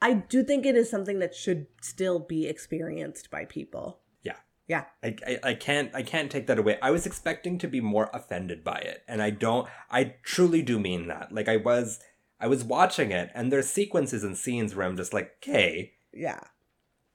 I 0.00 0.14
do 0.14 0.42
think 0.44 0.64
it 0.66 0.76
is 0.76 0.88
something 0.88 1.18
that 1.18 1.34
should 1.34 1.66
still 1.82 2.18
be 2.20 2.46
experienced 2.46 3.30
by 3.30 3.44
people. 3.44 4.00
Yeah. 4.22 4.36
Yeah. 4.68 4.84
I, 5.02 5.16
I, 5.26 5.38
I 5.50 5.54
can't 5.54 5.90
I 5.94 6.02
can't 6.02 6.30
take 6.30 6.46
that 6.46 6.58
away. 6.58 6.78
I 6.80 6.90
was 6.92 7.06
expecting 7.06 7.58
to 7.58 7.68
be 7.68 7.80
more 7.80 8.08
offended 8.12 8.62
by 8.64 8.78
it, 8.78 9.02
and 9.08 9.20
I 9.22 9.30
don't. 9.30 9.68
I 9.90 10.14
truly 10.22 10.62
do 10.62 10.78
mean 10.78 11.08
that. 11.08 11.32
Like 11.32 11.48
I 11.48 11.56
was 11.58 12.00
I 12.40 12.46
was 12.48 12.64
watching 12.64 13.12
it, 13.12 13.30
and 13.34 13.50
there's 13.52 13.68
sequences 13.68 14.24
and 14.24 14.36
scenes 14.36 14.74
where 14.74 14.86
I'm 14.86 14.96
just 14.96 15.14
like, 15.14 15.30
okay, 15.42 15.92
Yeah. 16.12 16.40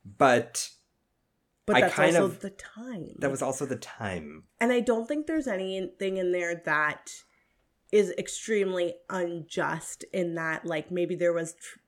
But 0.05 0.69
But 1.65 1.75
I 1.77 1.81
that's 1.81 1.99
also 1.99 2.25
of- 2.25 2.39
the 2.41 2.49
time. 2.51 3.15
that 3.19 3.31
was 3.31 3.41
also 3.41 3.65
the 3.65 3.75
time. 3.75 4.43
And 4.59 4.71
I 4.71 4.79
don't 4.79 5.07
think 5.07 5.27
there's 5.27 5.47
anything 5.47 6.17
in 6.17 6.31
there 6.31 6.55
that 6.65 7.11
is 7.91 8.11
extremely 8.17 8.95
unjust 9.09 10.03
in 10.13 10.35
that, 10.35 10.65
like, 10.65 10.91
maybe 10.91 11.15
there 11.15 11.33
was 11.33 11.53
tr- 11.53 11.79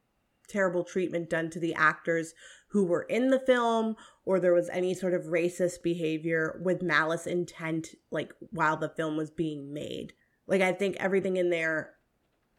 terrible 0.48 0.84
treatment 0.84 1.30
done 1.30 1.50
to 1.52 1.60
the 1.60 1.74
actors 1.76 2.34
who 2.70 2.84
were 2.86 3.04
in 3.04 3.30
the 3.30 3.40
film, 3.40 3.96
or 4.26 4.40
there 4.40 4.54
was 4.54 4.70
any 4.70 4.94
sort 4.94 5.14
of 5.14 5.24
racist 5.26 5.82
behavior 5.84 6.60
with 6.64 6.82
malice 6.82 7.28
intent, 7.28 7.90
like, 8.12 8.34
while 8.52 8.78
the 8.78 8.90
film 8.90 9.16
was 9.18 9.30
being 9.30 9.72
made. 9.74 10.14
Like, 10.48 10.62
I 10.62 10.74
think 10.74 10.96
everything 10.98 11.38
in 11.38 11.50
there 11.50 11.96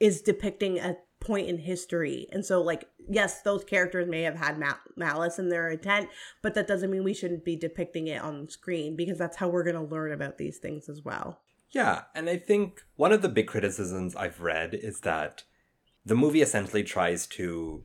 is 0.01 0.23
depicting 0.23 0.79
a 0.79 0.97
point 1.23 1.49
in 1.49 1.59
history. 1.59 2.27
And 2.33 2.45
so, 2.45 2.61
like, 2.63 2.89
yes, 3.09 3.43
those 3.43 3.65
characters 3.65 4.09
may 4.09 4.23
have 4.23 4.37
had 4.37 4.59
ma- 4.59 4.75
malice 4.97 5.39
in 5.39 5.49
their 5.49 5.71
intent, 5.71 6.09
but 6.43 6.55
that 6.55 6.67
doesn't 6.67 6.91
mean 6.91 7.05
we 7.05 7.15
shouldn't 7.15 7.45
be 7.45 7.57
depicting 7.57 8.07
it 8.09 8.21
on 8.21 8.49
screen 8.49 8.97
because 8.97 9.19
that's 9.19 9.37
how 9.37 9.49
we're 9.49 9.65
going 9.65 9.77
to 9.77 9.95
learn 9.95 10.13
about 10.13 10.39
these 10.39 10.59
things 10.59 10.89
as 10.89 11.03
well. 11.05 11.41
Yeah, 11.71 12.03
and 12.15 12.29
I 12.29 12.37
think 12.37 12.83
one 12.97 13.13
of 13.13 13.23
the 13.23 13.29
big 13.31 13.47
criticisms 13.47 14.15
I've 14.15 14.41
read 14.41 14.75
is 14.75 15.01
that 15.01 15.45
the 16.05 16.15
movie 16.15 16.43
essentially 16.43 16.83
tries 16.83 17.27
to 17.29 17.85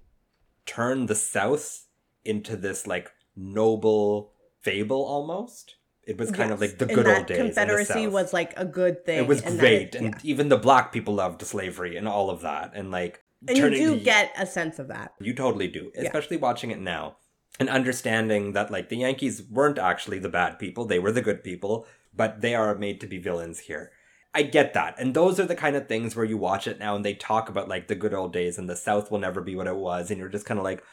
turn 0.65 1.05
the 1.05 1.15
South 1.15 1.85
into 2.25 2.57
this 2.57 2.85
like 2.85 3.11
noble 3.35 4.33
fable 4.61 5.03
almost. 5.05 5.75
It 6.05 6.17
was 6.17 6.31
kind 6.31 6.51
of 6.51 6.61
like 6.61 6.77
the 6.77 6.85
And 6.85 6.95
good 6.95 7.05
that 7.05 7.17
old 7.17 7.27
days. 7.27 7.37
Confederacy 7.37 8.07
was 8.07 8.31
like 8.33 8.53
a 8.57 8.63
good 8.65 9.05
thing. 9.05 9.19
it 9.19 9.27
was 9.27 9.41
and 9.41 9.59
great, 9.59 9.93
it- 9.93 10.01
and 10.01 10.15
even 10.23 10.49
the 10.49 10.57
black 10.57 10.91
people 10.91 11.13
loved 11.15 11.41
slavery 11.41 11.95
and 11.97 12.07
all 12.07 12.29
of 12.29 12.41
that, 12.41 12.71
and 12.75 12.91
like 12.91 13.23
and 13.47 13.57
you 13.57 13.69
do 13.69 13.99
get 13.99 14.31
a 14.37 14.45
sense 14.45 14.79
of 14.79 14.87
that. 14.87 15.13
you 15.19 15.33
totally 15.33 15.67
do, 15.67 15.91
Yeah. 15.95 16.03
especially 16.03 16.37
watching 16.37 16.71
it 16.71 16.79
now 16.79 17.17
and 17.59 17.69
understanding 17.69 18.53
that 18.53 18.71
like 18.71 18.89
the 18.89 18.97
Yankees 18.97 19.43
weren't 19.49 19.77
actually 19.79 20.19
the 20.19 20.29
bad 20.29 20.57
people; 20.59 20.85
they 20.85 20.99
were 20.99 21.11
the 21.11 21.21
good 21.21 21.43
people, 21.43 21.85
but 22.15 22.41
they 22.41 22.55
are 22.55 22.75
made 22.75 22.99
to 23.01 23.07
be 23.07 23.17
villains 23.17 23.59
here. 23.61 23.91
I 24.33 24.43
get 24.43 24.73
that, 24.73 24.95
and 24.99 25.13
those 25.13 25.39
are 25.39 25.45
the 25.45 25.55
kind 25.55 25.75
of 25.75 25.87
things 25.87 26.15
where 26.15 26.25
you 26.25 26.37
watch 26.37 26.67
it 26.67 26.77
now 26.79 26.95
and 26.95 27.03
they 27.03 27.13
talk 27.15 27.49
about 27.49 27.67
like 27.69 27.87
the 27.87 27.95
good 27.95 28.13
old 28.13 28.33
days 28.33 28.57
and 28.57 28.69
the 28.69 28.75
South 28.75 29.09
will 29.09 29.19
never 29.19 29.41
be 29.41 29.55
what 29.55 29.67
it 29.67 29.75
was, 29.75 30.09
and 30.11 30.19
you're 30.19 30.29
just 30.29 30.45
kind 30.45 30.59
of 30.59 30.63
like, 30.63 30.83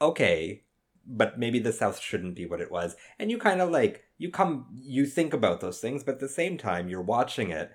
okay, 0.00 0.62
but 1.06 1.38
maybe 1.38 1.58
the 1.58 1.72
South 1.72 2.00
shouldn't 2.00 2.34
be 2.36 2.46
what 2.46 2.60
it 2.60 2.70
was, 2.70 2.96
and 3.18 3.30
you 3.30 3.38
kind 3.38 3.60
of 3.60 3.70
like 3.70 4.04
you 4.18 4.30
come 4.30 4.66
you 4.74 5.04
think 5.06 5.34
about 5.34 5.60
those 5.60 5.78
things, 5.80 6.04
but 6.04 6.14
at 6.14 6.20
the 6.20 6.28
same 6.28 6.56
time 6.56 6.88
you're 6.88 7.02
watching 7.02 7.50
it, 7.50 7.70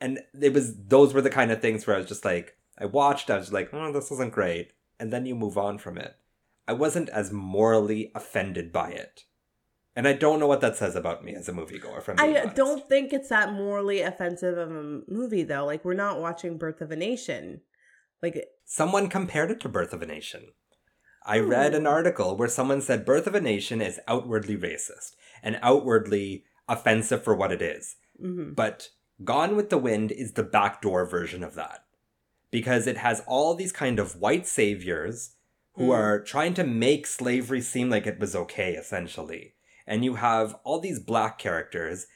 and 0.00 0.20
it 0.40 0.52
was 0.54 0.74
those 0.86 1.12
were 1.12 1.20
the 1.22 1.30
kind 1.30 1.50
of 1.50 1.60
things 1.60 1.86
where 1.86 1.96
I 1.96 1.98
was 1.98 2.08
just 2.08 2.24
like, 2.24 2.56
I 2.78 2.86
watched, 2.86 3.30
I 3.30 3.38
was 3.38 3.52
like, 3.52 3.72
oh, 3.72 3.92
this 3.92 4.10
isn't 4.10 4.32
great, 4.32 4.72
and 4.98 5.12
then 5.12 5.26
you 5.26 5.34
move 5.34 5.56
on 5.56 5.78
from 5.78 5.98
it. 5.98 6.16
I 6.68 6.72
wasn't 6.72 7.08
as 7.10 7.32
morally 7.32 8.10
offended 8.14 8.72
by 8.72 8.90
it. 8.90 9.24
And 9.94 10.06
I 10.06 10.12
don't 10.12 10.38
know 10.38 10.46
what 10.46 10.60
that 10.60 10.76
says 10.76 10.94
about 10.94 11.24
me 11.24 11.34
as 11.34 11.48
a 11.48 11.52
moviegoer. 11.52 12.02
From 12.02 12.20
I 12.20 12.36
uh, 12.36 12.52
don't 12.52 12.86
think 12.86 13.14
it's 13.14 13.30
that 13.30 13.54
morally 13.54 14.02
offensive 14.02 14.58
of 14.58 14.70
a 14.70 15.00
movie 15.08 15.42
though. 15.42 15.64
Like 15.64 15.86
we're 15.86 15.94
not 15.94 16.20
watching 16.20 16.58
Birth 16.58 16.82
of 16.82 16.90
a 16.90 16.96
Nation. 16.96 17.62
Like 18.22 18.44
Someone 18.66 19.08
compared 19.08 19.50
it 19.50 19.60
to 19.60 19.70
Birth 19.70 19.94
of 19.94 20.02
a 20.02 20.06
Nation. 20.06 20.48
I 21.24 21.38
read 21.38 21.74
an 21.74 21.86
article 21.86 22.36
where 22.36 22.46
someone 22.46 22.82
said 22.82 23.06
Birth 23.06 23.26
of 23.26 23.34
a 23.34 23.40
Nation 23.40 23.80
is 23.80 23.98
outwardly 24.06 24.56
racist 24.56 25.16
and 25.42 25.58
outwardly 25.62 26.44
offensive 26.68 27.24
for 27.24 27.34
what 27.34 27.50
it 27.50 27.62
is. 27.62 27.96
mhm. 28.22 28.54
But 28.54 28.90
Gone 29.24 29.56
with 29.56 29.70
the 29.70 29.78
Wind 29.78 30.12
is 30.12 30.32
the 30.32 30.42
backdoor 30.42 31.06
version 31.06 31.42
of 31.42 31.54
that. 31.54 31.85
Because 32.50 32.86
it 32.86 32.98
has 32.98 33.22
all 33.26 33.54
these 33.54 33.72
kind 33.72 33.98
of 33.98 34.16
white 34.16 34.46
saviors 34.46 35.32
who 35.74 35.88
Mm. 35.88 35.94
are 35.94 36.20
trying 36.22 36.54
to 36.54 36.64
make 36.64 37.06
slavery 37.06 37.60
seem 37.60 37.90
like 37.90 38.06
it 38.06 38.18
was 38.18 38.34
okay, 38.34 38.74
essentially. 38.74 39.54
And 39.86 40.04
you 40.04 40.14
have 40.14 40.56
all 40.64 40.80
these 40.80 40.98
black 41.00 41.38
characters, 41.38 42.06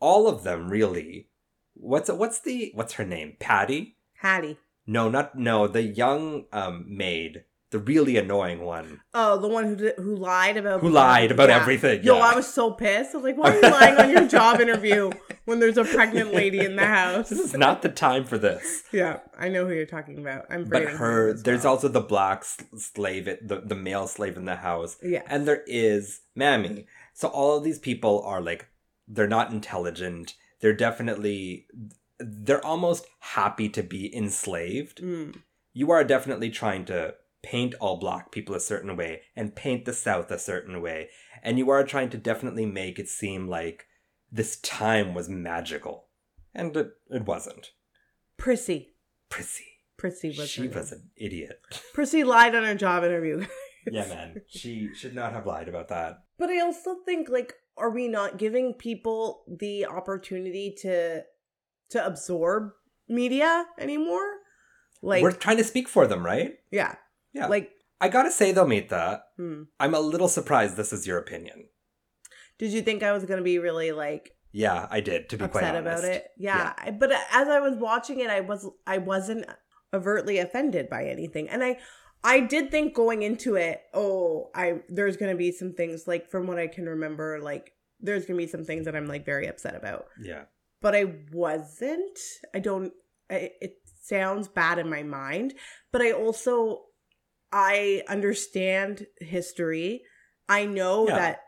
all 0.00 0.26
of 0.26 0.42
them 0.42 0.70
really. 0.70 1.28
What's 1.74 2.10
what's 2.10 2.40
the 2.40 2.72
what's 2.74 2.94
her 2.94 3.04
name? 3.04 3.36
Patty? 3.38 3.96
Hattie. 4.14 4.58
No, 4.86 5.08
not 5.08 5.36
no, 5.36 5.66
the 5.68 5.82
young 5.82 6.46
um 6.52 6.84
maid, 6.88 7.44
the 7.70 7.78
really 7.78 8.16
annoying 8.16 8.60
one. 8.62 9.00
Oh, 9.14 9.38
the 9.38 9.48
one 9.48 9.64
who 9.64 9.76
did, 9.76 9.94
who 9.96 10.16
lied 10.16 10.56
about 10.56 10.80
Who 10.80 10.88
lied 10.90 11.30
about 11.30 11.50
everything, 11.50 12.02
Yo, 12.02 12.16
yeah. 12.16 12.24
I 12.24 12.34
was 12.34 12.52
so 12.52 12.72
pissed. 12.72 13.14
I 13.14 13.18
was 13.18 13.24
like, 13.24 13.36
"Why 13.36 13.50
are 13.52 13.54
you 13.54 13.60
lying 13.62 13.96
on 13.96 14.10
your 14.10 14.26
job 14.28 14.60
interview 14.60 15.10
when 15.44 15.60
there's 15.60 15.76
a 15.76 15.84
pregnant 15.84 16.34
lady 16.34 16.60
in 16.60 16.76
the 16.76 16.84
house?" 16.98 17.28
This 17.30 17.38
is 17.38 17.54
not 17.54 17.82
the 17.82 17.88
time 17.88 18.24
for 18.24 18.38
this. 18.38 18.82
Yeah, 18.92 19.20
I 19.38 19.48
know 19.48 19.66
who 19.66 19.72
you're 19.72 19.86
talking 19.86 20.18
about. 20.18 20.46
I'm 20.50 20.64
But 20.64 20.82
her, 20.84 21.34
name 21.34 21.42
there's 21.44 21.64
well. 21.64 21.74
also 21.74 21.88
the 21.88 22.00
black 22.00 22.44
slave, 22.44 23.26
the 23.26 23.62
the 23.64 23.76
male 23.76 24.06
slave 24.08 24.36
in 24.36 24.44
the 24.46 24.56
house, 24.56 24.96
yeah, 25.02 25.22
and 25.26 25.46
there 25.46 25.62
is 25.66 26.22
Mammy. 26.34 26.86
So 27.14 27.28
all 27.28 27.56
of 27.58 27.64
these 27.64 27.78
people 27.78 28.22
are 28.24 28.40
like, 28.40 28.66
they're 29.06 29.28
not 29.28 29.52
intelligent. 29.52 30.34
They're 30.60 30.72
definitely, 30.74 31.66
they're 32.18 32.64
almost 32.64 33.06
happy 33.20 33.68
to 33.70 33.82
be 33.82 34.14
enslaved. 34.14 35.00
Mm. 35.02 35.42
You 35.72 35.90
are 35.90 36.02
definitely 36.04 36.50
trying 36.50 36.84
to 36.86 37.14
paint 37.42 37.74
all 37.80 37.98
black 37.98 38.30
people 38.30 38.54
a 38.54 38.60
certain 38.60 38.96
way 38.96 39.22
and 39.34 39.56
paint 39.56 39.84
the 39.84 39.92
South 39.92 40.30
a 40.30 40.38
certain 40.38 40.80
way, 40.80 41.08
and 41.42 41.58
you 41.58 41.70
are 41.70 41.84
trying 41.84 42.10
to 42.10 42.18
definitely 42.18 42.66
make 42.66 42.98
it 42.98 43.08
seem 43.08 43.48
like 43.48 43.86
this 44.30 44.56
time 44.60 45.14
was 45.14 45.28
magical, 45.28 46.06
and 46.54 46.76
it, 46.76 46.90
it 47.10 47.24
wasn't. 47.24 47.70
Prissy. 48.36 48.94
Prissy. 49.28 49.66
Prissy 49.96 50.28
was. 50.28 50.48
she 50.48 50.68
was 50.68 50.92
an 50.92 51.10
idiot. 51.16 51.60
Prissy 51.92 52.24
lied 52.24 52.54
on 52.54 52.64
her 52.64 52.74
job 52.74 53.04
interview. 53.04 53.46
yeah, 53.90 54.06
man. 54.08 54.40
She 54.46 54.90
should 54.94 55.14
not 55.14 55.32
have 55.32 55.46
lied 55.46 55.68
about 55.68 55.88
that. 55.88 56.24
But 56.38 56.48
I 56.50 56.60
also 56.60 56.96
think 57.04 57.28
like 57.28 57.54
are 57.76 57.90
we 57.90 58.08
not 58.08 58.38
giving 58.38 58.74
people 58.74 59.44
the 59.46 59.86
opportunity 59.86 60.74
to 60.80 61.22
to 61.90 62.06
absorb 62.06 62.70
media 63.08 63.66
anymore? 63.78 64.36
Like 65.02 65.22
We're 65.22 65.32
trying 65.32 65.56
to 65.58 65.64
speak 65.64 65.88
for 65.88 66.06
them, 66.06 66.24
right? 66.24 66.54
yeah. 66.70 66.96
Yeah. 67.32 67.46
Like 67.46 67.70
I 68.00 68.08
gotta 68.08 68.30
say 68.30 68.52
though, 68.52 68.66
Mita, 68.66 69.22
hmm. 69.36 69.62
I'm 69.78 69.94
a 69.94 70.00
little 70.00 70.28
surprised 70.28 70.76
this 70.76 70.92
is 70.92 71.06
your 71.06 71.18
opinion. 71.18 71.68
did 72.58 72.72
you 72.72 72.82
think 72.82 73.02
I 73.02 73.12
was 73.12 73.24
to 73.24 73.42
be 73.42 73.58
really 73.58 73.92
like 73.92 74.32
Yeah, 74.52 74.86
I 74.90 75.00
did, 75.00 75.28
to 75.30 75.36
be 75.38 75.48
quite 75.48 75.64
honest. 75.64 76.02
about 76.02 76.04
it? 76.04 76.26
Yeah. 76.38 76.72
I, 76.78 76.90
but 76.90 77.12
as 77.12 77.48
I 77.48 77.60
was 77.60 77.76
watching 77.76 78.20
it 78.20 78.30
I 78.30 78.40
was 78.40 78.68
I 78.86 78.98
wasn't 78.98 79.46
overtly 79.92 80.38
offended 80.38 80.88
by 80.88 81.04
anything. 81.04 81.48
And 81.48 81.62
I 81.62 81.78
I 82.22 82.40
did 82.40 82.70
think 82.70 82.94
going 82.94 83.22
into 83.22 83.56
it, 83.56 83.80
oh, 83.94 84.50
I 84.54 84.80
there's 84.88 85.16
to 85.32 85.38
be 85.38 85.52
some 85.52 85.72
things 85.72 86.06
like 86.06 86.30
from 86.30 86.46
what 86.46 86.58
I 86.58 86.66
can 86.66 86.86
remember 86.86 87.38
like 87.40 87.72
there's 88.00 88.24
to 88.38 88.44
be 88.46 88.46
some 88.46 88.64
things 88.64 88.84
that 88.86 88.96
I'm 88.96 89.06
like 89.06 89.24
very 89.24 89.46
upset 89.46 89.74
about. 89.74 90.06
Yeah. 90.20 90.44
but 90.82 90.94
I 90.94 91.04
wasn't. 91.32 92.18
I 92.54 92.58
don't. 92.58 92.92
I, 93.30 93.50
it 93.60 93.76
sounds 94.02 94.48
bad 94.48 94.78
in 94.78 94.88
my 94.90 95.02
mind, 95.02 95.54
but 95.92 96.00
I 96.02 96.12
also 96.12 96.82
I 97.52 98.02
understand 98.08 99.06
history. 99.20 100.02
I 100.48 100.66
know 100.66 101.06
Yeah. 101.08 101.16
that 101.16 101.40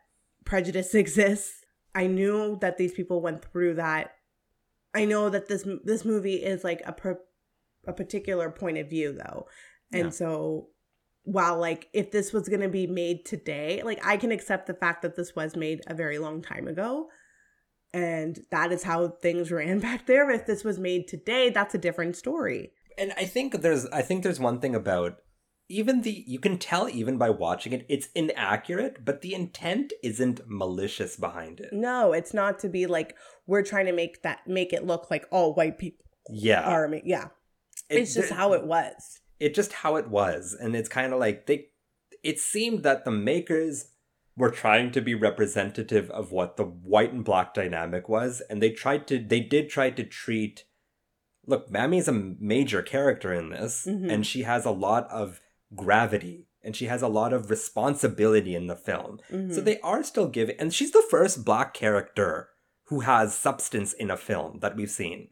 prejudice 0.45 0.95
exists. 0.95 1.65
I 1.95 2.07
knew 2.07 2.59
that 2.61 2.79
these 2.79 2.93
people 2.95 3.21
went 3.21 3.45
through 3.45 3.75
that. 3.75 4.13
I 4.95 5.05
know 5.05 5.29
that 5.31 5.49
this 5.49 5.67
this 5.85 6.05
movie 6.05 6.37
is 6.37 6.65
like 6.65 6.83
a 6.85 6.93
per, 6.93 7.19
a 7.87 7.93
particular 7.93 8.51
point 8.51 8.79
of 8.79 8.91
view 8.91 9.13
though, 9.13 9.47
and 9.93 10.05
Yeah. 10.07 10.11
so 10.11 10.69
while 11.25 11.57
like 11.59 11.89
if 11.93 12.11
this 12.11 12.33
was 12.33 12.49
going 12.49 12.61
to 12.63 12.69
be 12.69 12.87
made 12.87 13.25
today, 13.25 13.81
like 13.85 14.05
I 14.05 14.17
can 14.17 14.33
accept 14.33 14.67
the 14.67 14.75
fact 14.75 15.03
that 15.03 15.15
this 15.17 15.37
was 15.37 15.55
made 15.57 15.81
a 15.87 15.95
very 15.95 16.19
long 16.19 16.43
time 16.43 16.67
ago 16.67 17.09
and 17.95 18.41
that 18.51 18.73
is 18.73 18.83
how 18.83 19.09
things 19.09 19.53
ran 19.53 19.79
back 19.89 20.07
there. 20.07 20.31
If 20.31 20.47
this 20.47 20.65
was 20.65 20.79
made 20.79 21.07
today, 21.09 21.51
that's 21.51 21.75
a 21.75 21.79
different 21.79 22.17
story. 22.17 22.73
And 22.99 23.13
I 23.17 23.25
think 23.25 23.61
there's 23.63 23.87
I 23.87 24.03
think 24.03 24.23
there's 24.23 24.41
one 24.41 24.61
thing 24.61 24.75
about 24.75 25.19
even 25.73 26.03
the 26.03 26.25
you 26.27 26.39
can 26.39 26.59
tell 26.59 26.89
even 26.89 27.17
by 27.19 27.31
watching 27.31 27.73
it, 27.73 27.87
it's 27.89 28.09
inaccurate, 28.15 29.05
but 29.05 29.23
the 29.23 29.35
intent 29.35 29.93
isn't 30.03 30.41
malicious 30.47 31.17
behind 31.17 31.61
it. 31.61 31.73
No, 31.73 32.13
it's 32.13 32.35
not 32.35 32.59
to 32.61 32.69
be 32.69 32.87
like 32.87 33.17
we're 33.47 33.63
trying 33.63 33.87
to 33.87 33.93
make 33.93 34.23
that 34.23 34.47
make 34.47 34.73
it 34.73 34.87
look 34.87 35.11
like 35.11 35.27
all 35.31 35.55
white 35.55 35.79
people 35.79 36.05
Yeah. 36.29 36.63
are. 36.63 36.87
ma- 36.89 36.99
Yeah, 37.05 37.29
it- 37.89 38.01
it's 38.01 38.15
just 38.15 38.29
there- 38.29 38.39
how 38.39 38.53
it 38.53 38.65
was. 38.65 39.21
it 39.41 39.55
just 39.55 39.73
how 39.73 39.97
it 39.97 40.09
was 40.09 40.55
and 40.61 40.77
it's 40.77 40.89
kind 40.89 41.13
of 41.13 41.19
like 41.19 41.47
they 41.47 41.67
it 42.23 42.39
seemed 42.39 42.85
that 42.85 43.05
the 43.05 43.11
makers 43.11 43.91
were 44.37 44.51
trying 44.51 44.91
to 44.93 45.01
be 45.01 45.15
representative 45.15 46.09
of 46.11 46.31
what 46.31 46.57
the 46.57 46.65
white 46.65 47.13
and 47.13 47.25
black 47.25 47.53
dynamic 47.53 48.09
was 48.09 48.41
and 48.49 48.63
they 48.63 48.71
tried 48.71 49.07
to 49.09 49.19
they 49.19 49.41
did 49.41 49.69
try 49.69 49.91
to 49.91 50.05
treat 50.05 50.65
look 51.45 51.69
Mammy's 51.71 52.07
a 52.07 52.13
major 52.13 52.83
character 52.83 53.33
in 53.33 53.51
this 53.51 53.85
Mhm. 53.85 54.13
and 54.13 54.25
she 54.27 54.43
has 54.43 54.65
a 54.65 54.71
lot 54.71 55.11
of 55.11 55.41
gravity 55.75 56.47
and 56.65 56.77
she 56.77 56.87
has 56.87 57.03
a 57.03 57.09
lot 57.09 57.33
of 57.33 57.51
responsibility 57.51 58.55
in 58.55 58.67
the 58.67 58.77
film 58.77 59.19
so 59.29 59.37
Mhm. 59.37 59.65
they 59.65 59.81
are 59.81 60.03
still 60.03 60.29
giving 60.29 60.57
and 60.59 60.73
she's 60.73 60.93
the 60.93 61.05
first 61.11 61.45
black 61.45 61.75
character 61.75 62.49
who 62.87 63.01
has 63.01 63.35
substance 63.35 63.93
in 63.93 64.11
a 64.11 64.17
film 64.17 64.59
that 64.61 64.77
we've 64.77 64.91
seen 64.91 65.29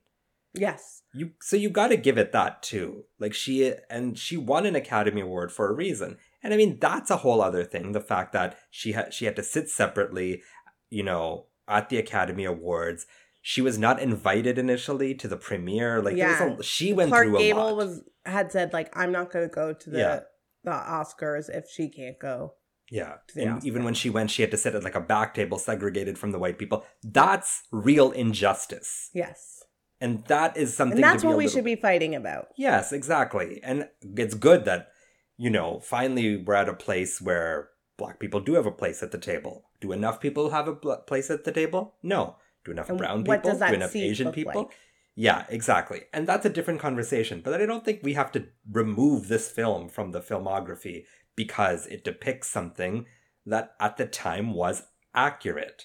yes. 0.54 1.02
you 1.12 1.32
so 1.40 1.56
you 1.56 1.70
got 1.70 1.88
to 1.88 1.96
give 1.96 2.18
it 2.18 2.32
that 2.32 2.62
too 2.62 3.04
like 3.18 3.34
she 3.34 3.72
and 3.88 4.18
she 4.18 4.36
won 4.36 4.66
an 4.66 4.74
academy 4.76 5.20
award 5.20 5.52
for 5.52 5.68
a 5.68 5.74
reason 5.74 6.16
and 6.42 6.52
i 6.52 6.56
mean 6.56 6.78
that's 6.80 7.10
a 7.10 7.18
whole 7.18 7.40
other 7.40 7.64
thing 7.64 7.92
the 7.92 8.00
fact 8.00 8.32
that 8.32 8.56
she 8.70 8.92
had 8.92 9.12
she 9.14 9.24
had 9.26 9.36
to 9.36 9.42
sit 9.42 9.68
separately 9.68 10.42
you 10.88 11.02
know 11.02 11.46
at 11.68 11.88
the 11.88 11.98
academy 11.98 12.44
awards 12.44 13.06
she 13.42 13.62
was 13.62 13.78
not 13.78 14.00
invited 14.00 14.58
initially 14.58 15.14
to 15.14 15.26
the 15.28 15.36
premiere 15.36 16.02
like 16.02 16.16
Yeah. 16.16 16.56
a, 16.58 16.62
she 16.62 16.92
went 16.92 17.10
Clark 17.10 17.26
through 17.26 17.36
a 17.36 17.38
Gable 17.38 17.64
lot 17.66 17.76
was 17.76 18.02
had 18.26 18.50
said 18.52 18.72
like 18.72 18.90
I'm 18.96 19.12
not 19.12 19.30
going 19.32 19.48
to 19.48 19.54
go 19.54 19.72
to 19.72 19.90
the 19.90 19.98
Yeah. 19.98 20.20
The 20.64 20.70
Oscars 20.70 21.48
if 21.48 21.64
she 21.70 21.88
can't 21.88 22.18
go. 22.18 22.54
yeah 22.90 23.14
and 23.36 23.64
even 23.64 23.84
when 23.84 23.94
she 23.94 24.10
went 24.10 24.30
she 24.30 24.42
had 24.42 24.50
to 24.50 24.56
sit 24.56 24.74
at 24.74 24.82
like 24.84 24.96
a 24.96 25.00
back 25.14 25.32
table 25.34 25.58
segregated 25.58 26.18
from 26.18 26.32
the 26.32 26.38
white 26.38 26.58
people 26.58 26.84
that's 27.02 27.62
real 27.70 28.10
injustice 28.10 29.10
Yes. 29.14 29.62
and 30.00 30.24
that 30.26 30.56
is 30.56 30.76
something 30.76 30.98
And 30.98 31.04
that's 31.04 31.22
what 31.24 31.36
we 31.36 31.44
little- 31.44 31.58
should 31.58 31.64
be 31.64 31.76
fighting 31.76 32.14
about. 32.14 32.48
Yes, 32.56 32.92
exactly. 32.92 33.60
And 33.62 33.88
it's 34.22 34.34
good 34.48 34.64
that, 34.64 34.88
you 35.36 35.50
know, 35.50 35.78
finally 35.80 36.28
we're 36.44 36.54
at 36.62 36.68
a 36.68 36.74
place 36.86 37.20
where 37.20 37.68
black 37.98 38.18
people 38.18 38.40
do 38.40 38.54
have 38.54 38.66
a 38.66 38.72
place 38.82 39.02
at 39.02 39.10
the 39.12 39.18
table. 39.32 39.54
Do 39.80 39.92
enough 39.92 40.18
people 40.20 40.50
have 40.50 40.66
a 40.68 40.74
place 41.10 41.28
at 41.30 41.44
the 41.44 41.52
table? 41.52 41.82
No. 42.02 42.36
Do 42.64 42.70
enough 42.72 42.88
And 42.90 42.98
brown 42.98 43.24
people? 43.24 43.52
do 43.58 43.74
enough 43.74 43.94
Asian 43.96 44.32
people? 44.32 44.62
like? 44.64 44.76
Yeah, 45.20 45.44
exactly. 45.50 46.04
And 46.14 46.26
that's 46.26 46.46
a 46.46 46.50
different 46.50 46.80
conversation. 46.80 47.42
But 47.44 47.60
I 47.60 47.66
don't 47.66 47.84
think 47.84 48.00
we 48.02 48.14
have 48.14 48.32
to 48.32 48.46
remove 48.72 49.28
this 49.28 49.50
film 49.50 49.90
from 49.90 50.12
the 50.12 50.20
filmography 50.22 51.04
because 51.36 51.86
it 51.88 52.04
depicts 52.04 52.48
something 52.48 53.04
that 53.44 53.74
at 53.78 53.98
the 53.98 54.06
time 54.06 54.54
was 54.54 54.84
accurate. 55.14 55.84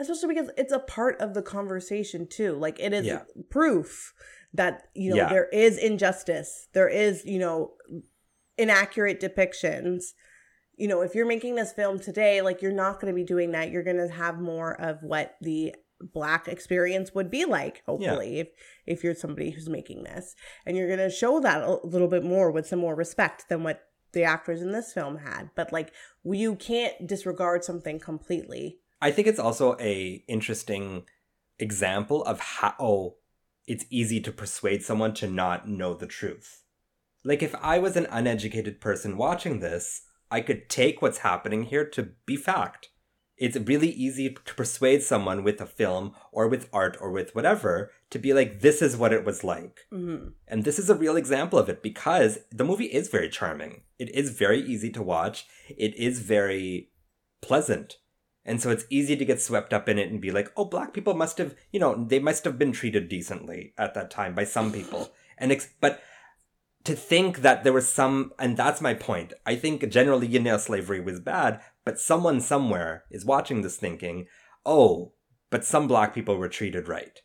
Especially 0.00 0.34
because 0.34 0.50
it's 0.56 0.72
a 0.72 0.80
part 0.80 1.20
of 1.20 1.32
the 1.32 1.42
conversation 1.42 2.26
too. 2.26 2.54
Like 2.54 2.80
it 2.80 2.92
is 2.92 3.06
Yeah. 3.06 3.22
proof 3.50 4.14
that 4.52 4.88
you 4.94 5.10
know 5.10 5.16
Yeah. 5.16 5.28
there 5.28 5.48
is 5.52 5.78
injustice. 5.78 6.66
There 6.72 6.88
is, 6.88 7.24
you 7.24 7.38
know, 7.38 7.74
inaccurate 8.58 9.20
depictions. 9.20 10.06
You 10.74 10.88
know, 10.88 11.02
if 11.02 11.14
you're 11.14 11.24
making 11.24 11.54
this 11.54 11.72
film 11.72 12.00
today, 12.00 12.42
like 12.42 12.62
you're 12.62 12.72
not 12.72 13.00
going 13.00 13.12
to 13.12 13.16
be 13.16 13.22
doing 13.24 13.52
that. 13.52 13.70
You're 13.70 13.84
going 13.84 14.04
to 14.04 14.12
have 14.12 14.40
more 14.40 14.72
of 14.80 15.04
what 15.04 15.36
the 15.40 15.76
black 16.12 16.48
experience 16.48 17.14
would 17.14 17.30
be 17.30 17.44
like 17.44 17.82
hopefully 17.86 18.40
if 18.40 18.48
if 18.86 19.04
you're 19.04 19.14
somebody 19.14 19.50
who's 19.50 19.68
making 19.68 20.02
this 20.02 20.34
and 20.66 20.76
you're 20.76 20.88
going 20.88 20.98
to 20.98 21.10
show 21.10 21.40
that 21.40 21.62
a 21.62 21.78
little 21.84 22.08
bit 22.08 22.24
more 22.24 22.50
with 22.50 22.66
some 22.66 22.78
more 22.78 22.94
respect 22.94 23.48
than 23.48 23.62
what 23.62 23.82
the 24.12 24.24
actors 24.24 24.60
in 24.60 24.72
this 24.72 24.92
film 24.92 25.18
had 25.18 25.50
but 25.54 25.72
like 25.72 25.92
you 26.24 26.54
can't 26.56 27.06
disregard 27.06 27.64
something 27.64 27.98
completely 27.98 28.78
I 29.02 29.10
think 29.10 29.26
it's 29.26 29.40
also 29.40 29.76
a 29.80 30.22
interesting 30.28 31.02
example 31.58 32.22
of 32.22 32.38
how 32.38 33.14
it's 33.66 33.84
easy 33.90 34.20
to 34.20 34.30
persuade 34.30 34.84
someone 34.84 35.12
to 35.14 35.26
not 35.28 35.68
know 35.68 35.92
the 35.92 36.06
truth. 36.06 36.62
Like 37.24 37.42
if 37.42 37.52
I 37.56 37.80
was 37.80 37.96
an 37.96 38.06
uneducated 38.10 38.80
person 38.80 39.16
watching 39.16 39.58
this, 39.58 40.02
I 40.30 40.40
could 40.40 40.70
take 40.70 41.02
what's 41.02 41.18
happening 41.18 41.64
here 41.64 41.84
to 41.84 42.10
be 42.26 42.36
fact. 42.36 42.90
It's 43.44 43.56
really 43.72 43.90
easy 44.06 44.26
to 44.48 44.54
persuade 44.54 45.02
someone 45.02 45.40
with 45.42 45.60
a 45.60 45.66
film 45.80 46.04
or 46.30 46.44
with 46.48 46.68
art 46.72 46.96
or 47.00 47.10
with 47.10 47.34
whatever 47.34 47.90
to 48.10 48.18
be 48.18 48.32
like 48.38 48.60
this 48.60 48.80
is 48.86 48.96
what 48.96 49.12
it 49.12 49.24
was 49.24 49.42
like. 49.42 49.80
hmm 49.90 50.28
And 50.50 50.64
this 50.64 50.78
is 50.78 50.88
a 50.90 51.00
real 51.04 51.16
example 51.16 51.58
of 51.58 51.68
it 51.68 51.82
because 51.82 52.32
the 52.58 52.68
movie 52.70 52.92
is 52.98 53.08
very 53.16 53.28
charming. 53.38 53.72
It 53.98 54.10
is 54.20 54.38
very 54.44 54.60
easy 54.72 54.90
to 54.92 55.02
watch. 55.14 55.46
It 55.86 55.94
is 55.96 56.20
very 56.20 56.90
pleasant. 57.48 57.98
And 58.44 58.60
so 58.60 58.70
it's 58.70 58.86
easy 58.90 59.16
to 59.16 59.24
get 59.24 59.40
swept 59.40 59.72
up 59.72 59.88
in 59.88 59.98
it 59.98 60.10
and 60.10 60.20
be 60.20 60.32
like, 60.32 60.48
oh, 60.56 60.64
black 60.64 60.92
people 60.92 61.14
must 61.14 61.38
have, 61.38 61.54
you 61.72 61.80
know, 61.80 62.04
they 62.12 62.18
must 62.18 62.44
have 62.44 62.58
been 62.58 62.72
treated 62.72 63.08
decently 63.08 63.72
at 63.78 63.94
that 63.94 64.10
time 64.10 64.34
by 64.34 64.44
some 64.44 64.72
people. 64.72 65.12
And, 65.38 65.50
ex- 65.50 65.74
but 65.80 66.00
to 66.84 66.94
think 66.94 67.38
that 67.38 67.64
there 67.64 67.72
was 67.72 67.88
some, 67.88 68.32
and 68.38 68.56
that's 68.56 68.80
my 68.80 68.94
point. 68.94 69.32
I 69.46 69.56
think 69.56 69.88
generally, 69.88 70.26
you 70.26 70.38
know, 70.40 70.56
slavery 70.56 71.00
was 71.00 71.18
bad, 71.20 71.60
but 71.84 71.98
someone 71.98 72.40
somewhere 72.40 73.04
is 73.10 73.24
watching 73.24 73.62
this 73.62 73.76
thinking, 73.76 74.26
oh, 74.64 75.12
but 75.50 75.64
some 75.64 75.86
black 75.88 76.14
people 76.14 76.36
were 76.36 76.48
treated 76.48 76.88
right. 76.88 77.20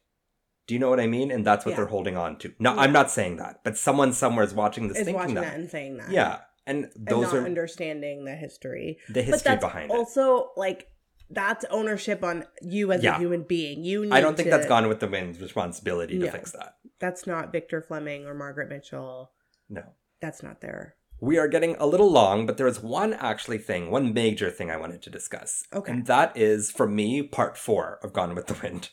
Do 0.67 0.73
you 0.73 0.79
know 0.79 0.89
what 0.89 0.99
I 0.99 1.07
mean? 1.07 1.31
And 1.31 1.45
that's 1.45 1.65
what 1.65 1.71
Yeah. 1.71 1.77
they're 1.77 1.85
holding 1.87 2.17
on 2.17 2.37
to. 2.39 2.53
No, 2.59 2.73
Yeah. 2.73 2.81
I'm 2.81 2.91
not 2.91 3.09
saying 3.09 3.37
that, 3.37 3.61
but 3.63 3.77
someone 3.77 4.11
somewhere 4.11 4.43
is 4.43 4.53
watching 4.53 4.89
this 4.89 4.97
is 4.97 5.05
thinking 5.05 5.15
watching 5.19 5.35
that. 5.35 5.41
that. 5.45 5.55
and 5.55 5.69
saying 5.69 5.97
that 5.97 6.09
Yeah. 6.11 6.39
And 6.65 6.83
and 6.95 7.07
those 7.07 7.31
not 7.31 7.35
are 7.35 7.45
understanding 7.45 8.25
the 8.25 8.35
history 8.35 8.99
the 9.07 9.21
history 9.21 9.55
behind 9.55 9.89
it. 9.89 9.95
also 9.95 10.51
like 10.57 10.87
that's 11.29 11.63
ownership 11.69 12.21
on 12.25 12.45
you 12.61 12.91
as 12.91 13.01
Yeah. 13.01 13.15
a 13.15 13.19
human 13.19 13.43
being 13.43 13.85
you 13.85 14.01
need 14.03 14.11
I 14.11 14.19
don't 14.19 14.35
think 14.35 14.47
to- 14.47 14.51
that's 14.51 14.67
Gone 14.67 14.89
with 14.89 14.99
the 14.99 15.07
Wind's 15.07 15.39
responsibility 15.39 16.19
to 16.19 16.25
No. 16.25 16.31
fix 16.31 16.51
that. 16.51 16.73
that's 16.99 17.25
not 17.25 17.53
victor 17.53 17.81
fleming 17.81 18.25
or 18.25 18.33
margaret 18.33 18.67
mitchell 18.67 19.31
No. 19.69 19.83
that's 20.19 20.43
not 20.43 20.59
their 20.59 20.96
We 21.19 21.37
are 21.37 21.47
getting 21.47 21.75
a 21.79 21.87
little 21.87 22.11
long, 22.11 22.45
but 22.45 22.57
there 22.57 22.67
is 22.67 22.79
one 22.79 23.13
actually 23.13 23.57
thing, 23.57 23.89
one 23.89 24.13
major 24.13 24.51
thing 24.51 24.69
I 24.69 24.77
wanted 24.77 25.01
to 25.03 25.09
discuss. 25.09 25.65
Okay. 25.73 25.91
And 25.91 26.05
that 26.05 26.37
is, 26.37 26.69
for 26.69 26.87
me, 26.87 27.23
part 27.23 27.57
four 27.57 27.99
of 28.03 28.13
Gone 28.13 28.35
with 28.35 28.47
the 28.47 28.57
Wind. 28.61 28.89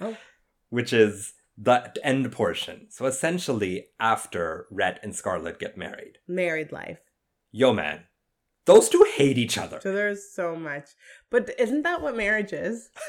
Oh. 0.00 0.16
Which 0.70 0.92
is 0.92 1.34
the 1.56 1.92
end 2.02 2.30
portion. 2.32 2.86
So 2.90 3.06
essentially, 3.06 3.86
after 3.98 4.66
Rhett 4.70 5.00
and 5.02 5.14
Scarlett 5.14 5.58
get 5.58 5.76
married. 5.76 6.18
married 6.26 6.72
life 6.72 6.98
Yo, 7.50 7.72
man. 7.72 8.04
Those 8.66 8.88
two 8.90 9.04
hate 9.16 9.38
each 9.38 9.56
other. 9.56 9.80
so 9.80 9.92
there's 9.92 10.30
so 10.30 10.54
much 10.54 10.90
but 11.30 11.50
isn't 11.58 11.82
that 11.82 12.02
what 12.02 12.16
marriage 12.16 12.52
is 12.52 12.90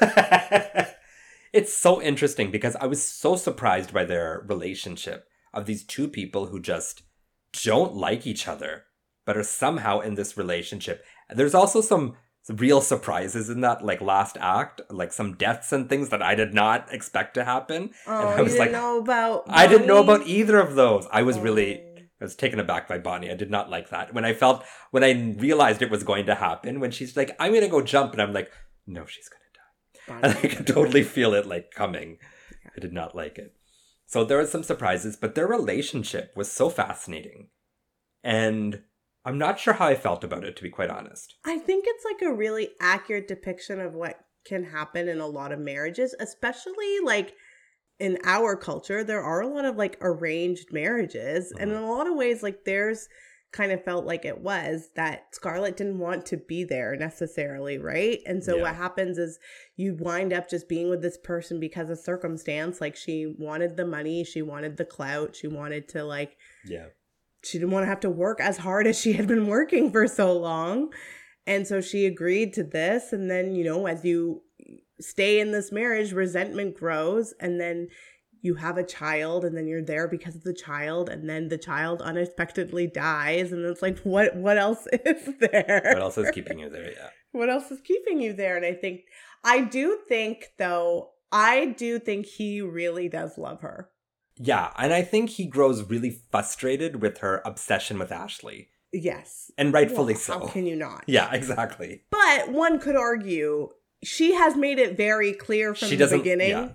it's 1.52 1.74
so 1.76 2.00
interesting 2.00 2.50
because 2.50 2.76
I 2.76 2.86
was 2.86 3.02
so 3.02 3.36
surprised 3.36 3.92
by 3.92 4.04
their 4.04 4.42
relationship 4.48 5.28
of 5.52 5.66
these 5.66 5.84
two 5.84 6.08
people 6.08 6.46
who 6.46 6.60
just 6.60 7.02
don't 7.64 7.94
like 7.94 8.26
each 8.26 8.46
other, 8.48 8.84
but 9.26 9.36
are 9.36 9.42
somehow 9.42 10.00
in 10.00 10.14
this 10.14 10.36
relationship. 10.36 11.04
There's 11.28 11.54
also 11.54 11.80
some 11.80 12.16
real 12.48 12.80
surprises 12.80 13.48
in 13.50 13.60
that, 13.60 13.84
like 13.84 14.00
last 14.00 14.36
act, 14.40 14.80
like 14.90 15.12
some 15.12 15.34
deaths 15.36 15.72
and 15.72 15.88
things 15.88 16.08
that 16.08 16.22
I 16.22 16.34
did 16.34 16.54
not 16.54 16.92
expect 16.92 17.34
to 17.34 17.44
happen. 17.44 17.90
oh 18.06 18.12
I 18.28 18.36
you 18.38 18.42
was 18.44 18.52
didn't 18.52 18.64
like, 18.66 18.72
know 18.72 18.98
about 18.98 19.44
I 19.48 19.66
didn't 19.66 19.86
know 19.86 20.02
about 20.02 20.26
either 20.26 20.58
of 20.58 20.74
those. 20.74 21.06
I 21.12 21.22
was 21.22 21.38
really 21.38 21.80
Oh. 21.80 21.86
I 22.22 22.24
was 22.24 22.36
taken 22.36 22.60
aback 22.60 22.86
by 22.86 22.98
Bonnie. 22.98 23.30
I 23.30 23.34
did 23.34 23.50
not 23.50 23.70
like 23.70 23.88
that. 23.90 24.12
When 24.12 24.26
I 24.26 24.34
felt 24.34 24.64
when 24.90 25.02
I 25.02 25.12
realized 25.38 25.80
it 25.80 25.90
was 25.90 26.02
going 26.04 26.26
to 26.26 26.34
happen, 26.34 26.78
when 26.80 26.90
she's 26.90 27.16
like, 27.16 27.34
I'm 27.40 27.54
gonna 27.54 27.68
go 27.68 27.80
jump, 27.82 28.12
and 28.12 28.20
I'm 28.20 28.34
like, 28.34 28.50
no, 28.86 29.06
she's 29.06 29.28
gonna 29.28 29.40
die. 29.54 30.20
Bonnie. 30.20 30.34
And 30.40 30.44
I 30.44 30.54
could 30.54 30.66
totally 30.66 31.02
feel 31.02 31.32
it 31.34 31.46
like 31.46 31.70
coming. 31.70 32.18
I 32.76 32.80
did 32.80 32.92
not 32.92 33.14
like 33.14 33.38
it. 33.38 33.54
So 34.10 34.24
there 34.24 34.38
were 34.38 34.46
some 34.46 34.64
surprises, 34.64 35.16
but 35.16 35.36
their 35.36 35.46
relationship 35.46 36.32
was 36.34 36.50
so 36.50 36.68
fascinating. 36.68 37.50
And 38.24 38.82
I'm 39.24 39.38
not 39.38 39.60
sure 39.60 39.74
how 39.74 39.86
I 39.86 39.94
felt 39.94 40.24
about 40.24 40.42
it, 40.42 40.56
to 40.56 40.64
be 40.64 40.68
quite 40.68 40.90
honest. 40.90 41.36
I 41.44 41.58
think 41.58 41.84
it's 41.86 42.04
like 42.04 42.20
a 42.28 42.34
really 42.34 42.70
accurate 42.80 43.28
depiction 43.28 43.78
of 43.78 43.94
what 43.94 44.18
can 44.44 44.64
happen 44.64 45.08
in 45.08 45.20
a 45.20 45.28
lot 45.28 45.52
of 45.52 45.60
marriages, 45.60 46.12
especially 46.18 46.98
like 47.04 47.34
in 48.00 48.18
our 48.24 48.56
culture. 48.56 49.04
There 49.04 49.22
are 49.22 49.42
a 49.42 49.46
lot 49.46 49.64
of 49.64 49.76
like 49.76 49.96
arranged 50.00 50.72
marriages, 50.72 51.52
and 51.52 51.70
mm-hmm. 51.70 51.78
in 51.78 51.84
a 51.84 51.92
lot 51.92 52.08
of 52.08 52.16
ways, 52.16 52.42
like 52.42 52.64
theirs 52.64 53.06
kind 53.52 53.72
of 53.72 53.82
felt 53.84 54.04
like 54.06 54.24
it 54.24 54.40
was 54.40 54.90
that 54.94 55.34
Scarlett 55.34 55.76
didn't 55.76 55.98
want 55.98 56.24
to 56.26 56.36
be 56.36 56.62
there 56.62 56.94
necessarily, 56.96 57.78
right? 57.78 58.20
And 58.24 58.44
so 58.44 58.56
Yeah. 58.56 58.62
what 58.62 58.76
happens 58.76 59.18
is 59.18 59.38
you 59.76 59.94
wind 59.94 60.32
up 60.32 60.48
just 60.48 60.68
being 60.68 60.88
with 60.88 61.02
this 61.02 61.18
person 61.18 61.58
because 61.58 61.90
of 61.90 61.98
circumstance. 61.98 62.80
Like 62.80 62.94
she 62.94 63.26
wanted 63.26 63.76
the 63.76 63.84
money, 63.86 64.22
she 64.22 64.40
wanted 64.40 64.76
the 64.76 64.84
clout, 64.84 65.34
she 65.34 65.48
wanted 65.48 65.88
to 65.88 66.04
like 66.04 66.36
Yeah. 66.64 66.86
she 67.42 67.58
didn't 67.58 67.72
want 67.72 67.82
to 67.84 67.88
have 67.88 68.00
to 68.00 68.10
work 68.10 68.40
as 68.40 68.58
hard 68.58 68.86
as 68.86 69.00
she 69.00 69.14
had 69.14 69.26
been 69.26 69.46
working 69.48 69.90
for 69.90 70.06
so 70.06 70.32
long. 70.36 70.92
And 71.46 71.66
so 71.66 71.80
she 71.80 72.06
agreed 72.06 72.52
to 72.54 72.62
this. 72.62 73.12
And 73.12 73.30
then, 73.30 73.54
you 73.54 73.64
know, 73.64 73.86
as 73.86 74.04
you 74.04 74.42
stay 75.00 75.40
in 75.40 75.50
this 75.50 75.72
marriage, 75.72 76.12
resentment 76.12 76.76
grows. 76.76 77.32
And 77.40 77.58
then 77.60 77.88
you 78.42 78.54
have 78.54 78.78
a 78.78 78.84
child, 78.84 79.44
and 79.44 79.56
then 79.56 79.66
you're 79.66 79.82
there 79.82 80.08
because 80.08 80.34
of 80.36 80.42
the 80.44 80.54
child. 80.54 81.08
And 81.08 81.28
then 81.28 81.48
the 81.48 81.58
child 81.58 82.00
unexpectedly 82.02 82.86
dies. 82.86 83.52
And 83.52 83.64
it's 83.64 83.82
like, 83.82 83.98
what, 84.00 84.34
what 84.36 84.58
else 84.58 84.86
is 84.92 85.28
there? 85.40 85.82
What 85.94 86.02
else 86.02 86.18
is 86.18 86.30
keeping 86.30 86.58
you 86.58 86.70
there? 86.70 86.90
Yeah. 86.90 87.08
what 87.32 87.50
else 87.50 87.70
is 87.70 87.80
keeping 87.80 88.20
you 88.20 88.32
there? 88.32 88.56
And 88.56 88.64
I 88.64 88.72
think, 88.74 89.02
I 89.44 89.60
do 89.62 89.98
think, 90.08 90.52
though, 90.58 91.10
I 91.32 91.66
do 91.66 91.98
think 91.98 92.26
he 92.26 92.60
really 92.60 93.08
does 93.08 93.38
love 93.38 93.60
her. 93.60 93.90
Yeah, 94.36 94.70
and 94.78 94.92
I 94.94 95.02
think 95.02 95.30
he 95.30 95.44
grows 95.44 95.82
really 95.88 96.18
frustrated 96.30 97.02
with 97.02 97.18
her 97.18 97.42
obsession 97.44 97.98
with 97.98 98.10
Ashley. 98.10 98.70
Yes. 98.92 99.50
And 99.58 99.72
rightfully 99.72 100.14
Well, 100.14 100.20
so. 100.20 100.38
How 100.40 100.46
can 100.46 100.66
you 100.66 100.76
not? 100.76 101.04
yeah, 101.06 101.30
exactly. 101.34 102.04
But 102.10 102.50
one 102.50 102.80
could 102.80 102.96
argue 102.96 103.68
she 104.02 104.32
has 104.34 104.56
made 104.56 104.78
it 104.78 104.96
very 104.96 105.34
clear 105.34 105.74
from 105.74 105.88
she 105.88 105.96
the 105.96 106.08
beginning. 106.08 106.48
Yeah, 106.50 106.68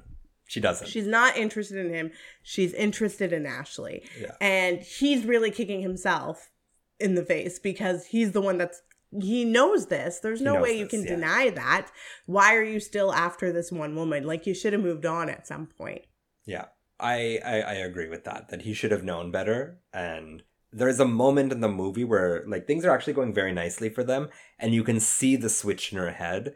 she 0.47 0.59
doesn't. 0.59 0.87
She's 0.87 1.07
not 1.07 1.37
interested 1.37 1.77
in 1.77 1.93
him. 1.93 2.11
She's 2.43 2.73
interested 2.73 3.33
in 3.33 3.45
Ashley. 3.45 4.03
Yeah. 4.19 4.35
And 4.39 4.79
he's 4.79 5.25
really 5.25 5.51
kicking 5.51 5.81
himself 5.81 6.51
in 6.99 7.15
the 7.15 7.25
face 7.25 7.59
because 7.59 8.07
he's 8.07 8.31
the 8.31 8.41
one 8.41 8.57
that's 8.57 8.81
he 9.21 9.45
knows 9.45 9.87
this. 9.87 10.19
There's 10.19 10.41
no 10.41 10.59
way 10.59 10.77
you 10.77 10.85
this, 10.85 10.91
can 10.91 11.03
yeah. 11.03 11.15
deny 11.15 11.49
that. 11.51 11.89
Why 12.25 12.55
are 12.55 12.63
you 12.63 12.79
still 12.79 13.13
after 13.13 13.51
this 13.51 13.71
one 13.71 13.95
woman? 13.95 14.25
Like 14.25 14.45
you 14.45 14.53
should 14.53 14.73
have 14.73 14.81
moved 14.81 15.05
on 15.05 15.29
at 15.29 15.47
some 15.47 15.67
point. 15.67 16.01
Yeah, 16.45 16.65
I, 16.99 17.39
I 17.45 17.61
I 17.61 17.73
agree 17.73 18.09
with 18.09 18.23
that. 18.25 18.49
That 18.49 18.63
he 18.63 18.73
should 18.73 18.91
have 18.91 19.03
known 19.03 19.31
better. 19.31 19.79
And 19.93 20.43
there's 20.71 20.99
a 20.99 21.05
moment 21.05 21.51
in 21.51 21.61
the 21.61 21.69
movie 21.69 22.03
where 22.03 22.43
like 22.47 22.67
things 22.67 22.85
are 22.85 22.91
actually 22.91 23.13
going 23.13 23.33
very 23.33 23.53
nicely 23.53 23.89
for 23.89 24.03
them, 24.03 24.29
and 24.59 24.73
you 24.73 24.83
can 24.83 24.99
see 24.99 25.35
the 25.35 25.49
switch 25.49 25.91
in 25.91 25.97
her 25.97 26.11
head. 26.11 26.55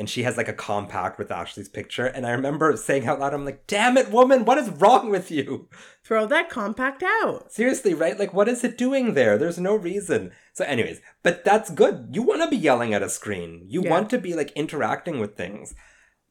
And 0.00 0.08
she 0.08 0.22
has 0.22 0.38
like 0.38 0.48
a 0.48 0.54
compact 0.54 1.18
with 1.18 1.30
Ashley's 1.30 1.68
picture, 1.68 2.06
and 2.06 2.26
I 2.26 2.30
remember 2.30 2.74
saying 2.78 3.06
out 3.06 3.20
loud, 3.20 3.34
"I'm 3.34 3.44
like, 3.44 3.66
damn 3.66 3.98
it, 3.98 4.10
woman, 4.10 4.46
what 4.46 4.56
is 4.56 4.70
wrong 4.70 5.10
with 5.10 5.30
you? 5.30 5.68
Throw 6.02 6.24
that 6.24 6.48
compact 6.48 7.02
out. 7.02 7.52
Seriously, 7.52 7.92
right? 7.92 8.18
Like, 8.18 8.32
what 8.32 8.48
is 8.48 8.64
it 8.64 8.78
doing 8.78 9.12
there? 9.12 9.36
There's 9.36 9.58
no 9.58 9.76
reason." 9.76 10.32
So, 10.54 10.64
anyways, 10.64 11.02
but 11.22 11.44
that's 11.44 11.68
good. 11.70 12.08
You 12.12 12.22
want 12.22 12.40
to 12.42 12.48
be 12.48 12.56
yelling 12.56 12.94
at 12.94 13.02
a 13.02 13.10
screen. 13.10 13.66
You 13.68 13.82
Yeah. 13.82 13.90
want 13.90 14.08
to 14.08 14.18
be 14.18 14.32
like 14.32 14.52
interacting 14.52 15.20
with 15.20 15.36
things. 15.36 15.74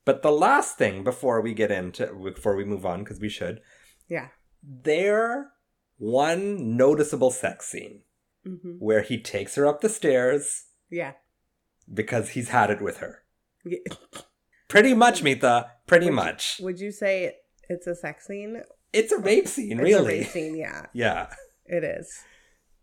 But 0.04 0.24
the 0.24 0.32
last 0.32 0.80
thing 0.80 1.04
before 1.04 1.40
we 1.40 1.54
get 1.54 1.70
into 1.70 2.08
before 2.34 2.56
we 2.56 2.66
move 2.66 2.88
on, 2.88 3.04
because 3.04 3.20
we 3.20 3.30
should, 3.30 3.62
Yeah. 4.08 4.30
their 4.64 5.52
one 5.98 6.76
noticeable 6.76 7.30
sex 7.30 7.68
scene 7.68 8.02
hmm 8.44 8.78
where 8.80 9.04
he 9.04 9.22
takes 9.22 9.54
her 9.54 9.68
up 9.68 9.82
the 9.82 9.90
stairs 9.90 10.70
Yeah. 10.90 11.14
because 11.94 12.30
he's 12.30 12.50
had 12.50 12.72
it 12.72 12.82
with 12.82 12.98
her. 12.98 13.24
Yeah. 13.66 13.78
Pretty 14.68 14.94
much, 14.94 15.24
Mita. 15.24 15.72
Pretty 15.88 16.06
Would 16.06 16.12
you- 16.12 16.16
much. 16.16 16.60
Would 16.62 16.80
you 16.80 16.92
say 16.92 17.36
it's 17.70 17.88
a 17.88 17.96
sex 17.96 18.28
scene? 18.28 18.62
It's 18.94 19.12
a 19.12 19.18
rape 19.18 19.48
scene, 19.48 19.74
It's 19.74 19.80
a 19.82 19.84
really. 19.84 20.20
rape 20.20 20.28
scene, 20.28 20.56
yeah. 20.58 20.86
Yeah. 20.94 21.34
It 21.66 21.84
is. 21.84 22.24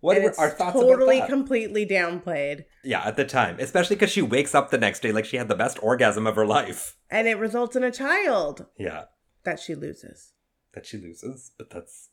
What 0.01 0.23
were 0.23 0.33
our 0.39 0.51
thoughts 0.51 0.75
totally 0.75 0.85
about 0.93 0.99
that? 0.99 0.99
Totally, 0.99 1.29
completely 1.29 1.87
downplayed. 1.87 2.65
yeah, 2.85 3.03
at 3.05 3.17
the 3.17 3.25
time, 3.25 3.57
especially 3.59 3.97
because 3.97 4.11
she 4.13 4.23
wakes 4.23 4.55
up 4.55 4.71
the 4.71 4.79
next 4.79 5.01
day 5.01 5.11
like 5.11 5.25
she 5.25 5.37
had 5.39 5.49
the 5.49 5.57
best 5.57 5.79
orgasm 5.83 6.27
of 6.27 6.37
her 6.37 6.47
life. 6.47 6.97
And 7.11 7.27
it 7.27 7.39
results 7.39 7.75
in 7.75 7.83
a 7.83 7.91
child 7.91 8.67
Yeah, 8.79 9.05
that 9.45 9.59
she 9.59 9.75
loses. 9.75 10.33
that 10.75 10.87
she 10.87 10.99
loses, 10.99 11.51
but 11.59 11.71
that's 11.71 12.11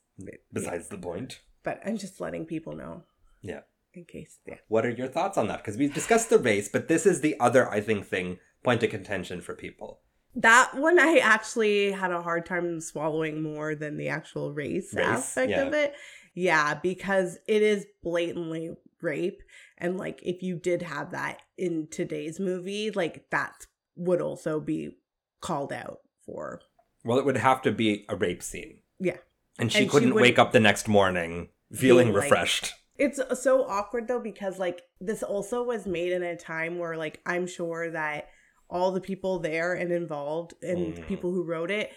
besides 0.51 0.87
the 0.87 0.97
point. 0.97 1.41
But 1.63 1.81
I'm 1.85 1.97
just 1.97 2.19
letting 2.19 2.45
people 2.45 2.75
know. 2.75 3.03
Yeah. 3.43 3.61
In 3.93 4.05
case, 4.05 4.39
yeah. 4.47 4.55
What 4.69 4.85
are 4.87 4.89
your 4.89 5.07
thoughts 5.07 5.37
on 5.37 5.47
that? 5.49 5.57
Because 5.57 5.77
we've 5.77 5.93
discussed 5.93 6.31
the 6.31 6.39
race, 6.39 6.67
but 6.69 6.87
this 6.87 7.05
is 7.05 7.21
the 7.21 7.39
other, 7.39 7.69
I 7.69 7.79
think, 7.81 8.07
thing 8.07 8.39
point 8.63 8.83
of 8.83 8.89
contention 8.89 9.41
for 9.41 9.53
people. 9.55 9.99
That 10.35 10.71
one 10.75 10.99
I 10.99 11.17
actually 11.17 11.91
had 11.91 12.11
a 12.11 12.21
hard 12.21 12.45
time 12.45 12.81
swallowing 12.81 13.43
more 13.43 13.75
than 13.75 13.97
the 13.97 14.09
actual 14.09 14.51
race, 14.51 14.93
Race, 14.93 15.05
aspect 15.05 15.51
yeah. 15.51 15.61
of 15.61 15.73
it. 15.73 15.93
Yeah, 16.33 16.73
because 16.73 17.37
it 17.47 17.61
is 17.61 17.85
blatantly 18.01 18.71
rape. 19.01 19.43
And 19.77 19.97
like 19.97 20.21
if 20.23 20.41
you 20.41 20.55
did 20.55 20.81
have 20.81 21.11
that 21.11 21.41
in 21.57 21.87
today's 21.91 22.39
movie, 22.39 22.89
like 22.89 23.29
that 23.29 23.67
would 23.95 24.21
also 24.21 24.59
be 24.59 24.97
called 25.41 25.71
out 25.71 25.99
for 26.25 26.61
Well, 27.03 27.19
it 27.19 27.25
would 27.25 27.37
have 27.37 27.61
to 27.63 27.71
be 27.71 28.05
a 28.09 28.15
rape 28.15 28.41
scene. 28.41 28.79
Yeah. 28.99 29.17
And 29.59 29.71
she 29.71 29.81
And 29.83 29.89
couldn't 29.89 30.13
would- 30.15 30.21
wake 30.23 30.39
up 30.39 30.51
the 30.51 30.59
next 30.59 30.87
morning 30.87 31.49
feeling 31.75 32.11
like- 32.11 32.23
refreshed. 32.23 32.73
It's 32.97 33.19
so 33.41 33.63
awkward 33.65 34.07
though 34.07 34.19
because 34.19 34.57
like 34.59 34.81
this 35.01 35.21
also 35.23 35.63
was 35.63 35.85
made 35.85 36.11
in 36.11 36.23
a 36.23 36.35
time 36.37 36.77
where 36.79 36.95
like 36.95 37.19
I'm 37.25 37.45
sure 37.47 37.89
that 37.91 38.29
all 38.73 38.91
the 38.91 38.99
people 38.99 39.39
there 39.39 39.73
and 39.73 39.91
involved 39.91 40.53
and 40.61 40.95
Mhm. 40.95 41.07
people 41.07 41.31
who 41.31 41.43
wrote 41.45 41.71
it 41.71 41.91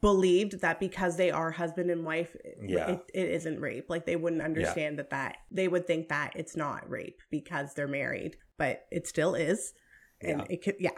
believed 0.00 0.60
that 0.60 0.80
because 0.80 1.16
they 1.16 1.30
are 1.30 1.52
husband 1.52 1.88
and 1.90 2.04
wife 2.04 2.34
Yeah. 2.60 2.92
it, 2.92 3.00
it 3.14 3.28
isn't 3.30 3.60
rape 3.60 3.88
like 3.88 4.06
they 4.06 4.16
wouldn't 4.16 4.42
understand 4.42 4.98
that 4.98 5.10
that 5.10 5.36
they 5.52 5.68
would 5.68 5.86
think 5.86 6.08
that 6.08 6.32
it's 6.34 6.56
not 6.56 6.88
rape 6.90 7.20
because 7.30 7.74
they're 7.74 7.86
married 7.86 8.36
but 8.56 8.86
it 8.90 9.06
still 9.06 9.36
is 9.36 9.72
and 10.20 10.40
Yeah. 10.40 10.46
it 10.50 10.62
could 10.64 10.76
yeah, 10.80 10.90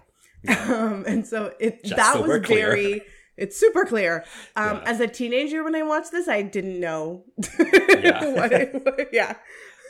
Yeah. 0.45 0.73
um 0.73 1.05
and 1.07 1.27
so 1.27 1.53
it 1.61 1.85
Just 1.85 1.97
that 1.97 2.15
so 2.15 2.23
was 2.23 2.47
very 2.49 3.03
it's 3.37 3.59
super 3.59 3.85
clear 3.85 4.25
um 4.57 4.77
Yeah. 4.79 4.83
as 4.87 5.01
a 5.01 5.07
teenager 5.09 5.63
when 5.63 5.75
i 5.75 5.83
watched 5.83 6.13
this 6.13 6.27
i 6.27 6.41
didn't 6.41 6.81
know 6.81 7.25
Yeah. 7.59 8.33
what 8.33 8.53
it, 8.53 9.09
yeah 9.13 9.37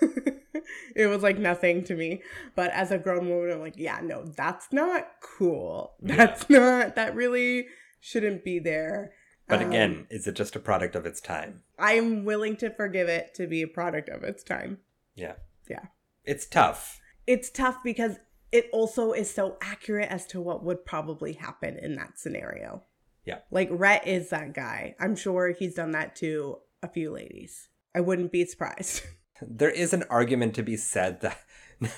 it 0.96 1.06
was 1.06 1.22
like 1.22 1.38
nothing 1.38 1.82
to 1.84 1.94
me 1.94 2.22
but 2.54 2.70
as 2.72 2.90
a 2.90 2.98
grown 2.98 3.28
woman 3.28 3.50
i'm 3.52 3.60
like 3.60 3.74
yeah 3.76 4.00
no 4.02 4.24
that's 4.24 4.72
not 4.72 5.08
cool 5.22 5.94
Yeah. 6.02 6.16
that's 6.16 6.48
not 6.50 6.96
that 6.96 7.14
really 7.14 7.66
shouldn't 8.00 8.44
be 8.44 8.58
there 8.58 9.12
But 9.48 9.62
Um, 9.62 9.68
again, 9.68 10.06
is 10.10 10.26
it 10.26 10.34
just 10.36 10.56
a 10.56 10.60
product 10.60 10.94
of 10.96 11.06
its 11.06 11.20
time? 11.20 11.62
i'm 11.78 12.24
willing 12.24 12.56
to 12.56 12.70
forgive 12.70 13.08
it 13.08 13.34
to 13.34 13.46
be 13.46 13.62
a 13.62 13.68
product 13.68 14.08
of 14.08 14.22
its 14.24 14.42
time 14.42 14.78
Yeah. 15.14 15.34
Yeah. 15.68 15.86
It's 16.24 16.46
tough. 16.46 17.00
it's 17.26 17.50
tough 17.50 17.78
because 17.84 18.16
it 18.52 18.68
also 18.72 19.12
is 19.12 19.32
so 19.32 19.56
accurate 19.62 20.10
as 20.10 20.26
to 20.26 20.40
what 20.40 20.64
would 20.64 20.84
probably 20.84 21.34
happen 21.34 21.78
in 21.78 21.94
that 21.94 22.18
scenario. 22.18 22.82
Yeah. 23.24 23.38
Like 23.52 23.68
Rhett 23.70 24.08
is 24.08 24.30
that 24.30 24.54
guy. 24.54 24.96
I'm 24.98 25.14
sure 25.14 25.52
he's 25.52 25.74
done 25.76 25.92
that 25.92 26.16
to 26.16 26.58
a 26.82 26.88
few 26.88 27.12
ladies. 27.12 27.68
I 27.94 28.00
wouldn't 28.00 28.32
be 28.32 28.44
surprised. 28.44 29.02
There 29.46 29.70
is 29.70 29.92
an 29.92 30.04
argument 30.10 30.54
to 30.54 30.62
be 30.62 30.76
said 30.76 31.20
that. 31.20 31.38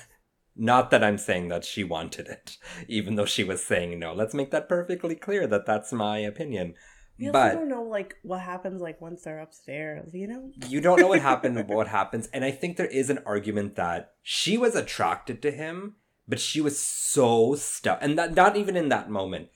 Not 0.55 0.91
that 0.91 1.03
I'm 1.03 1.17
saying 1.17 1.47
that 1.47 1.65
she 1.65 1.83
wanted 1.83 2.27
it, 2.27 2.57
even 2.87 3.15
though 3.15 3.25
she 3.25 3.43
was 3.43 3.63
saying 3.63 3.97
no. 3.97 4.13
Let's 4.13 4.35
make 4.35 4.51
that 4.51 4.69
perfectly 4.69 5.15
clear 5.15 5.47
that 5.47 5.65
that's 5.65 5.91
my 5.91 6.19
opinion. 6.19 6.75
We 7.19 7.27
also 7.27 7.33
But 7.39 7.53
don't 7.53 7.69
know 7.69 7.83
like 7.83 8.15
what 8.21 8.41
happens 8.41 8.81
like 8.81 9.01
once 9.01 9.23
they're 9.23 9.39
upstairs, 9.39 10.13
you 10.13 10.27
know? 10.27 10.51
you 10.67 10.81
don't 10.81 10.99
know 10.99 11.07
what 11.07 11.21
happened 11.31 11.67
what 11.67 11.87
happens 11.87 12.27
and 12.33 12.43
i 12.43 12.51
think 12.51 12.77
there 12.77 12.87
is 12.87 13.09
an 13.09 13.19
argument 13.25 13.75
that 13.75 14.13
she 14.21 14.57
was 14.57 14.75
attracted 14.75 15.41
to 15.41 15.51
him 15.51 15.95
but 16.27 16.39
she 16.39 16.61
was 16.61 16.79
so 16.79 17.55
stuck 17.55 17.99
and 18.01 18.17
that 18.17 18.33
not 18.33 18.55
even 18.55 18.75
in 18.75 18.89
that 18.89 19.09
moment 19.09 19.49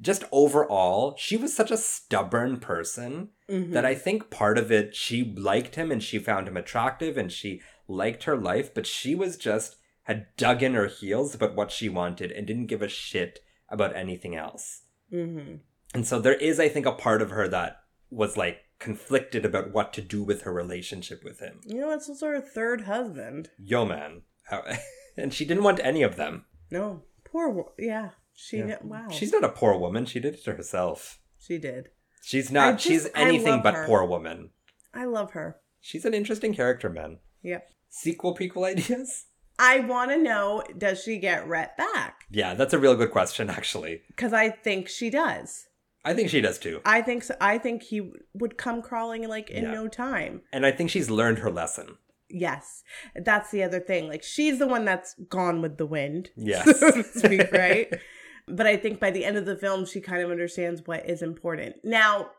just 0.00 0.24
overall 0.32 1.14
she 1.18 1.36
was 1.36 1.54
such 1.54 1.70
a 1.70 1.76
stubborn 1.76 2.58
person 2.60 3.30
Mhm. 3.48 3.72
that 3.72 3.84
i 3.86 3.94
think 3.94 4.28
part 4.30 4.58
of 4.58 4.70
it 4.72 4.94
she 4.94 5.24
liked 5.36 5.76
him 5.76 5.90
and 5.90 6.02
she 6.02 6.18
found 6.18 6.48
him 6.48 6.56
attractive 6.56 7.16
and 7.16 7.32
she 7.32 7.62
liked 7.88 8.24
her 8.24 8.36
life 8.36 8.74
but 8.74 8.86
she 8.86 9.14
was 9.14 9.36
just 9.36 9.76
had 10.02 10.26
dug 10.36 10.62
in 10.62 10.74
her 10.74 10.86
heels 10.86 11.34
about 11.34 11.54
what 11.54 11.70
she 11.72 11.88
wanted 11.88 12.30
and 12.32 12.46
didn't 12.46 12.66
give 12.66 12.82
a 12.82 12.88
shit 12.88 13.40
about 13.68 13.94
anything 13.96 14.34
else 14.36 14.82
Mhm. 15.12 15.60
and 15.94 16.06
so 16.06 16.18
there 16.20 16.34
is, 16.34 16.58
I 16.60 16.68
think, 16.68 16.84
a 16.86 16.92
part 16.92 17.22
of 17.22 17.30
her 17.30 17.48
that 17.48 17.80
was 18.10 18.36
like 18.36 18.58
conflicted 18.78 19.44
about 19.46 19.72
what 19.72 19.92
to 19.94 20.02
do 20.02 20.22
with 20.22 20.42
her 20.42 20.52
relationship 20.52 21.24
with 21.24 21.38
him. 21.40 21.60
You 21.64 21.80
know, 21.80 21.90
it's 21.92 22.08
also 22.08 22.26
her 22.26 22.40
third 22.40 22.82
husband. 22.82 23.50
Yo, 23.58 23.84
man. 23.86 24.22
And 25.16 25.32
she 25.32 25.44
didn't 25.46 25.62
want 25.64 25.80
any 25.82 26.02
of 26.02 26.16
them. 26.16 26.44
No, 26.70 27.02
poor. 27.24 27.72
Yeah, 27.78 28.10
she. 28.36 28.58
Yeah. 28.58 28.76
Wow, 28.82 29.08
She's 29.10 29.32
not 29.32 29.42
a 29.42 29.48
poor 29.48 29.76
woman. 29.76 30.04
She 30.06 30.20
did 30.20 30.34
it 30.34 30.44
to 30.44 30.52
herself. 30.54 31.18
she 31.40 31.58
did. 31.58 31.88
She's 32.22 32.50
not, 32.52 32.74
just- 32.78 32.84
she's 32.86 33.08
anything 33.14 33.62
but 33.62 33.74
her. 33.74 33.86
poor 33.86 34.04
woman. 34.04 34.50
I 34.94 35.04
love 35.04 35.32
her. 35.32 35.56
She's 35.80 36.04
an 36.04 36.14
interesting 36.14 36.54
character, 36.54 36.88
man. 36.88 37.18
Yep. 37.42 37.68
Sequel, 37.88 38.36
prequel 38.36 38.66
ideas? 38.66 39.26
I 39.58 39.80
want 39.80 40.10
to 40.10 40.18
know: 40.18 40.62
Does 40.76 41.02
she 41.02 41.18
get 41.18 41.46
Rhett 41.48 41.76
back? 41.78 42.24
Yeah, 42.30 42.54
that's 42.54 42.74
a 42.74 42.78
real 42.78 42.94
good 42.94 43.10
question, 43.10 43.48
actually. 43.48 44.02
Because 44.08 44.32
I 44.32 44.50
think 44.50 44.88
she 44.88 45.08
does. 45.08 45.66
I 46.04 46.12
think 46.14 46.28
she 46.30 46.40
does 46.40 46.58
too. 46.58 46.80
I 46.84 47.00
think 47.02 47.22
so. 47.24 47.34
I 47.40 47.58
think 47.58 47.82
he 47.84 48.12
would 48.34 48.56
come 48.58 48.82
crawling 48.82 49.26
like 49.28 49.50
in 49.50 49.64
Yeah. 49.64 49.72
no 49.72 49.88
time. 49.88 50.42
And 50.52 50.64
I 50.66 50.72
think 50.72 50.90
she's 50.90 51.08
learned 51.10 51.38
her 51.38 51.50
lesson. 51.50 51.96
Yes, 52.28 52.82
that's 53.14 53.50
the 53.50 53.62
other 53.62 53.80
thing. 53.80 54.08
Like 54.08 54.22
she's 54.24 54.58
the 54.58 54.66
one 54.66 54.84
that's 54.84 55.14
gone 55.28 55.62
with 55.62 55.78
the 55.78 55.86
wind, 55.86 56.30
Yes. 56.36 56.78
so 56.80 57.02
speak, 57.02 57.50
right? 57.52 57.88
but 58.48 58.66
I 58.66 58.76
think 58.76 59.00
by 59.00 59.10
the 59.10 59.24
end 59.24 59.36
of 59.36 59.46
the 59.46 59.56
film, 59.56 59.84
she 59.86 60.00
kind 60.00 60.22
of 60.22 60.30
understands 60.30 60.82
what 60.86 61.08
is 61.08 61.22
important. 61.22 61.76
Now, 61.84 62.30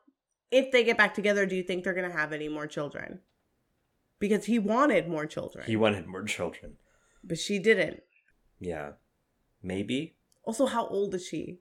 if 0.51 0.71
they 0.71 0.83
get 0.83 0.97
back 0.97 1.13
together, 1.13 1.45
do 1.45 1.55
you 1.55 1.63
think 1.63 1.83
they're 1.83 1.93
going 1.93 2.09
to 2.09 2.15
have 2.17 2.31
any 2.33 2.47
more 2.49 2.67
children? 2.67 3.19
Because 4.19 4.45
he 4.45 4.57
wanted 4.59 5.07
more 5.07 5.25
children, 5.25 5.65
He 5.67 5.75
wanted 5.75 6.07
more 6.07 6.23
children. 6.23 6.77
but 7.23 7.37
she 7.37 7.59
didn't. 7.59 8.01
Yeah. 8.59 8.93
Maybe? 9.61 10.15
Also, 10.43 10.65
how 10.65 10.87
old 10.87 11.13
is 11.13 11.27
she? 11.27 11.59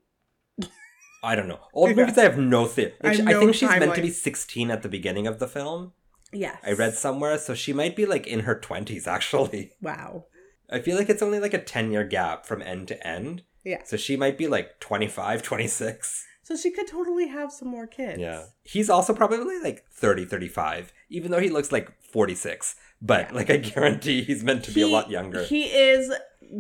I 1.23 1.35
don't 1.35 1.49
know. 1.49 1.61
Old 1.75 1.91
Yeah. 1.91 1.97
movies, 2.05 2.17
I 2.19 2.23
have 2.23 2.39
no 2.39 2.67
theory. 2.67 2.95
I 3.03 3.09
I, 3.11 3.17
no 3.17 3.41
think 3.41 3.55
she's 3.55 3.69
meant 3.69 3.95
to 3.97 4.01
be 4.03 4.11
16 4.11 4.71
at 4.71 4.83
the 4.83 4.89
beginning 4.89 5.27
of 5.27 5.39
the 5.39 5.49
film. 5.49 5.93
Yes, 6.33 6.59
I 6.65 6.73
read 6.73 6.95
somewhere, 6.95 7.39
so 7.39 7.55
she 7.55 7.73
might 7.73 7.95
be 7.97 8.05
like 8.07 8.27
in 8.27 8.41
her 8.41 8.55
20s, 8.59 9.07
actually. 9.07 9.73
Wow. 9.83 10.27
I 10.71 10.81
feel 10.81 10.97
like 10.97 11.09
it's 11.09 11.23
only 11.23 11.39
like 11.41 11.55
a 11.55 11.63
10 11.63 11.91
year 11.93 12.05
gap 12.05 12.47
from 12.47 12.63
end 12.63 12.89
to 12.89 13.07
end. 13.07 13.43
Yeah. 13.67 13.83
So 13.85 13.97
she 13.97 14.17
might 14.17 14.39
be 14.39 14.47
like 14.47 14.79
25, 14.81 15.43
26. 15.43 16.25
So 16.45 16.57
she 16.57 16.71
could 16.71 16.87
totally 16.87 17.27
have 17.27 17.51
some 17.51 17.67
more 17.69 17.87
kids. 17.89 18.21
Yeah. 18.21 18.45
He's 18.63 18.89
also 18.89 19.13
probably 19.13 19.59
like 19.61 19.85
30, 19.91 20.25
35, 20.25 20.93
even 21.11 21.33
though 21.33 21.41
he 21.41 21.51
looks 21.51 21.73
like 21.73 21.91
46. 22.01 22.77
But 23.03 23.29
Yeah. 23.31 23.35
like 23.35 23.51
I 23.51 23.57
guarantee 23.57 24.23
he's 24.23 24.45
meant 24.45 24.65
to 24.65 24.71
be 24.71 24.81
a 24.83 24.87
lot 24.87 25.11
younger. 25.11 25.43
He 25.43 25.65
is 25.65 26.13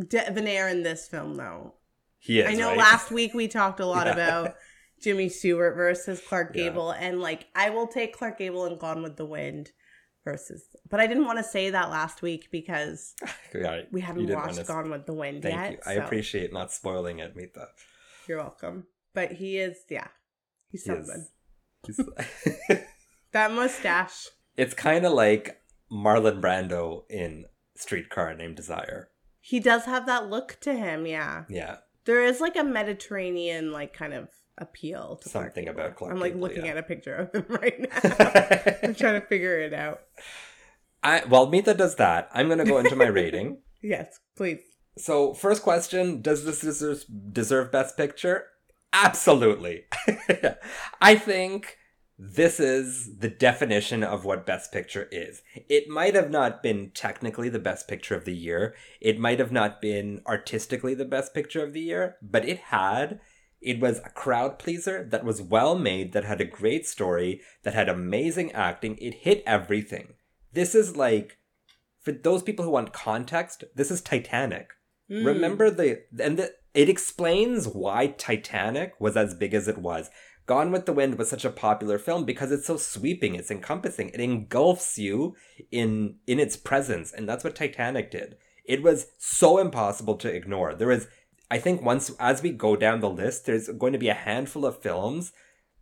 debonair 0.08 0.68
in 0.68 0.82
this 0.82 1.06
film, 1.08 1.36
though. 1.36 1.74
he 2.18 2.40
is. 2.40 2.48
I 2.48 2.54
know 2.54 2.70
right? 2.70 2.78
last 2.78 3.10
week 3.12 3.32
we 3.34 3.46
talked 3.46 3.78
a 3.78 3.86
lot 3.86 4.06
Yeah. 4.08 4.12
about 4.14 4.56
Jimmy 5.00 5.28
Stewart 5.28 5.76
versus 5.76 6.20
Clark 6.26 6.50
Yeah. 6.54 6.64
Gable, 6.64 6.90
and 6.90 7.20
like 7.20 7.46
I 7.54 7.70
will 7.70 7.86
take 7.86 8.16
Clark 8.16 8.38
Gable 8.38 8.64
and 8.64 8.78
Gone 8.80 9.02
with 9.02 9.16
the 9.16 9.24
Wind 9.26 9.70
versus, 10.24 10.64
but 10.88 11.00
I 11.00 11.06
didn't 11.06 11.24
want 11.26 11.38
to 11.38 11.44
say 11.44 11.70
that 11.70 11.90
last 11.90 12.22
week 12.22 12.48
because 12.50 13.14
we 13.54 13.60
didn't 13.60 14.30
watched 14.34 14.52
wanna- 14.56 14.64
Gone 14.64 14.90
with 14.90 15.06
the 15.06 15.14
Wind 15.14 15.42
Thank 15.42 15.54
yet. 15.56 15.72
you. 15.72 15.78
I 15.86 15.94
so 15.96 16.02
appreciate 16.04 16.52
not 16.52 16.72
spoiling 16.72 17.18
it, 17.20 17.34
Mita. 17.36 17.68
You're 18.28 18.38
welcome. 18.38 18.86
But 19.14 19.32
he 19.32 19.58
is, 19.58 19.78
yeah, 19.88 20.08
he's 20.70 20.82
He 20.84 20.90
something. 20.90 21.26
he's- 21.86 22.80
That 23.32 23.52
mustache. 23.52 24.28
it's 24.56 24.74
kind 24.74 25.04
of 25.04 25.12
like 25.12 25.60
Marlon 25.92 26.40
Brando 26.40 27.02
in 27.10 27.44
Streetcar 27.76 28.34
Named 28.34 28.56
Desire. 28.56 29.10
He 29.40 29.60
does 29.60 29.84
have 29.84 30.06
that 30.06 30.28
look 30.30 30.56
to 30.62 30.74
him, 30.74 31.06
yeah. 31.06 31.44
Yeah. 31.48 31.76
There 32.04 32.24
is 32.24 32.40
like 32.40 32.56
a 32.56 32.64
Mediterranean 32.64 33.72
like 33.72 33.92
kind 33.92 34.14
of 34.14 34.28
appeal 34.58 35.16
to 35.22 35.28
Something 35.28 35.66
Gable. 35.66 35.78
about 35.80 35.96
Clark 35.96 36.12
I'm 36.14 36.20
like 36.20 36.32
Gable, 36.32 36.48
looking 36.48 36.64
yeah. 36.64 36.70
at 36.72 36.78
a 36.78 36.82
picture 36.82 37.14
of 37.14 37.32
him 37.34 37.44
right 37.60 37.78
now. 37.80 38.76
I'm 38.82 38.94
trying 38.94 39.20
to 39.20 39.26
figure 39.26 39.58
it 39.60 39.74
out. 39.74 40.00
I 41.02 41.20
while 41.26 41.46
Mita 41.46 41.74
does 41.74 41.96
that, 41.96 42.28
I'm 42.32 42.48
gonna 42.48 42.64
go 42.64 42.78
into 42.78 42.96
my 42.96 43.06
rating. 43.20 43.58
Yes, 43.82 44.18
please. 44.36 44.60
So, 44.98 45.34
first 45.34 45.62
question: 45.62 46.22
Does 46.22 46.44
this 46.44 46.60
deserve, 46.60 47.04
deserve 47.32 47.72
Best 47.72 47.96
Picture? 47.96 48.46
Absolutely. 48.92 49.84
I 51.00 51.16
think 51.16 51.76
this 52.18 52.58
is 52.58 53.18
the 53.18 53.28
definition 53.28 54.02
of 54.02 54.24
what 54.24 54.46
Best 54.46 54.72
Picture 54.72 55.06
is. 55.12 55.42
It 55.68 55.88
might 55.88 56.14
have 56.14 56.30
not 56.30 56.62
been 56.62 56.90
technically 56.94 57.50
the 57.50 57.58
Best 57.58 57.88
Picture 57.88 58.14
of 58.14 58.24
the 58.24 58.34
year. 58.34 58.74
It 59.00 59.18
might 59.18 59.38
have 59.38 59.52
not 59.52 59.82
been 59.82 60.22
artistically 60.26 60.94
the 60.94 61.04
Best 61.04 61.34
Picture 61.34 61.62
of 61.62 61.74
the 61.74 61.80
year, 61.80 62.16
but 62.22 62.48
it 62.48 62.58
had. 62.58 63.20
It 63.60 63.80
was 63.80 63.98
a 63.98 64.10
crowd 64.10 64.58
pleaser 64.58 65.06
that 65.10 65.24
was 65.24 65.42
well 65.42 65.78
made, 65.78 66.12
that 66.12 66.24
had 66.24 66.40
a 66.40 66.46
great 66.46 66.86
story, 66.86 67.42
that 67.64 67.74
had 67.74 67.88
amazing 67.88 68.52
acting. 68.52 68.96
It 68.96 69.14
hit 69.14 69.42
everything. 69.46 70.14
This 70.56 70.74
is 70.74 70.96
like, 70.96 71.36
for 72.00 72.12
those 72.12 72.42
people 72.42 72.64
who 72.64 72.70
want 72.70 72.94
context, 72.94 73.62
this 73.74 73.90
is 73.90 74.00
Titanic. 74.00 74.70
Mm. 75.10 75.26
Remember 75.26 75.70
the 75.70 76.00
and 76.18 76.38
the, 76.38 76.54
it 76.72 76.88
explains 76.88 77.68
why 77.68 78.06
Titanic 78.06 78.94
was 78.98 79.18
as 79.18 79.34
big 79.34 79.52
as 79.52 79.68
it 79.68 79.76
was. 79.76 80.08
Gone 80.46 80.72
with 80.72 80.86
the 80.86 80.94
Wind 80.94 81.18
was 81.18 81.28
such 81.28 81.44
a 81.44 81.50
popular 81.50 81.98
film 81.98 82.24
because 82.24 82.50
it's 82.50 82.66
so 82.66 82.78
sweeping, 82.78 83.34
it's 83.34 83.50
encompassing, 83.50 84.08
it 84.08 84.20
engulfs 84.20 84.96
you 84.96 85.36
in 85.70 86.16
in 86.26 86.40
its 86.40 86.56
presence, 86.56 87.12
and 87.12 87.28
that's 87.28 87.44
what 87.44 87.54
Titanic 87.54 88.10
did. 88.10 88.36
It 88.64 88.82
was 88.82 89.08
so 89.18 89.58
impossible 89.58 90.16
to 90.16 90.34
ignore. 90.34 90.74
There 90.74 90.90
is 90.90 91.06
I 91.50 91.58
think 91.58 91.82
once 91.82 92.10
as 92.18 92.42
we 92.42 92.50
go 92.50 92.76
down 92.76 93.00
the 93.00 93.10
list, 93.10 93.44
there's 93.44 93.68
going 93.68 93.92
to 93.92 93.98
be 93.98 94.08
a 94.08 94.14
handful 94.14 94.64
of 94.64 94.80
films. 94.80 95.34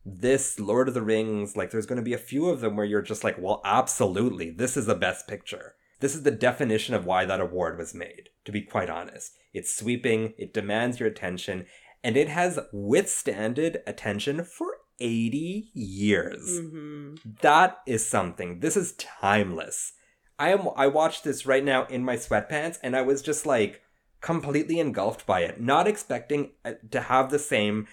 This 0.05 0.61
Lord 0.61 0.89
of 0.89 0.95
the 0.95 1.03
Rings, 1.03 1.57
like 1.57 1.71
there's 1.71 1.87
going 1.87 1.97
to 1.97 2.03
be 2.03 2.13
a 2.13 2.19
few 2.19 2.49
of 2.49 2.61
them 2.61 2.77
where 2.77 2.87
you're 2.87 3.03
just 3.03 3.25
like, 3.25 3.39
well, 3.39 3.61
absolutely, 3.65 4.51
this 4.51 4.77
is 4.77 4.87
the 4.87 4.95
best 4.95 5.27
picture. 5.27 5.75
This 6.01 6.15
is 6.15 6.23
the 6.25 6.31
definition 6.31 6.95
of 6.95 7.07
why 7.07 7.25
that 7.25 7.41
award 7.41 7.79
was 7.79 7.95
made, 7.95 8.29
to 8.45 8.53
be 8.53 8.61
quite 8.61 8.91
honest. 8.91 9.33
It's 9.55 9.75
sweeping, 9.75 10.35
it 10.37 10.53
demands 10.53 11.01
your 11.01 11.09
attention, 11.09 11.67
and 12.03 12.17
it 12.17 12.29
has 12.29 12.59
withstanded 12.73 13.83
attention 13.87 14.45
for 14.45 14.79
80 15.01 15.71
years. 15.73 16.61
Mhm. 16.61 17.41
That 17.41 17.79
is 17.87 18.07
something. 18.07 18.61
This 18.61 18.77
is 18.77 18.93
timeless. 18.93 19.93
I 20.39 20.51
am 20.51 20.69
I 20.77 20.87
watched 20.89 21.25
this 21.25 21.47
right 21.47 21.65
now 21.65 21.87
in 21.87 22.05
my 22.05 22.17
sweatpants 22.17 22.79
and 22.83 22.97
I 22.97 23.03
was 23.03 23.23
just 23.23 23.47
like 23.47 23.83
completely 24.21 24.81
engulfed 24.81 25.27
by 25.27 25.41
it, 25.41 25.61
not 25.61 25.87
expecting 25.87 26.53
uh, 26.65 26.73
to 26.91 27.03
have 27.03 27.31
the 27.31 27.39
same 27.39 27.87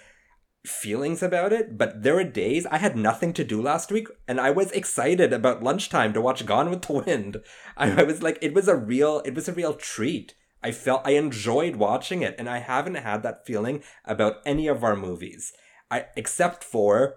feelings 0.65 1.23
about 1.23 1.51
it, 1.51 1.77
but 1.77 2.03
there 2.03 2.15
were 2.15 2.23
days 2.23 2.65
I 2.67 2.77
had 2.77 2.95
nothing 2.95 3.33
to 3.33 3.43
do 3.43 3.61
last 3.61 3.91
week 3.91 4.07
and 4.27 4.39
I 4.39 4.51
was 4.51 4.71
excited 4.71 5.33
about 5.33 5.63
lunchtime 5.63 6.13
to 6.13 6.21
watch 6.21 6.45
Gone 6.45 6.69
with 6.69 6.83
the 6.83 6.93
Wind. 6.93 7.37
I, 7.75 8.01
I 8.01 8.03
was 8.03 8.21
like 8.21 8.37
it 8.41 8.53
was 8.53 8.67
a 8.67 8.75
real 8.75 9.21
it 9.25 9.33
was 9.33 9.47
a 9.47 9.53
real 9.53 9.73
treat. 9.73 10.35
I 10.63 10.71
felt 10.71 11.01
I 11.05 11.11
enjoyed 11.11 11.77
watching 11.77 12.21
it 12.21 12.35
and 12.37 12.47
I 12.47 12.59
haven't 12.59 12.95
had 12.95 13.23
that 13.23 13.45
feeling 13.45 13.83
about 14.05 14.35
any 14.45 14.67
of 14.67 14.83
our 14.83 14.95
movies. 14.95 15.51
I 15.89 16.05
except 16.15 16.63
for 16.63 17.15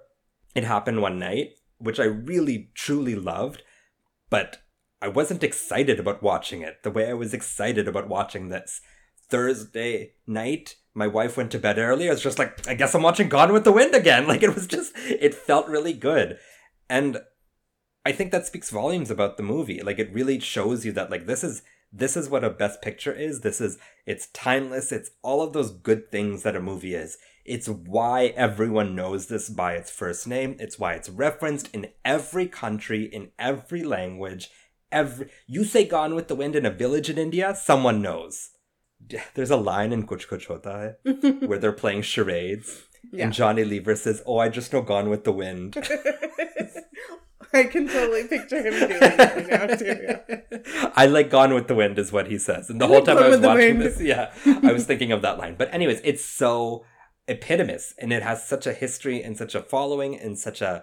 it 0.54 0.64
happened 0.64 1.02
one 1.02 1.18
night, 1.18 1.50
which 1.78 2.00
I 2.00 2.04
really 2.04 2.70
truly 2.74 3.14
loved, 3.14 3.62
but 4.30 4.62
I 5.02 5.08
wasn't 5.08 5.44
excited 5.44 6.00
about 6.00 6.22
watching 6.22 6.62
it 6.62 6.82
the 6.82 6.90
way 6.90 7.10
I 7.10 7.14
was 7.14 7.34
excited 7.34 7.86
about 7.88 8.08
watching 8.08 8.48
this. 8.48 8.80
Thursday 9.28 10.12
night, 10.26 10.76
my 10.94 11.06
wife 11.06 11.36
went 11.36 11.50
to 11.52 11.58
bed 11.58 11.78
earlier. 11.78 12.12
It's 12.12 12.22
just 12.22 12.38
like, 12.38 12.66
I 12.68 12.74
guess 12.74 12.94
I'm 12.94 13.02
watching 13.02 13.28
Gone 13.28 13.52
with 13.52 13.64
the 13.64 13.72
Wind 13.72 13.94
again. 13.94 14.26
Like 14.34 14.42
it 14.42 14.54
was 14.54 14.66
just, 14.66 14.92
it 14.96 15.34
felt 15.34 15.68
really 15.68 15.92
good. 15.92 16.38
And 16.88 17.18
I 18.06 18.12
think 18.12 18.32
that 18.32 18.46
speaks 18.46 18.70
volumes 18.70 19.10
about 19.10 19.36
the 19.36 19.42
movie. 19.42 19.82
Like 19.82 19.98
it 19.98 20.12
really 20.12 20.38
shows 20.38 20.84
you 20.84 20.92
that 20.92 21.10
like 21.10 21.26
this 21.26 21.42
is 21.42 21.62
this 21.92 22.16
is 22.16 22.28
what 22.28 22.44
a 22.44 22.50
best 22.50 22.82
picture 22.82 23.12
is. 23.12 23.40
This 23.40 23.60
is 23.60 23.78
it's 24.04 24.26
timeless. 24.28 24.92
It's 24.92 25.10
all 25.22 25.42
of 25.42 25.52
those 25.52 25.70
good 25.70 26.10
things 26.10 26.42
that 26.42 26.56
a 26.56 26.60
movie 26.60 26.94
is. 26.94 27.16
It's 27.44 27.68
why 27.68 28.26
everyone 28.36 28.94
knows 28.94 29.26
this 29.26 29.48
by 29.48 29.74
its 29.74 29.90
first 29.90 30.26
name. 30.26 30.56
It's 30.58 30.78
why 30.78 30.94
it's 30.94 31.08
referenced 31.08 31.74
in 31.74 31.88
every 32.04 32.46
country, 32.46 33.04
in 33.04 33.30
every 33.38 33.82
language. 33.82 34.50
Every 34.92 35.30
you 35.46 35.64
say 35.64 35.84
Gone 35.84 36.14
with 36.14 36.28
the 36.28 36.34
Wind 36.34 36.56
in 36.56 36.66
a 36.66 36.70
village 36.70 37.08
in 37.08 37.18
India, 37.18 37.54
someone 37.54 38.02
knows. 38.02 38.50
There's 39.34 39.50
a 39.50 39.56
line 39.56 39.92
in 39.92 40.06
Kuch 40.06 40.28
Kuch 40.28 40.46
Hota 40.46 40.96
Hai 41.04 41.20
where 41.46 41.58
they're 41.58 41.72
playing 41.72 42.02
charades. 42.02 42.82
Yeah. 43.12 43.24
And 43.24 43.32
Johnny 43.32 43.64
Lever 43.64 43.96
says, 43.96 44.22
Oh, 44.26 44.38
I 44.38 44.48
just 44.48 44.72
know 44.72 44.82
Gone 44.82 45.10
with 45.10 45.24
the 45.24 45.32
Wind. 45.32 45.76
I 47.52 47.64
can 47.64 47.86
totally 47.86 48.26
picture 48.26 48.62
him 48.62 48.72
doing 48.72 48.98
that 49.00 49.36
right 49.36 49.48
now 49.48 49.76
too. 49.76 50.90
I 50.96 51.06
like 51.06 51.30
Gone 51.30 51.54
with 51.54 51.68
the 51.68 51.74
Wind 51.76 51.98
is 52.00 52.10
what 52.10 52.26
he 52.26 52.36
says. 52.36 52.68
And 52.68 52.80
the 52.80 52.86
whole 52.88 52.96
like 52.96 53.04
time 53.04 53.18
I 53.18 53.28
was 53.28 53.40
watching 53.40 53.78
Wind. 53.78 53.82
this, 53.82 54.00
yeah, 54.00 54.32
I 54.64 54.72
was 54.72 54.86
thinking 54.86 55.12
of 55.12 55.22
that 55.22 55.38
line. 55.38 55.54
But 55.56 55.72
anyways, 55.72 56.00
it's 56.02 56.24
so 56.24 56.84
epitomous 57.28 57.94
and 57.98 58.12
it 58.12 58.22
has 58.22 58.44
such 58.46 58.66
a 58.66 58.72
history 58.72 59.22
and 59.22 59.36
such 59.36 59.54
a 59.54 59.62
following 59.62 60.18
and 60.18 60.36
such 60.38 60.60
a 60.62 60.82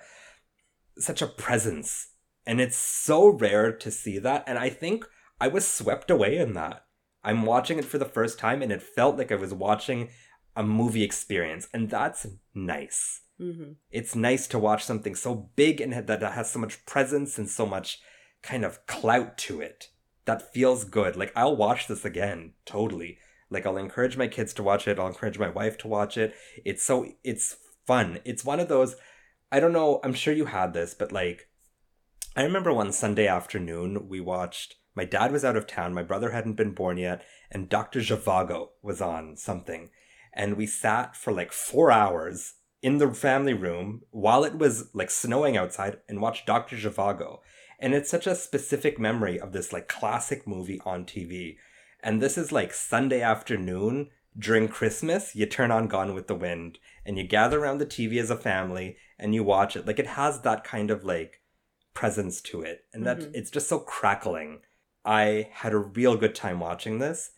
such 0.98 1.22
a 1.22 1.28
presence. 1.28 2.12
And 2.46 2.62
it's 2.62 2.78
so 2.78 3.28
rare 3.28 3.74
to 3.74 3.92
see 3.92 4.18
that. 4.20 4.46
And 4.48 4.58
I 4.58 4.70
think 4.70 5.06
I 5.42 5.50
was 5.50 5.68
swept 5.68 6.10
away 6.10 6.38
in 6.38 6.54
that. 6.54 6.86
I'm 7.24 7.44
watching 7.44 7.78
it 7.78 7.86
for 7.86 7.98
the 7.98 8.06
first 8.06 8.40
time 8.40 8.62
and 8.62 8.72
it 8.72 8.82
felt 8.82 9.18
like 9.18 9.32
I 9.32 9.36
was 9.36 9.54
watching 9.54 10.10
a 10.56 10.64
movie 10.64 11.04
experience. 11.04 11.68
And 11.74 11.90
that's 11.90 12.28
nice. 12.54 13.22
Hmm 13.38 13.74
it's 13.90 14.16
nice 14.16 14.48
to 14.48 14.60
watch 14.60 14.84
something 14.86 15.16
so 15.16 15.50
big 15.56 15.82
and 15.82 15.94
that 15.94 16.22
has 16.22 16.52
so 16.52 16.60
much 16.60 16.86
presence 16.86 17.38
and 17.38 17.50
so 17.50 17.66
much 17.66 18.00
kind 18.42 18.64
of 18.64 18.86
clout 18.86 19.38
to 19.38 19.62
it. 19.62 19.90
That 20.26 20.54
feels 20.54 20.84
good. 20.84 21.16
Like 21.16 21.32
i'll 21.36 21.56
watch 21.56 21.88
this 21.88 22.06
again 22.06 22.54
totally. 22.66 23.18
Like 23.50 23.66
i'll 23.66 23.78
encourage 23.78 24.16
my 24.18 24.28
kids 24.28 24.54
to 24.56 24.64
watch 24.64 24.88
it. 24.88 25.00
I'll 25.00 25.08
encourage 25.08 25.40
my 25.40 25.50
wife 25.50 25.78
to 25.80 25.88
watch 25.88 26.18
it. 26.18 26.36
It's 26.64 26.84
so 26.84 27.08
it's 27.24 27.58
fun. 27.86 28.20
It's 28.26 28.46
one 28.46 28.60
of 28.60 28.68
those 28.68 28.96
i 29.52 29.60
don't 29.60 29.74
know 29.74 30.00
i'm 30.04 30.14
sure 30.14 30.34
you 30.34 30.46
had 30.46 30.74
this 30.74 30.94
but 30.94 31.12
like 31.12 31.50
i 32.36 32.44
remember 32.44 32.74
one 32.74 32.92
sunday 32.92 33.28
afternoon 33.28 34.08
we 34.08 34.20
watched 34.20 34.76
my 34.96 35.06
dad 35.06 35.32
was 35.32 35.46
out 35.46 35.56
of 35.56 35.68
town 35.68 35.94
my 35.94 36.04
brother 36.04 36.32
hadn't 36.32 36.54
been 36.54 36.74
born 36.74 36.98
yet 36.98 37.24
and 37.50 37.70
dr 37.70 38.00
zhivago 38.00 38.70
was 38.82 39.02
on 39.02 39.36
something 39.38 39.90
and 40.34 40.56
we 40.56 40.66
sat 40.66 41.16
for 41.16 41.32
like 41.32 41.52
four 41.52 41.92
hours 41.92 42.54
in 42.82 42.98
the 42.98 43.14
family 43.14 43.54
room 43.54 44.02
while 44.12 44.44
it 44.44 44.58
was 44.58 44.90
like 44.94 45.12
snowing 45.12 45.56
outside 45.56 45.98
and 46.10 46.22
watched 46.22 46.48
Dr. 46.48 46.76
Zhivago. 46.76 47.40
And 47.80 47.94
it's 47.94 48.10
such 48.10 48.28
a 48.28 48.36
specific 48.36 49.00
memory 49.00 49.40
of 49.40 49.52
this 49.52 49.72
like 49.72 49.88
classic 49.88 50.48
movie 50.48 50.82
on 50.86 51.06
TV. 51.06 51.58
And 52.04 52.22
this 52.22 52.38
is 52.38 52.52
like 52.52 52.74
Sunday 52.74 53.22
afternoon 53.22 54.10
during 54.38 54.68
Christmas, 54.68 55.36
you 55.36 55.46
turn 55.46 55.72
on 55.72 55.88
Gone 55.88 56.16
with 56.16 56.28
the 56.28 56.36
Wind 56.36 56.80
and 57.06 57.18
you 57.18 57.28
gather 57.28 57.60
around 57.60 57.80
the 57.80 57.86
TV 57.86 58.18
as 58.20 58.30
a 58.30 58.38
family 58.38 58.98
and 59.20 59.36
you 59.36 59.44
watch 59.44 59.76
it. 59.76 59.86
Like 59.86 60.00
it 60.00 60.08
has 60.08 60.42
that 60.42 60.64
kind 60.64 60.90
of 60.90 61.04
like 61.04 61.42
presence 61.94 62.42
to 62.42 62.62
it. 62.62 62.86
And 62.94 63.06
that 63.06 63.20
Mhm. 63.20 63.32
it's 63.34 63.52
just 63.52 63.68
so 63.68 63.80
crackling. 63.80 64.62
I 65.04 65.50
had 65.52 65.74
a 65.74 65.78
real 65.78 66.16
good 66.16 66.36
time 66.36 66.60
watching 66.60 67.00
this. 67.00 67.32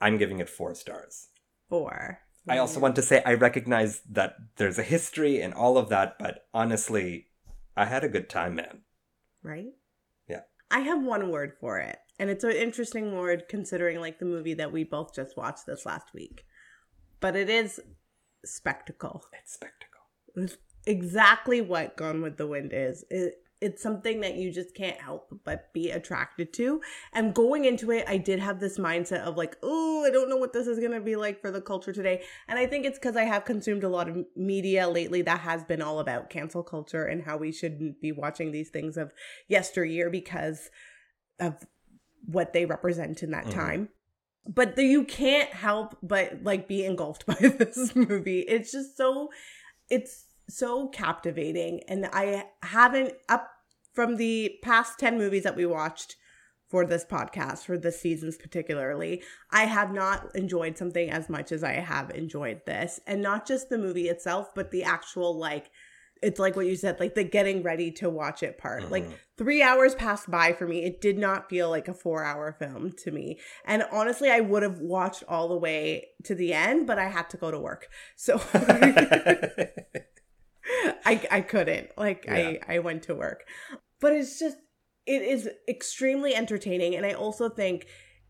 I'm 0.00 0.18
giving 0.18 0.38
it 0.38 0.48
four 0.48 0.74
stars. 0.74 1.28
Four. 1.68 2.20
I 2.48 2.58
also 2.58 2.80
want 2.80 2.96
to 2.96 3.02
say 3.02 3.22
I 3.24 3.34
recognize 3.34 4.00
that 4.10 4.36
there's 4.56 4.78
a 4.78 4.82
history 4.82 5.40
and 5.40 5.54
all 5.54 5.76
of 5.76 5.88
that, 5.90 6.18
but 6.18 6.46
honestly, 6.54 7.26
I 7.76 7.84
had 7.84 8.02
a 8.02 8.08
good 8.08 8.28
time, 8.28 8.56
man. 8.56 8.80
right? 9.42 9.72
Yeah. 10.28 10.40
I 10.70 10.80
have 10.80 11.02
one 11.02 11.30
word 11.30 11.52
for 11.60 11.78
it. 11.78 11.98
And 12.18 12.28
it's 12.28 12.44
an 12.44 12.52
interesting 12.52 13.16
word 13.16 13.44
considering 13.48 14.00
like 14.00 14.18
the 14.18 14.26
movie 14.26 14.54
that 14.54 14.72
we 14.72 14.84
both 14.84 15.14
just 15.14 15.36
watched 15.36 15.66
this 15.66 15.86
last 15.86 16.12
week. 16.12 16.44
But 17.20 17.36
it 17.36 17.48
is 17.48 17.80
spectacle. 18.44 19.24
It's 19.38 19.54
spectacle. 19.54 20.00
It's 20.36 20.58
exactly 20.86 21.60
what 21.60 21.96
Gone 21.96 22.22
with 22.22 22.36
the 22.36 22.46
Wind 22.46 22.72
is. 22.74 23.04
It, 23.10 23.34
it's 23.60 23.82
something 23.82 24.20
that 24.20 24.36
you 24.36 24.50
just 24.50 24.74
can't 24.74 24.98
help 24.98 25.28
but 25.44 25.72
be 25.74 25.90
attracted 25.90 26.52
to. 26.54 26.80
And 27.12 27.34
going 27.34 27.66
into 27.66 27.90
it, 27.90 28.04
I 28.08 28.16
did 28.16 28.38
have 28.40 28.58
this 28.58 28.78
mindset 28.78 29.20
of 29.20 29.36
like, 29.36 29.56
oh, 29.62 30.04
I 30.06 30.10
don't 30.10 30.30
know 30.30 30.38
what 30.38 30.52
this 30.54 30.66
is 30.66 30.78
going 30.78 30.92
to 30.92 31.00
be 31.00 31.16
like 31.16 31.40
for 31.40 31.50
the 31.50 31.60
culture 31.60 31.92
today. 31.92 32.22
And 32.48 32.58
I 32.58 32.66
think 32.66 32.86
it's 32.86 32.98
because 32.98 33.16
I 33.16 33.24
have 33.24 33.44
consumed 33.44 33.84
a 33.84 33.88
lot 33.88 34.08
of 34.08 34.24
media 34.34 34.88
lately 34.88 35.20
that 35.22 35.40
has 35.40 35.62
been 35.64 35.82
all 35.82 35.98
about 35.98 36.30
cancel 36.30 36.62
culture 36.62 37.04
and 37.04 37.22
how 37.22 37.36
we 37.36 37.52
shouldn't 37.52 38.00
be 38.00 38.12
watching 38.12 38.50
these 38.50 38.70
things 38.70 38.96
of 38.96 39.12
yesteryear 39.48 40.08
because 40.08 40.70
of 41.38 41.66
what 42.24 42.52
they 42.52 42.64
represent 42.64 43.22
in 43.22 43.30
that 43.32 43.46
Mhm. 43.46 43.54
time. 43.54 43.88
But 44.46 44.76
the, 44.76 44.84
you 44.84 45.04
can't 45.04 45.50
help 45.50 45.98
but 46.02 46.42
like 46.42 46.66
be 46.66 46.84
engulfed 46.84 47.26
by 47.26 47.34
this 47.34 47.94
movie. 47.94 48.40
It's 48.40 48.72
just 48.72 48.96
so 48.96 49.30
it's 49.90 50.24
so 50.50 50.88
captivating 50.88 51.80
and 51.88 52.06
I 52.12 52.44
haven't 52.62 53.12
up 53.28 53.48
from 53.94 54.16
the 54.16 54.56
past 54.62 54.98
10 54.98 55.16
movies 55.18 55.44
that 55.44 55.56
we 55.56 55.66
watched 55.66 56.16
for 56.68 56.84
this 56.86 57.04
podcast 57.04 57.64
for 57.64 57.76
this 57.78 58.00
seasons 58.00 58.36
particularly 58.36 59.22
I 59.50 59.64
have 59.64 59.92
not 59.92 60.34
enjoyed 60.34 60.76
something 60.78 61.10
as 61.10 61.28
much 61.28 61.52
as 61.52 61.64
I 61.64 61.72
have 61.74 62.10
enjoyed 62.10 62.60
this 62.66 63.00
and 63.06 63.20
not 63.22 63.46
just 63.46 63.68
the 63.68 63.78
movie 63.78 64.08
itself 64.08 64.50
but 64.54 64.70
the 64.70 64.84
actual 64.84 65.36
like 65.36 65.70
it's 66.22 66.38
like 66.38 66.54
what 66.54 66.66
you 66.66 66.76
said 66.76 67.00
like 67.00 67.14
the 67.14 67.24
getting 67.24 67.62
ready 67.62 67.90
to 67.92 68.10
watch 68.10 68.42
it 68.42 68.58
part 68.58 68.90
like 68.90 69.04
Mhm. 69.08 69.14
three 69.38 69.62
hours 69.62 69.94
passed 69.94 70.30
by 70.30 70.52
for 70.52 70.66
me. 70.66 70.84
It 70.84 71.00
did 71.00 71.16
not 71.16 71.48
feel 71.48 71.70
like 71.70 71.88
a 71.88 71.94
four 71.94 72.22
hour 72.22 72.52
film 72.52 72.92
to 73.04 73.10
me. 73.10 73.38
And 73.64 73.84
honestly, 73.90 74.28
I 74.30 74.40
would 74.40 74.62
have 74.62 74.80
watched 74.80 75.24
all 75.26 75.48
the 75.48 75.56
way 75.56 76.08
to 76.24 76.34
the 76.34 76.52
end, 76.52 76.86
but 76.86 76.98
I 76.98 77.08
had 77.08 77.30
to 77.30 77.38
go 77.38 77.50
to 77.50 77.58
work. 77.58 77.88
So 78.16 78.36
I, 81.10 81.28
I 81.30 81.40
couldn't. 81.40 81.90
Like 81.96 82.26
I, 82.28 82.60
I 82.68 82.78
went 82.78 83.02
to 83.04 83.14
work. 83.14 83.44
But 84.00 84.12
it's 84.12 84.38
just 84.38 84.56
it 85.06 85.22
is 85.22 85.48
extremely 85.68 86.34
entertaining. 86.34 86.94
And 86.94 87.04
I 87.04 87.12
also 87.12 87.48
think 87.48 87.86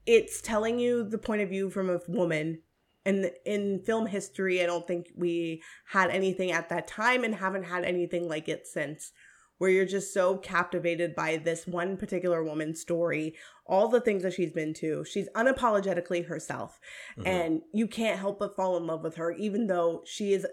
it's 0.06 0.40
telling 0.40 0.78
you 0.78 1.04
the 1.04 1.18
point 1.18 1.42
of 1.42 1.48
view 1.48 1.70
from 1.70 1.90
a 1.90 2.00
woman. 2.08 2.62
And 3.04 3.30
in 3.46 3.82
film 3.84 4.06
history, 4.06 4.62
I 4.62 4.66
don't 4.66 4.86
think 4.86 5.08
we 5.16 5.62
had 5.86 6.10
anything 6.10 6.52
at 6.52 6.68
that 6.68 6.86
time 6.86 7.24
and 7.24 7.34
haven't 7.34 7.64
had 7.64 7.84
anything 7.84 8.28
like 8.28 8.48
it 8.48 8.66
since 8.66 9.12
where 9.60 9.68
you're 9.70 9.84
just 9.84 10.14
so 10.14 10.38
captivated 10.38 11.14
by 11.14 11.36
this 11.36 11.66
one 11.66 11.94
particular 11.94 12.42
woman's 12.42 12.80
story, 12.80 13.34
all 13.66 13.88
the 13.88 14.00
things 14.00 14.22
that 14.22 14.32
she's 14.32 14.52
been 14.52 14.72
to. 14.72 15.04
She's 15.04 15.28
unapologetically 15.36 16.26
herself, 16.26 16.80
Mhm. 17.18 17.26
and 17.26 17.62
you 17.70 17.86
can't 17.86 18.18
help 18.18 18.38
but 18.38 18.56
fall 18.56 18.78
in 18.78 18.86
love 18.86 19.02
with 19.02 19.16
her, 19.16 19.32
even 19.32 19.66
though 19.66 20.02
she 20.06 20.32
is 20.32 20.46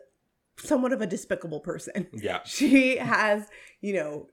somewhat 0.60 0.94
of 0.94 1.02
a 1.02 1.08
despicable 1.08 1.60
person. 1.60 2.08
yeah. 2.14 2.40
She 2.46 2.98
has, 2.98 3.48
you 3.82 3.94
know, 3.94 4.28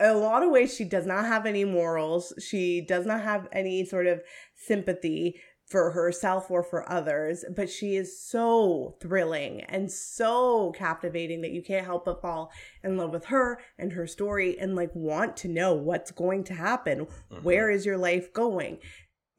a 0.00 0.14
lot 0.14 0.42
of 0.42 0.50
ways 0.50 0.74
she 0.74 0.84
does 0.84 1.06
not 1.06 1.24
have 1.24 1.46
any 1.46 1.64
morals. 1.64 2.32
She 2.38 2.80
does 2.80 3.06
not 3.06 3.22
have 3.22 3.48
any 3.52 3.84
sort 3.84 4.06
of 4.06 4.22
sympathy 4.54 5.40
for 5.66 5.92
herself 5.92 6.50
or 6.50 6.62
for 6.62 6.90
others, 6.90 7.44
but 7.56 7.70
she 7.70 7.96
is 7.96 8.20
so 8.20 8.96
thrilling 9.00 9.62
and 9.62 9.90
so 9.90 10.72
captivating 10.72 11.40
that 11.40 11.52
you 11.52 11.62
can't 11.62 11.86
help 11.86 12.04
but 12.04 12.20
fall 12.20 12.52
in 12.82 12.98
love 12.98 13.10
with 13.12 13.26
her 13.26 13.58
and 13.78 13.92
her 13.92 14.06
story 14.06 14.58
and 14.58 14.76
like 14.76 14.90
want 14.94 15.36
to 15.38 15.48
know 15.48 15.72
what's 15.72 16.10
going 16.10 16.44
to 16.44 16.54
happen. 16.54 17.06
Mhm. 17.30 17.42
Where 17.42 17.70
is 17.70 17.86
your 17.86 17.96
life 17.96 18.32
going? 18.32 18.78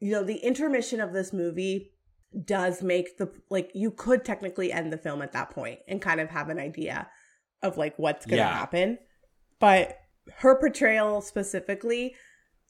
You 0.00 0.12
know, 0.12 0.24
the 0.24 0.38
intermission 0.38 1.00
of 1.00 1.12
this 1.12 1.32
movie 1.32 1.92
does 2.44 2.82
make 2.82 3.18
the 3.18 3.30
like 3.50 3.70
you 3.74 3.90
could 3.90 4.24
technically 4.24 4.72
end 4.72 4.92
the 4.92 4.98
film 4.98 5.22
at 5.22 5.32
that 5.32 5.50
point 5.50 5.78
and 5.88 6.02
kind 6.02 6.20
of 6.20 6.28
have 6.30 6.48
an 6.48 6.58
idea 6.58 7.08
of 7.62 7.76
like 7.76 7.94
what's 7.98 8.26
going 8.26 8.36
to 8.38 8.44
Yeah. 8.44 8.52
happen. 8.58 8.98
But 9.58 9.96
her 10.38 10.54
portrayal 10.58 11.20
specifically 11.22 12.14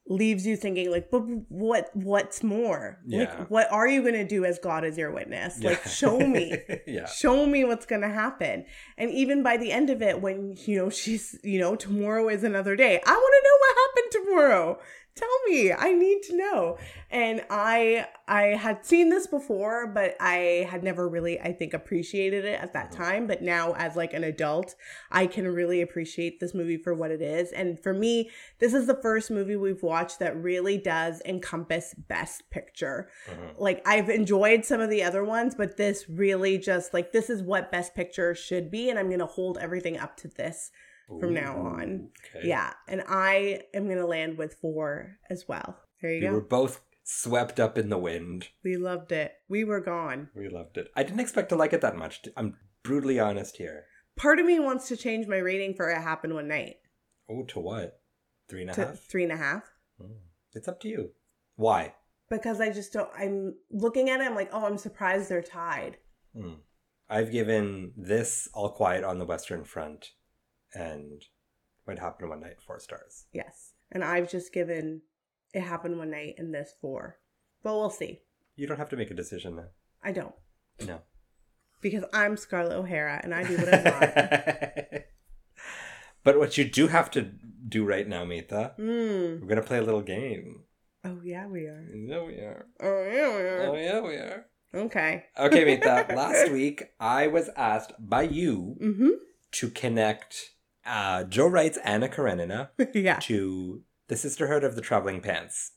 leaves 0.09 0.47
you 0.47 0.57
thinking 0.57 0.89
like 0.89 1.11
but 1.11 1.23
what 1.49 1.91
what's 1.95 2.45
more 2.45 3.01
Yeah. 3.07 3.19
like 3.41 3.51
what 3.51 3.73
are 3.73 3.89
you 3.89 4.03
going 4.03 4.15
to 4.15 4.25
do 4.25 4.45
as 4.45 4.57
god 4.61 4.85
is 4.85 4.97
your 4.97 5.11
witness 5.11 5.61
like 5.65 5.83
show 5.85 6.21
me 6.21 6.57
yeah. 6.87 7.07
show 7.07 7.45
me 7.45 7.65
what's 7.65 7.87
going 7.87 8.03
to 8.03 8.09
happen 8.09 8.67
and 8.97 9.11
even 9.11 9.43
by 9.43 9.57
the 9.57 9.73
end 9.73 9.91
of 9.91 10.03
it 10.03 10.21
when 10.23 10.55
you 10.65 10.77
know 10.79 10.91
she's 10.91 11.37
you 11.43 11.59
know 11.59 11.75
tomorrow 11.75 12.29
is 12.29 12.45
another 12.45 12.77
day 12.77 13.01
i 13.05 13.11
want 13.11 13.35
to 13.35 13.49
know 13.49 13.57
what 13.59 13.77
happened 13.83 14.13
tomorrow 14.13 14.79
tell 15.17 15.29
me 15.49 15.73
i 15.73 15.93
need 15.93 16.23
to 16.23 16.37
know 16.37 16.77
and 17.11 17.43
i 17.51 18.07
i 18.29 18.43
had 18.49 18.85
seen 18.85 19.09
this 19.09 19.27
before 19.27 19.87
but 19.87 20.15
i 20.21 20.67
had 20.71 20.85
never 20.85 21.09
really 21.09 21.41
i 21.41 21.51
think 21.53 21.73
appreciated 21.73 22.45
it 22.45 22.61
at 22.61 22.73
that 22.75 22.93
time 22.93 23.27
but 23.27 23.41
now 23.43 23.73
as 23.75 23.97
like 23.97 24.13
an 24.13 24.25
adult 24.25 24.75
i 25.11 25.27
can 25.27 25.49
really 25.49 25.81
appreciate 25.81 26.39
this 26.39 26.53
movie 26.55 26.77
for 26.77 26.93
what 26.95 27.11
it 27.11 27.23
is 27.23 27.51
and 27.53 27.83
for 27.83 27.95
me 27.95 28.31
this 28.59 28.75
is 28.75 28.87
the 28.87 29.01
first 29.03 29.31
movie 29.31 29.57
we've 29.57 29.83
watched 29.83 30.19
that 30.19 30.37
really 30.43 30.77
does 30.77 31.23
encompass 31.25 31.95
best 32.09 32.49
picture 32.51 33.09
Mhm. 33.29 33.59
like 33.59 33.83
I've 33.87 34.11
enjoyed 34.11 34.65
some 34.65 34.81
of 34.81 34.91
the 34.91 35.03
other 35.03 35.25
ones, 35.25 35.55
but 35.55 35.77
this 35.77 36.09
really 36.09 36.59
just 36.59 36.93
like 36.93 37.13
this 37.13 37.31
is 37.31 37.43
what 37.43 37.71
Best 37.73 37.95
Picture 37.95 38.35
should 38.35 38.71
be, 38.71 38.91
and 38.91 38.99
I'm 38.99 39.09
gonna 39.11 39.27
hold 39.27 39.59
everything 39.59 39.97
up 39.99 40.17
to 40.19 40.29
this. 40.29 40.71
From 41.21 41.35
now 41.35 41.57
on. 41.59 42.11
Okay. 42.35 42.49
Yeah, 42.49 42.73
and 42.89 43.03
I 43.09 43.63
am 43.73 43.89
gonna 43.89 44.07
land 44.07 44.39
with 44.39 44.55
four 44.55 45.19
as 45.31 45.47
well. 45.49 45.79
There 46.03 46.11
you 46.13 46.21
We 46.21 46.27
go. 46.27 46.33
were 46.33 46.41
both 46.41 46.81
swept 47.05 47.61
up 47.61 47.79
in 47.79 47.89
the 47.91 47.99
wind. 47.99 48.49
we 48.65 48.77
loved 48.77 49.13
it. 49.13 49.33
We 49.49 49.63
were 49.65 49.81
gone. 49.81 50.31
We 50.35 50.49
loved 50.49 50.77
it. 50.79 50.89
I 50.97 51.05
didn't 51.05 51.21
expect 51.21 51.49
to 51.51 51.57
like 51.57 51.73
it 51.73 51.81
that 51.83 51.97
much. 51.97 52.23
I'm 52.37 52.57
brutally 52.83 53.21
honest 53.21 53.57
here. 53.59 53.85
Part 54.17 54.41
of 54.41 54.47
me 54.47 54.59
wants 54.59 54.89
to 54.89 54.97
change 54.97 55.29
my 55.29 55.37
rating 55.39 55.75
for 55.75 55.91
It 55.91 55.99
Happened 56.03 56.35
One 56.35 56.49
Night 56.49 56.77
Oh, 57.29 57.45
to 57.45 57.61
what? 57.61 58.01
Three 58.49 58.63
and 58.63 58.71
a 58.71 58.75
to 58.75 58.87
half? 58.87 58.99
three 59.01 59.23
and 59.25 59.33
a 59.33 59.37
half 59.37 59.63
Mm. 60.03 60.17
It's 60.55 60.69
up 60.69 60.81
to 60.81 60.89
you. 60.89 61.13
Why? 61.55 61.95
because 62.29 62.61
I 62.61 62.71
just 62.71 62.93
don't. 62.93 63.09
I'm 63.17 63.55
looking 63.71 64.11
at 64.11 64.21
it. 64.21 64.25
I'm 64.27 64.35
like, 64.35 64.51
oh, 64.53 64.67
I'm 64.67 64.79
surprised 64.79 65.29
they're 65.29 65.41
tied. 65.43 65.99
Hmm. 66.37 66.55
I've 67.09 67.31
given 67.31 67.93
this 67.97 68.49
All 68.53 68.71
Quiet 68.71 69.05
on 69.05 69.21
the 69.21 69.25
Western 69.25 69.63
Front 69.65 70.11
and 70.77 71.23
What 71.85 71.99
Happened 71.99 72.29
One 72.31 72.41
Night 72.41 72.61
four 72.67 72.79
stars. 72.81 73.27
Yes, 73.33 73.73
and 73.93 74.05
I've 74.05 74.31
just 74.31 74.53
given 74.53 75.03
It 75.55 75.63
Happened 75.63 75.99
One 75.99 76.11
Night 76.11 76.35
and 76.39 76.55
this 76.55 76.73
four, 76.81 77.19
but 77.63 77.75
we'll 77.75 77.91
see. 77.91 78.21
You 78.57 78.67
don't 78.67 78.79
have 78.79 78.89
to 78.91 78.97
make 78.97 79.11
a 79.11 79.15
decision 79.15 79.57
now. 79.57 79.69
I 80.03 80.13
don't. 80.13 80.35
No. 80.87 81.01
because 81.81 82.05
I'm 82.13 82.37
Scarlett 82.37 82.73
O'Hara 82.77 83.21
and 83.23 83.35
I 83.35 83.43
do 83.45 83.57
what 83.57 83.73
I 83.73 83.83
want. 83.91 85.05
but 86.25 86.39
what 86.39 86.59
you 86.59 86.65
do 86.65 86.89
have 86.89 87.11
to 87.13 87.23
do 87.69 87.85
right 87.85 88.07
now, 88.09 88.25
Mita, 88.25 88.73
Hmm. 88.77 89.41
we're 89.41 89.47
gonna 89.49 89.63
play 89.63 89.79
a 89.79 89.83
little 89.83 90.03
game. 90.03 90.65
Oh 91.05 91.21
yeah, 91.23 91.47
we 91.47 91.67
are. 91.67 91.87
Yeah, 91.95 92.23
we 92.25 92.35
are. 92.35 92.67
Oh 92.81 93.03
yeah, 93.05 93.29
we 93.37 93.43
are. 93.43 93.61
Oh 93.69 93.75
yeah, 93.77 94.01
we 94.01 94.15
are. 94.17 94.47
Okay. 94.75 95.25
Okay, 95.39 95.65
Mita. 95.65 96.07
last 96.15 96.51
week 96.51 96.83
I 97.01 97.27
was 97.29 97.49
asked 97.57 97.93
by 97.99 98.23
you 98.23 98.77
Mm-hmm. 98.83 99.11
to 99.53 99.71
connect 99.71 100.51
uh, 100.87 101.25
Joe 101.25 101.47
Wright's 101.49 101.79
Anna 101.79 102.09
Karenina 102.09 102.71
yeah. 102.95 103.19
to 103.21 103.83
the 104.09 104.17
Sisterhood 104.17 104.65
of 104.65 104.75
the 104.77 104.81
Traveling 104.83 105.21
Pants. 105.21 105.73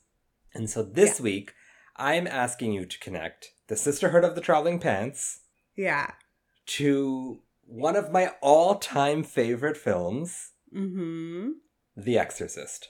And 0.54 0.70
so 0.70 0.84
this 0.84 1.20
week, 1.20 1.54
I'm 1.96 2.28
asking 2.28 2.74
you 2.74 2.86
to 2.86 3.00
connect 3.00 3.50
the 3.68 3.76
Sisterhood 3.76 4.24
of 4.24 4.36
the 4.36 4.42
Traveling 4.42 4.80
Pants 4.80 5.42
Yeah. 5.76 6.12
to 6.78 7.42
one 7.66 7.96
of 7.96 8.12
my 8.12 8.32
all 8.42 8.76
time 8.76 9.24
favorite 9.24 9.78
films, 9.78 10.52
Mm-hmm. 10.76 11.50
The 11.98 12.18
Exorcist. 12.20 12.90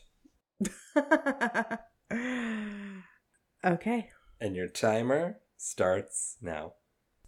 okay. 3.66 4.10
And 4.42 4.56
your 4.56 4.68
timer 4.68 5.40
starts 5.58 6.38
now. 6.42 6.74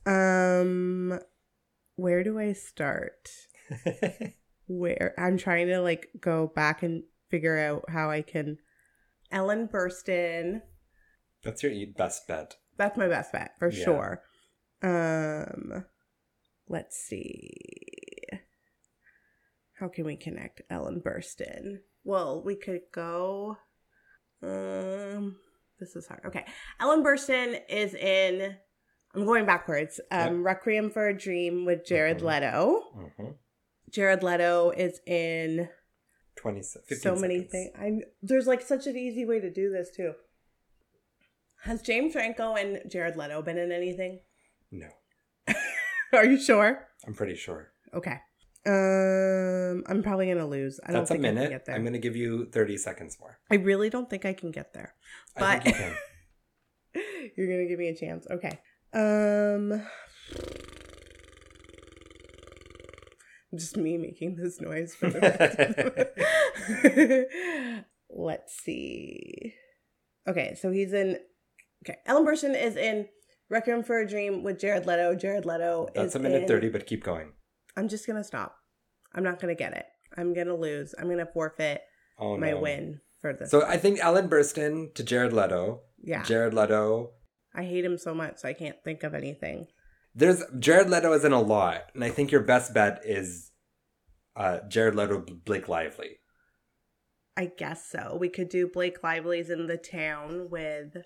Um 0.06 1.20
where 1.96 2.24
do 2.24 2.40
I 2.40 2.54
start? 2.54 3.30
Where 4.78 5.14
I'm 5.18 5.38
trying 5.38 5.68
to 5.68 5.82
like 5.82 6.10
go 6.20 6.48
back 6.56 6.82
and 6.84 7.04
figure 7.30 7.58
out 7.58 7.90
how 7.90 8.10
I 8.10 8.22
can 8.22 8.58
Ellen 9.32 9.68
Burstyn. 9.68 10.62
That's 11.44 11.64
your 11.64 11.74
best 11.98 12.28
bet. 12.28 12.56
That's 12.78 12.98
my 12.98 13.08
best 13.10 13.32
bet 13.34 13.52
for 13.60 13.70
Yeah. 13.70 13.84
sure. 13.84 14.24
Um 14.82 15.86
let's 16.70 16.98
see. 16.98 17.50
How 19.74 19.88
can 19.90 20.06
we 20.06 20.16
connect 20.16 20.62
Ellen 20.70 21.02
Burstyn? 21.04 21.80
Well, 22.04 22.42
we 22.44 22.56
could 22.56 22.82
go 22.94 23.58
um 24.42 25.36
this 25.80 25.96
is 25.98 26.08
hard. 26.08 26.22
Okay. 26.28 26.46
Ellen 26.80 27.04
Burstyn 27.04 27.60
is 27.70 27.94
in 27.94 28.56
I'm 29.14 29.26
going 29.26 29.46
backwards. 29.46 30.00
Um 30.12 30.44
Requiem 30.46 30.90
for 30.92 31.10
a 31.10 31.18
Dream 31.18 31.66
with 31.66 31.86
Jared 31.86 32.20
Mhm. 32.20 32.24
Leto. 32.24 32.82
Mm-hmm. 32.96 33.32
Jared 33.92 34.24
Leto 34.24 34.72
is 34.72 35.00
in 35.06 35.70
26 36.38 37.02
so 37.02 37.16
many 37.16 37.36
seconds. 37.40 37.52
things. 37.52 37.72
I'm 37.80 38.02
there's 38.22 38.48
like 38.48 38.62
such 38.62 38.88
an 38.88 38.96
easy 38.98 39.26
way 39.26 39.40
to 39.40 39.52
do 39.52 39.70
this 39.72 39.90
too. 39.96 40.14
Has 41.64 41.82
James 41.82 42.14
Franco 42.14 42.56
and 42.56 42.82
Jared 42.90 43.16
Leto 43.18 43.42
been 43.42 43.58
in 43.58 43.72
anything? 43.72 44.20
No, 44.72 44.88
Are 46.14 46.26
you 46.26 46.40
sure? 46.40 46.88
I'm 47.06 47.14
pretty 47.14 47.36
sure. 47.36 47.72
Okay. 47.94 48.18
Um, 48.66 49.84
I'm 49.88 50.02
probably 50.04 50.28
gonna 50.28 50.48
lose. 50.48 50.80
I 50.86 50.92
That's 50.92 51.12
a 51.12 51.14
don't 51.14 51.24
think 51.24 51.26
I 51.26 51.28
can 51.30 51.36
minute. 51.36 51.50
get 51.50 51.66
there. 51.66 51.76
I'm 51.76 51.84
gonna 51.84 51.98
give 52.00 52.16
you 52.16 52.46
30 52.52 52.78
seconds 52.78 53.18
more. 53.20 53.40
I 53.52 53.56
really 53.56 53.90
don't 53.90 54.10
think 54.10 54.26
I 54.26 54.34
can 54.34 54.52
get 54.52 54.74
there. 54.74 54.94
I 55.36 55.40
But 55.60 55.66
you 56.96 57.32
you're 57.36 57.48
gonna 57.48 57.68
give 57.68 57.80
me 57.80 57.90
a 57.90 57.96
chance. 57.96 58.26
Okay. 58.30 58.60
Um, 58.94 59.82
just 63.56 63.78
me 63.78 63.98
making 63.98 64.36
this 64.36 64.60
noise 64.62 64.94
for 64.96 65.10
the 65.10 65.20
rest. 67.76 67.86
Let's 68.10 68.54
see. 68.62 69.54
Okay, 70.28 70.56
so 70.60 70.72
he's 70.72 70.94
in. 70.94 71.18
Okay, 71.86 71.98
Ellen 72.06 72.26
Burstyn 72.26 72.62
is 72.62 72.76
in 72.76 73.08
Requiem 73.50 73.84
for 73.84 74.00
a 74.00 74.08
Dream 74.08 74.44
with 74.44 74.60
Jared 74.60 74.86
Leto. 74.86 75.16
Jared 75.16 75.46
Leto 75.46 75.88
That's 75.96 76.16
a 76.16 76.20
minute 76.20 76.44
in- 76.44 76.48
30, 76.48 76.70
but 76.70 76.86
keep 76.86 77.04
going. 77.04 77.32
I'm 77.78 77.88
just 77.88 78.06
gonna 78.06 78.24
stop. 78.24 78.56
I'm 79.16 79.24
not 79.24 79.40
gonna 79.40 79.56
get 79.56 79.74
it. 79.74 79.86
I'm 80.18 80.34
gonna 80.34 80.56
lose. 80.56 80.94
I'm 81.00 81.10
gonna 81.10 81.28
forfeit 81.34 81.82
Oh, 82.20 82.38
my 82.38 82.52
no. 82.52 82.60
win 82.60 83.00
for 83.22 83.34
this. 83.34 83.50
So 83.50 83.66
I 83.66 83.78
think 83.78 84.00
Ellen 84.04 84.30
Burstyn 84.30 84.94
to 84.96 85.04
Jared 85.04 85.32
Leto. 85.34 85.82
yeah, 86.04 86.24
Jared 86.24 86.54
Leto. 86.54 87.12
I 87.56 87.64
hate 87.64 87.86
him 87.86 87.98
so 87.98 88.14
much, 88.14 88.40
so 88.40 88.48
I 88.50 88.54
can't 88.54 88.76
think 88.84 89.04
of 89.04 89.14
anything. 89.14 89.68
There's 90.14 90.44
Jared 90.60 90.90
Leto 90.90 91.14
is 91.14 91.24
in 91.24 91.32
a 91.32 91.40
lot, 91.42 91.84
and 91.94 92.04
I 92.04 92.10
think 92.10 92.32
your 92.32 92.42
best 92.42 92.74
bet 92.74 93.02
is 93.06 93.52
uh, 94.36 94.60
Jared 94.68 94.96
Leto, 94.96 95.24
Blake 95.46 95.68
Lively. 95.70 96.18
I 97.38 97.46
guess 97.58 97.90
so. 97.90 98.18
We 98.20 98.28
could 98.30 98.50
do 98.50 98.68
Blake 98.68 99.04
Lively's 99.04 99.50
in 99.50 99.68
the 99.68 99.78
town 99.78 100.50
with. 100.50 100.98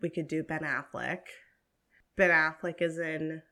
We 0.00 0.08
could 0.10 0.26
do 0.28 0.42
Ben 0.42 0.62
Affleck. 0.62 1.20
Ben 2.16 2.30
Affleck 2.30 2.80
is 2.80 2.98
in. 2.98 3.42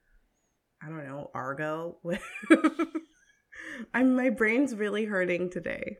I 0.82 0.86
don't 0.88 1.06
know 1.06 1.30
Argo. 1.34 1.98
with- 2.02 2.22
I'm 3.94 4.16
my 4.16 4.30
brain's 4.30 4.74
really 4.74 5.04
hurting 5.04 5.50
today. 5.50 5.98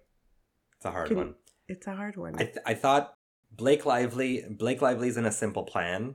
It's 0.77 0.87
a 0.87 0.91
hard 0.91 1.09
Can- 1.09 1.17
one. 1.17 1.35
It's 1.69 1.87
a 1.87 1.95
hard 1.95 2.17
one. 2.17 2.35
I, 2.37 2.45
th- 2.45 2.57
I 2.67 2.75
thought 2.75 3.13
Blake 3.53 3.85
Lively 3.87 4.45
Blake 4.51 4.83
Lively's 4.83 5.17
in 5.17 5.27
a 5.27 5.31
simple 5.33 5.63
plan 5.65 6.15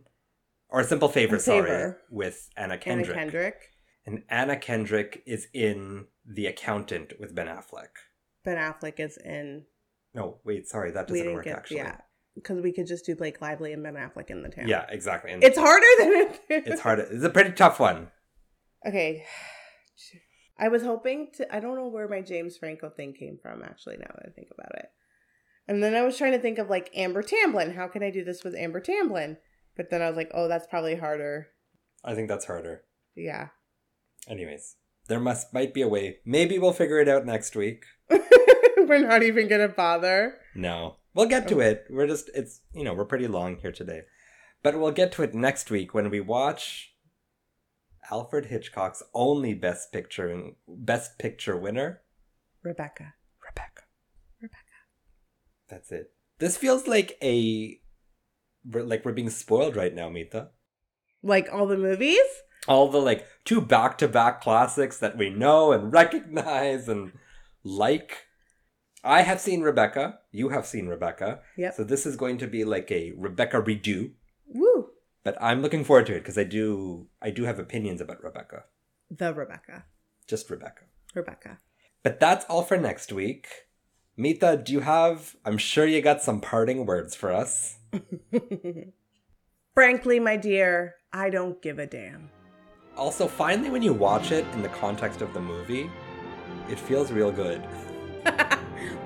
or 0.70 0.82
a 0.82 0.84
simple 0.84 1.10
favor, 1.10 1.40
sorry, 1.40 1.70
Favor. 1.70 2.02
with 2.10 2.50
Anna 2.58 2.78
Kendrick. 2.78 3.10
Anna 3.10 3.20
Kendrick. 3.20 3.56
And 4.06 4.24
Anna 4.30 4.56
Kendrick 4.58 5.24
is 5.26 5.48
in 5.54 6.06
The 6.26 6.46
Accountant 6.48 7.14
with 7.20 7.34
Ben 7.34 7.48
Affleck. 7.48 7.90
Ben 8.44 8.58
Affleck 8.58 9.00
is 9.00 9.18
in. 9.18 9.66
No, 10.14 10.40
wait, 10.46 10.68
sorry, 10.68 10.92
that 10.92 11.08
doesn't 11.08 11.34
work 11.34 11.46
get 11.46 11.58
actually. 11.58 11.78
yeah 11.78 11.98
because 12.36 12.62
we 12.62 12.72
could 12.72 12.86
just 12.86 13.06
do 13.06 13.16
Blake 13.16 13.42
Lively 13.42 13.74
and 13.74 13.82
Ben 13.82 13.96
Affleck 13.96 14.30
in 14.30 14.44
the 14.44 14.50
town. 14.50 14.68
Yeah, 14.68 14.86
exactly. 14.90 15.32
And 15.32 15.44
it's 15.44 15.58
harder 15.58 15.86
than 16.00 16.12
it. 16.12 16.42
it's 16.50 16.82
hard. 16.82 17.00
It's 17.00 17.24
a 17.24 17.30
pretty 17.30 17.52
tough 17.52 17.80
one. 17.80 18.10
Okay. 18.86 19.26
I 20.60 20.68
was 20.68 20.84
hoping 20.84 21.30
to 21.36 21.56
I 21.56 21.60
don't 21.60 21.76
know 21.76 21.88
where 21.88 22.08
my 22.08 22.22
James 22.22 22.58
Franco 22.58 22.90
thing 22.90 23.14
came 23.14 23.38
from 23.42 23.64
actually 23.64 23.98
now 23.98 24.12
that 24.16 24.26
I 24.28 24.32
think 24.32 24.50
about 24.54 24.76
it. 24.76 24.88
And 25.68 25.82
then 25.82 25.96
I 25.96 26.04
was 26.04 26.18
trying 26.18 26.34
to 26.34 26.40
think 26.40 26.60
of 26.60 26.70
like 26.70 26.92
Amber 26.94 27.24
Tamblyn. 27.24 27.74
How 27.76 27.88
can 27.88 28.04
I 28.04 28.12
do 28.12 28.24
this 28.24 28.44
with 28.44 28.56
Amber 28.56 28.82
Tamblyn? 28.82 29.38
But 29.76 29.90
then 29.90 30.02
I 30.02 30.08
was 30.08 30.18
like, 30.18 30.32
oh, 30.34 30.48
that's 30.48 30.68
probably 30.68 30.96
harder. 30.96 31.48
I 32.04 32.16
think 32.16 32.30
that's 32.30 32.46
harder. 32.46 32.84
Yeah. 33.16 33.50
Anyways, 34.28 34.76
there 35.08 35.20
must 35.20 35.54
might 35.54 35.74
be 35.74 35.82
a 35.82 35.88
way. 35.88 36.18
Maybe 36.26 36.58
we'll 36.60 36.74
figure 36.74 37.00
it 37.00 37.10
out 37.10 37.26
next 37.26 37.56
week. 37.56 37.86
We're 38.10 39.08
not 39.08 39.24
even 39.24 39.48
gonna 39.48 39.68
bother. 39.68 40.36
No. 40.54 40.98
We'll 41.14 41.28
get 41.28 41.48
to 41.48 41.56
oh. 41.56 41.66
it. 41.66 41.86
We're 41.90 42.08
just 42.08 42.30
it's 42.34 42.62
you 42.74 42.84
know, 42.84 42.94
we're 42.94 43.06
pretty 43.06 43.28
long 43.28 43.58
here 43.58 43.72
today. 43.72 44.02
But 44.64 44.80
we'll 44.80 44.92
get 44.92 45.12
to 45.14 45.24
it 45.24 45.34
next 45.34 45.70
week 45.72 45.94
when 45.94 46.10
we 46.10 46.20
watch 46.20 46.94
Alfred 48.12 48.48
Hitchcock's 48.48 49.04
only 49.14 49.54
best 49.54 49.92
picture 49.92 50.52
best 50.68 51.18
picture 51.18 51.58
winner, 51.58 52.02
Rebecca. 52.64 53.14
Rebecca. 53.44 53.84
Rebecca. 54.42 54.60
That's 55.70 55.92
it. 55.92 56.12
This 56.40 56.58
feels 56.58 56.88
like 56.88 57.18
a 57.22 57.80
we're 58.70 58.84
like 58.84 59.06
we're 59.06 59.14
being 59.14 59.30
spoiled 59.30 59.76
right 59.76 59.94
now, 59.94 60.10
Mita. 60.10 60.50
Like 61.24 61.50
all 61.52 61.68
the 61.68 61.78
movies? 61.78 62.20
All 62.68 62.90
the 62.90 63.00
like 63.00 63.26
two 63.44 63.62
back-to-back 63.62 64.42
classics 64.42 64.98
that 65.00 65.18
we 65.18 65.30
know 65.30 65.72
and 65.72 65.94
recognize 65.94 66.88
and 66.88 67.12
like. 67.64 68.28
I 69.04 69.22
have 69.22 69.40
seen 69.40 69.62
Rebecca. 69.62 70.20
You 70.32 70.50
have 70.50 70.66
seen 70.66 70.88
Rebecca. 70.88 71.42
Yeah. 71.56 71.72
So 71.72 71.84
this 71.84 72.08
is 72.08 72.16
going 72.16 72.40
to 72.40 72.48
be 72.48 72.64
like 72.64 72.92
a 72.92 73.14
Rebecca 73.16 73.62
redo, 73.62 74.14
Woo. 74.48 74.90
but 75.24 75.38
I'm 75.40 75.62
looking 75.62 75.84
forward 75.84 76.08
to 76.08 76.16
it 76.16 76.22
because 76.22 76.40
I 76.40 76.44
do 76.44 77.08
I 77.22 77.30
do 77.30 77.44
have 77.44 77.60
opinions 77.60 78.02
about 78.02 78.24
Rebecca. 78.24 78.64
The 79.12 79.32
Rebecca. 79.32 79.86
Just 80.28 80.50
Rebecca. 80.50 80.86
Rebecca. 81.14 81.60
But 82.02 82.20
that's 82.20 82.46
all 82.46 82.64
for 82.64 82.78
next 82.78 83.12
week. 83.12 83.48
Mita, 84.18 84.60
do 84.64 84.74
you 84.74 84.80
have 84.80 85.36
I'm 85.46 85.60
sure 85.60 85.86
you 85.86 86.02
got 86.02 86.24
some 86.24 86.42
parting 86.42 86.88
words 86.88 87.16
for 87.16 87.32
us. 87.32 87.78
Frankly, 89.74 90.20
my 90.20 90.38
dear, 90.38 90.96
I 91.12 91.30
don't 91.30 91.62
give 91.62 91.80
a 91.80 91.86
damn. 91.86 92.30
Also, 92.98 93.28
finally 93.28 93.70
when 93.70 93.82
you 93.82 93.94
watch 93.94 94.32
it 94.32 94.46
in 94.54 94.62
the 94.62 94.70
context 94.70 95.22
of 95.22 95.34
the 95.34 95.40
movie, 95.40 95.90
it 96.70 96.80
feels 96.80 97.12
real 97.12 97.32
good. 97.32 97.62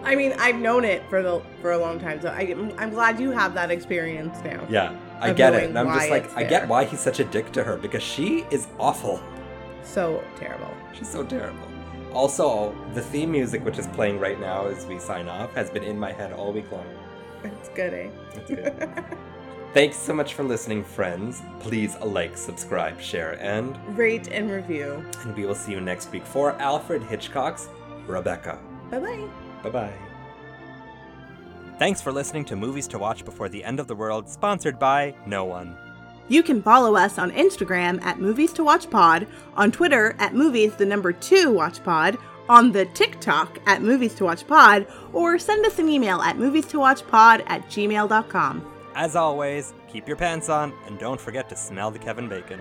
I 0.04 0.16
mean, 0.16 0.34
I've 0.40 0.56
known 0.56 0.86
it 0.86 1.08
for 1.10 1.22
the 1.22 1.42
for 1.62 1.72
a 1.72 1.78
long 1.78 2.00
time, 2.00 2.22
so 2.22 2.30
I, 2.30 2.56
I'm 2.78 2.90
glad 2.92 3.20
you 3.20 3.32
have 3.32 3.54
that 3.56 3.72
experience 3.72 4.38
now. 4.44 4.66
Yeah, 4.70 4.96
I 5.20 5.34
get 5.34 5.54
it. 5.54 5.70
And 5.70 5.78
I'm 5.78 5.88
just 5.88 6.10
like 6.10 6.36
I 6.36 6.44
get 6.44 6.68
why 6.68 6.86
he's 6.86 7.00
such 7.00 7.20
a 7.20 7.26
dick 7.26 7.52
to 7.54 7.64
her 7.64 7.78
because 7.78 8.04
she 8.04 8.46
is 8.52 8.68
awful. 8.80 9.22
So 9.84 10.24
terrible. 10.38 10.74
She's 10.94 11.10
so 11.10 11.24
terrible. 11.24 11.68
Also, 12.14 12.76
the 12.94 13.02
theme 13.02 13.32
music 13.32 13.64
which 13.64 13.78
is 13.78 13.88
playing 13.88 14.20
right 14.20 14.40
now 14.40 14.68
as 14.68 14.86
we 14.86 15.00
sign 15.00 15.28
off 15.28 15.54
has 15.54 15.70
been 15.70 15.84
in 15.84 16.00
my 16.00 16.12
head 16.12 16.34
all 16.34 16.52
week 16.52 16.72
long. 16.72 16.86
It's 17.44 17.70
good, 17.70 17.94
eh? 17.94 18.10
It's 18.34 18.50
good. 18.50 19.06
Thanks 19.74 19.98
so 19.98 20.14
much 20.14 20.34
for 20.34 20.44
listening, 20.44 20.84
friends. 20.84 21.42
Please 21.60 21.96
like, 22.00 22.38
subscribe, 22.38 23.00
share, 23.00 23.40
and 23.40 23.78
Rate 23.98 24.28
and 24.32 24.50
review. 24.50 25.06
and 25.22 25.36
we 25.36 25.46
will 25.46 25.54
see 25.56 25.72
you 25.74 25.80
next 25.82 26.12
week 26.12 26.26
for 26.26 26.54
Alfred 26.54 27.04
Hitchcock's 27.04 27.70
Rebecca. 28.08 28.58
Bye 28.90 29.00
bye. 29.00 29.28
Bye 29.64 29.70
bye. 29.70 29.94
Thanks 31.78 32.02
for 32.02 32.12
listening 32.12 32.44
to 32.46 32.56
Movies 32.56 32.88
to 32.90 32.98
Watch 33.00 33.24
Before 33.24 33.48
the 33.48 33.64
End 33.64 33.80
of 33.80 33.88
the 33.88 33.96
World, 33.96 34.28
sponsored 34.28 34.80
by 34.80 35.16
no 35.26 35.46
one. 35.46 35.78
You 36.28 36.44
can 36.44 36.62
follow 36.62 36.96
us 36.96 37.18
on 37.18 37.32
Instagram 37.32 38.02
at 38.04 38.20
Movies 38.20 38.52
to 38.54 38.64
Watch 38.64 38.90
Pod, 38.90 39.28
on 39.56 39.72
Twitter 39.72 40.16
at 40.20 40.34
Movies 40.36 40.76
the 40.76 40.86
number 40.86 41.14
two 41.14 41.52
Watch 41.52 41.84
Pod, 41.84 42.18
on 42.50 42.72
the 42.72 42.86
TikTok 42.88 43.60
at 43.66 43.82
Movies 43.82 44.16
to 44.16 44.26
Watch 44.26 44.46
Pod, 44.46 44.88
or 45.14 45.40
send 45.40 45.66
us 45.66 45.80
an 45.80 45.88
email 45.88 46.22
at 46.22 46.38
movies 46.38 46.66
to 46.68 46.80
watch 46.80 47.08
pod 47.08 47.44
at 47.48 47.66
gmail.com. 47.68 48.74
As 48.96 49.16
always, 49.16 49.74
keep 49.88 50.08
your 50.08 50.18
pants 50.18 50.50
on 50.50 50.74
and 50.88 51.00
don't 51.00 51.22
forget 51.22 51.48
to 51.50 51.56
smell 51.56 51.92
the 51.92 52.00
Kevin 52.00 52.28
Bacon. 52.28 52.60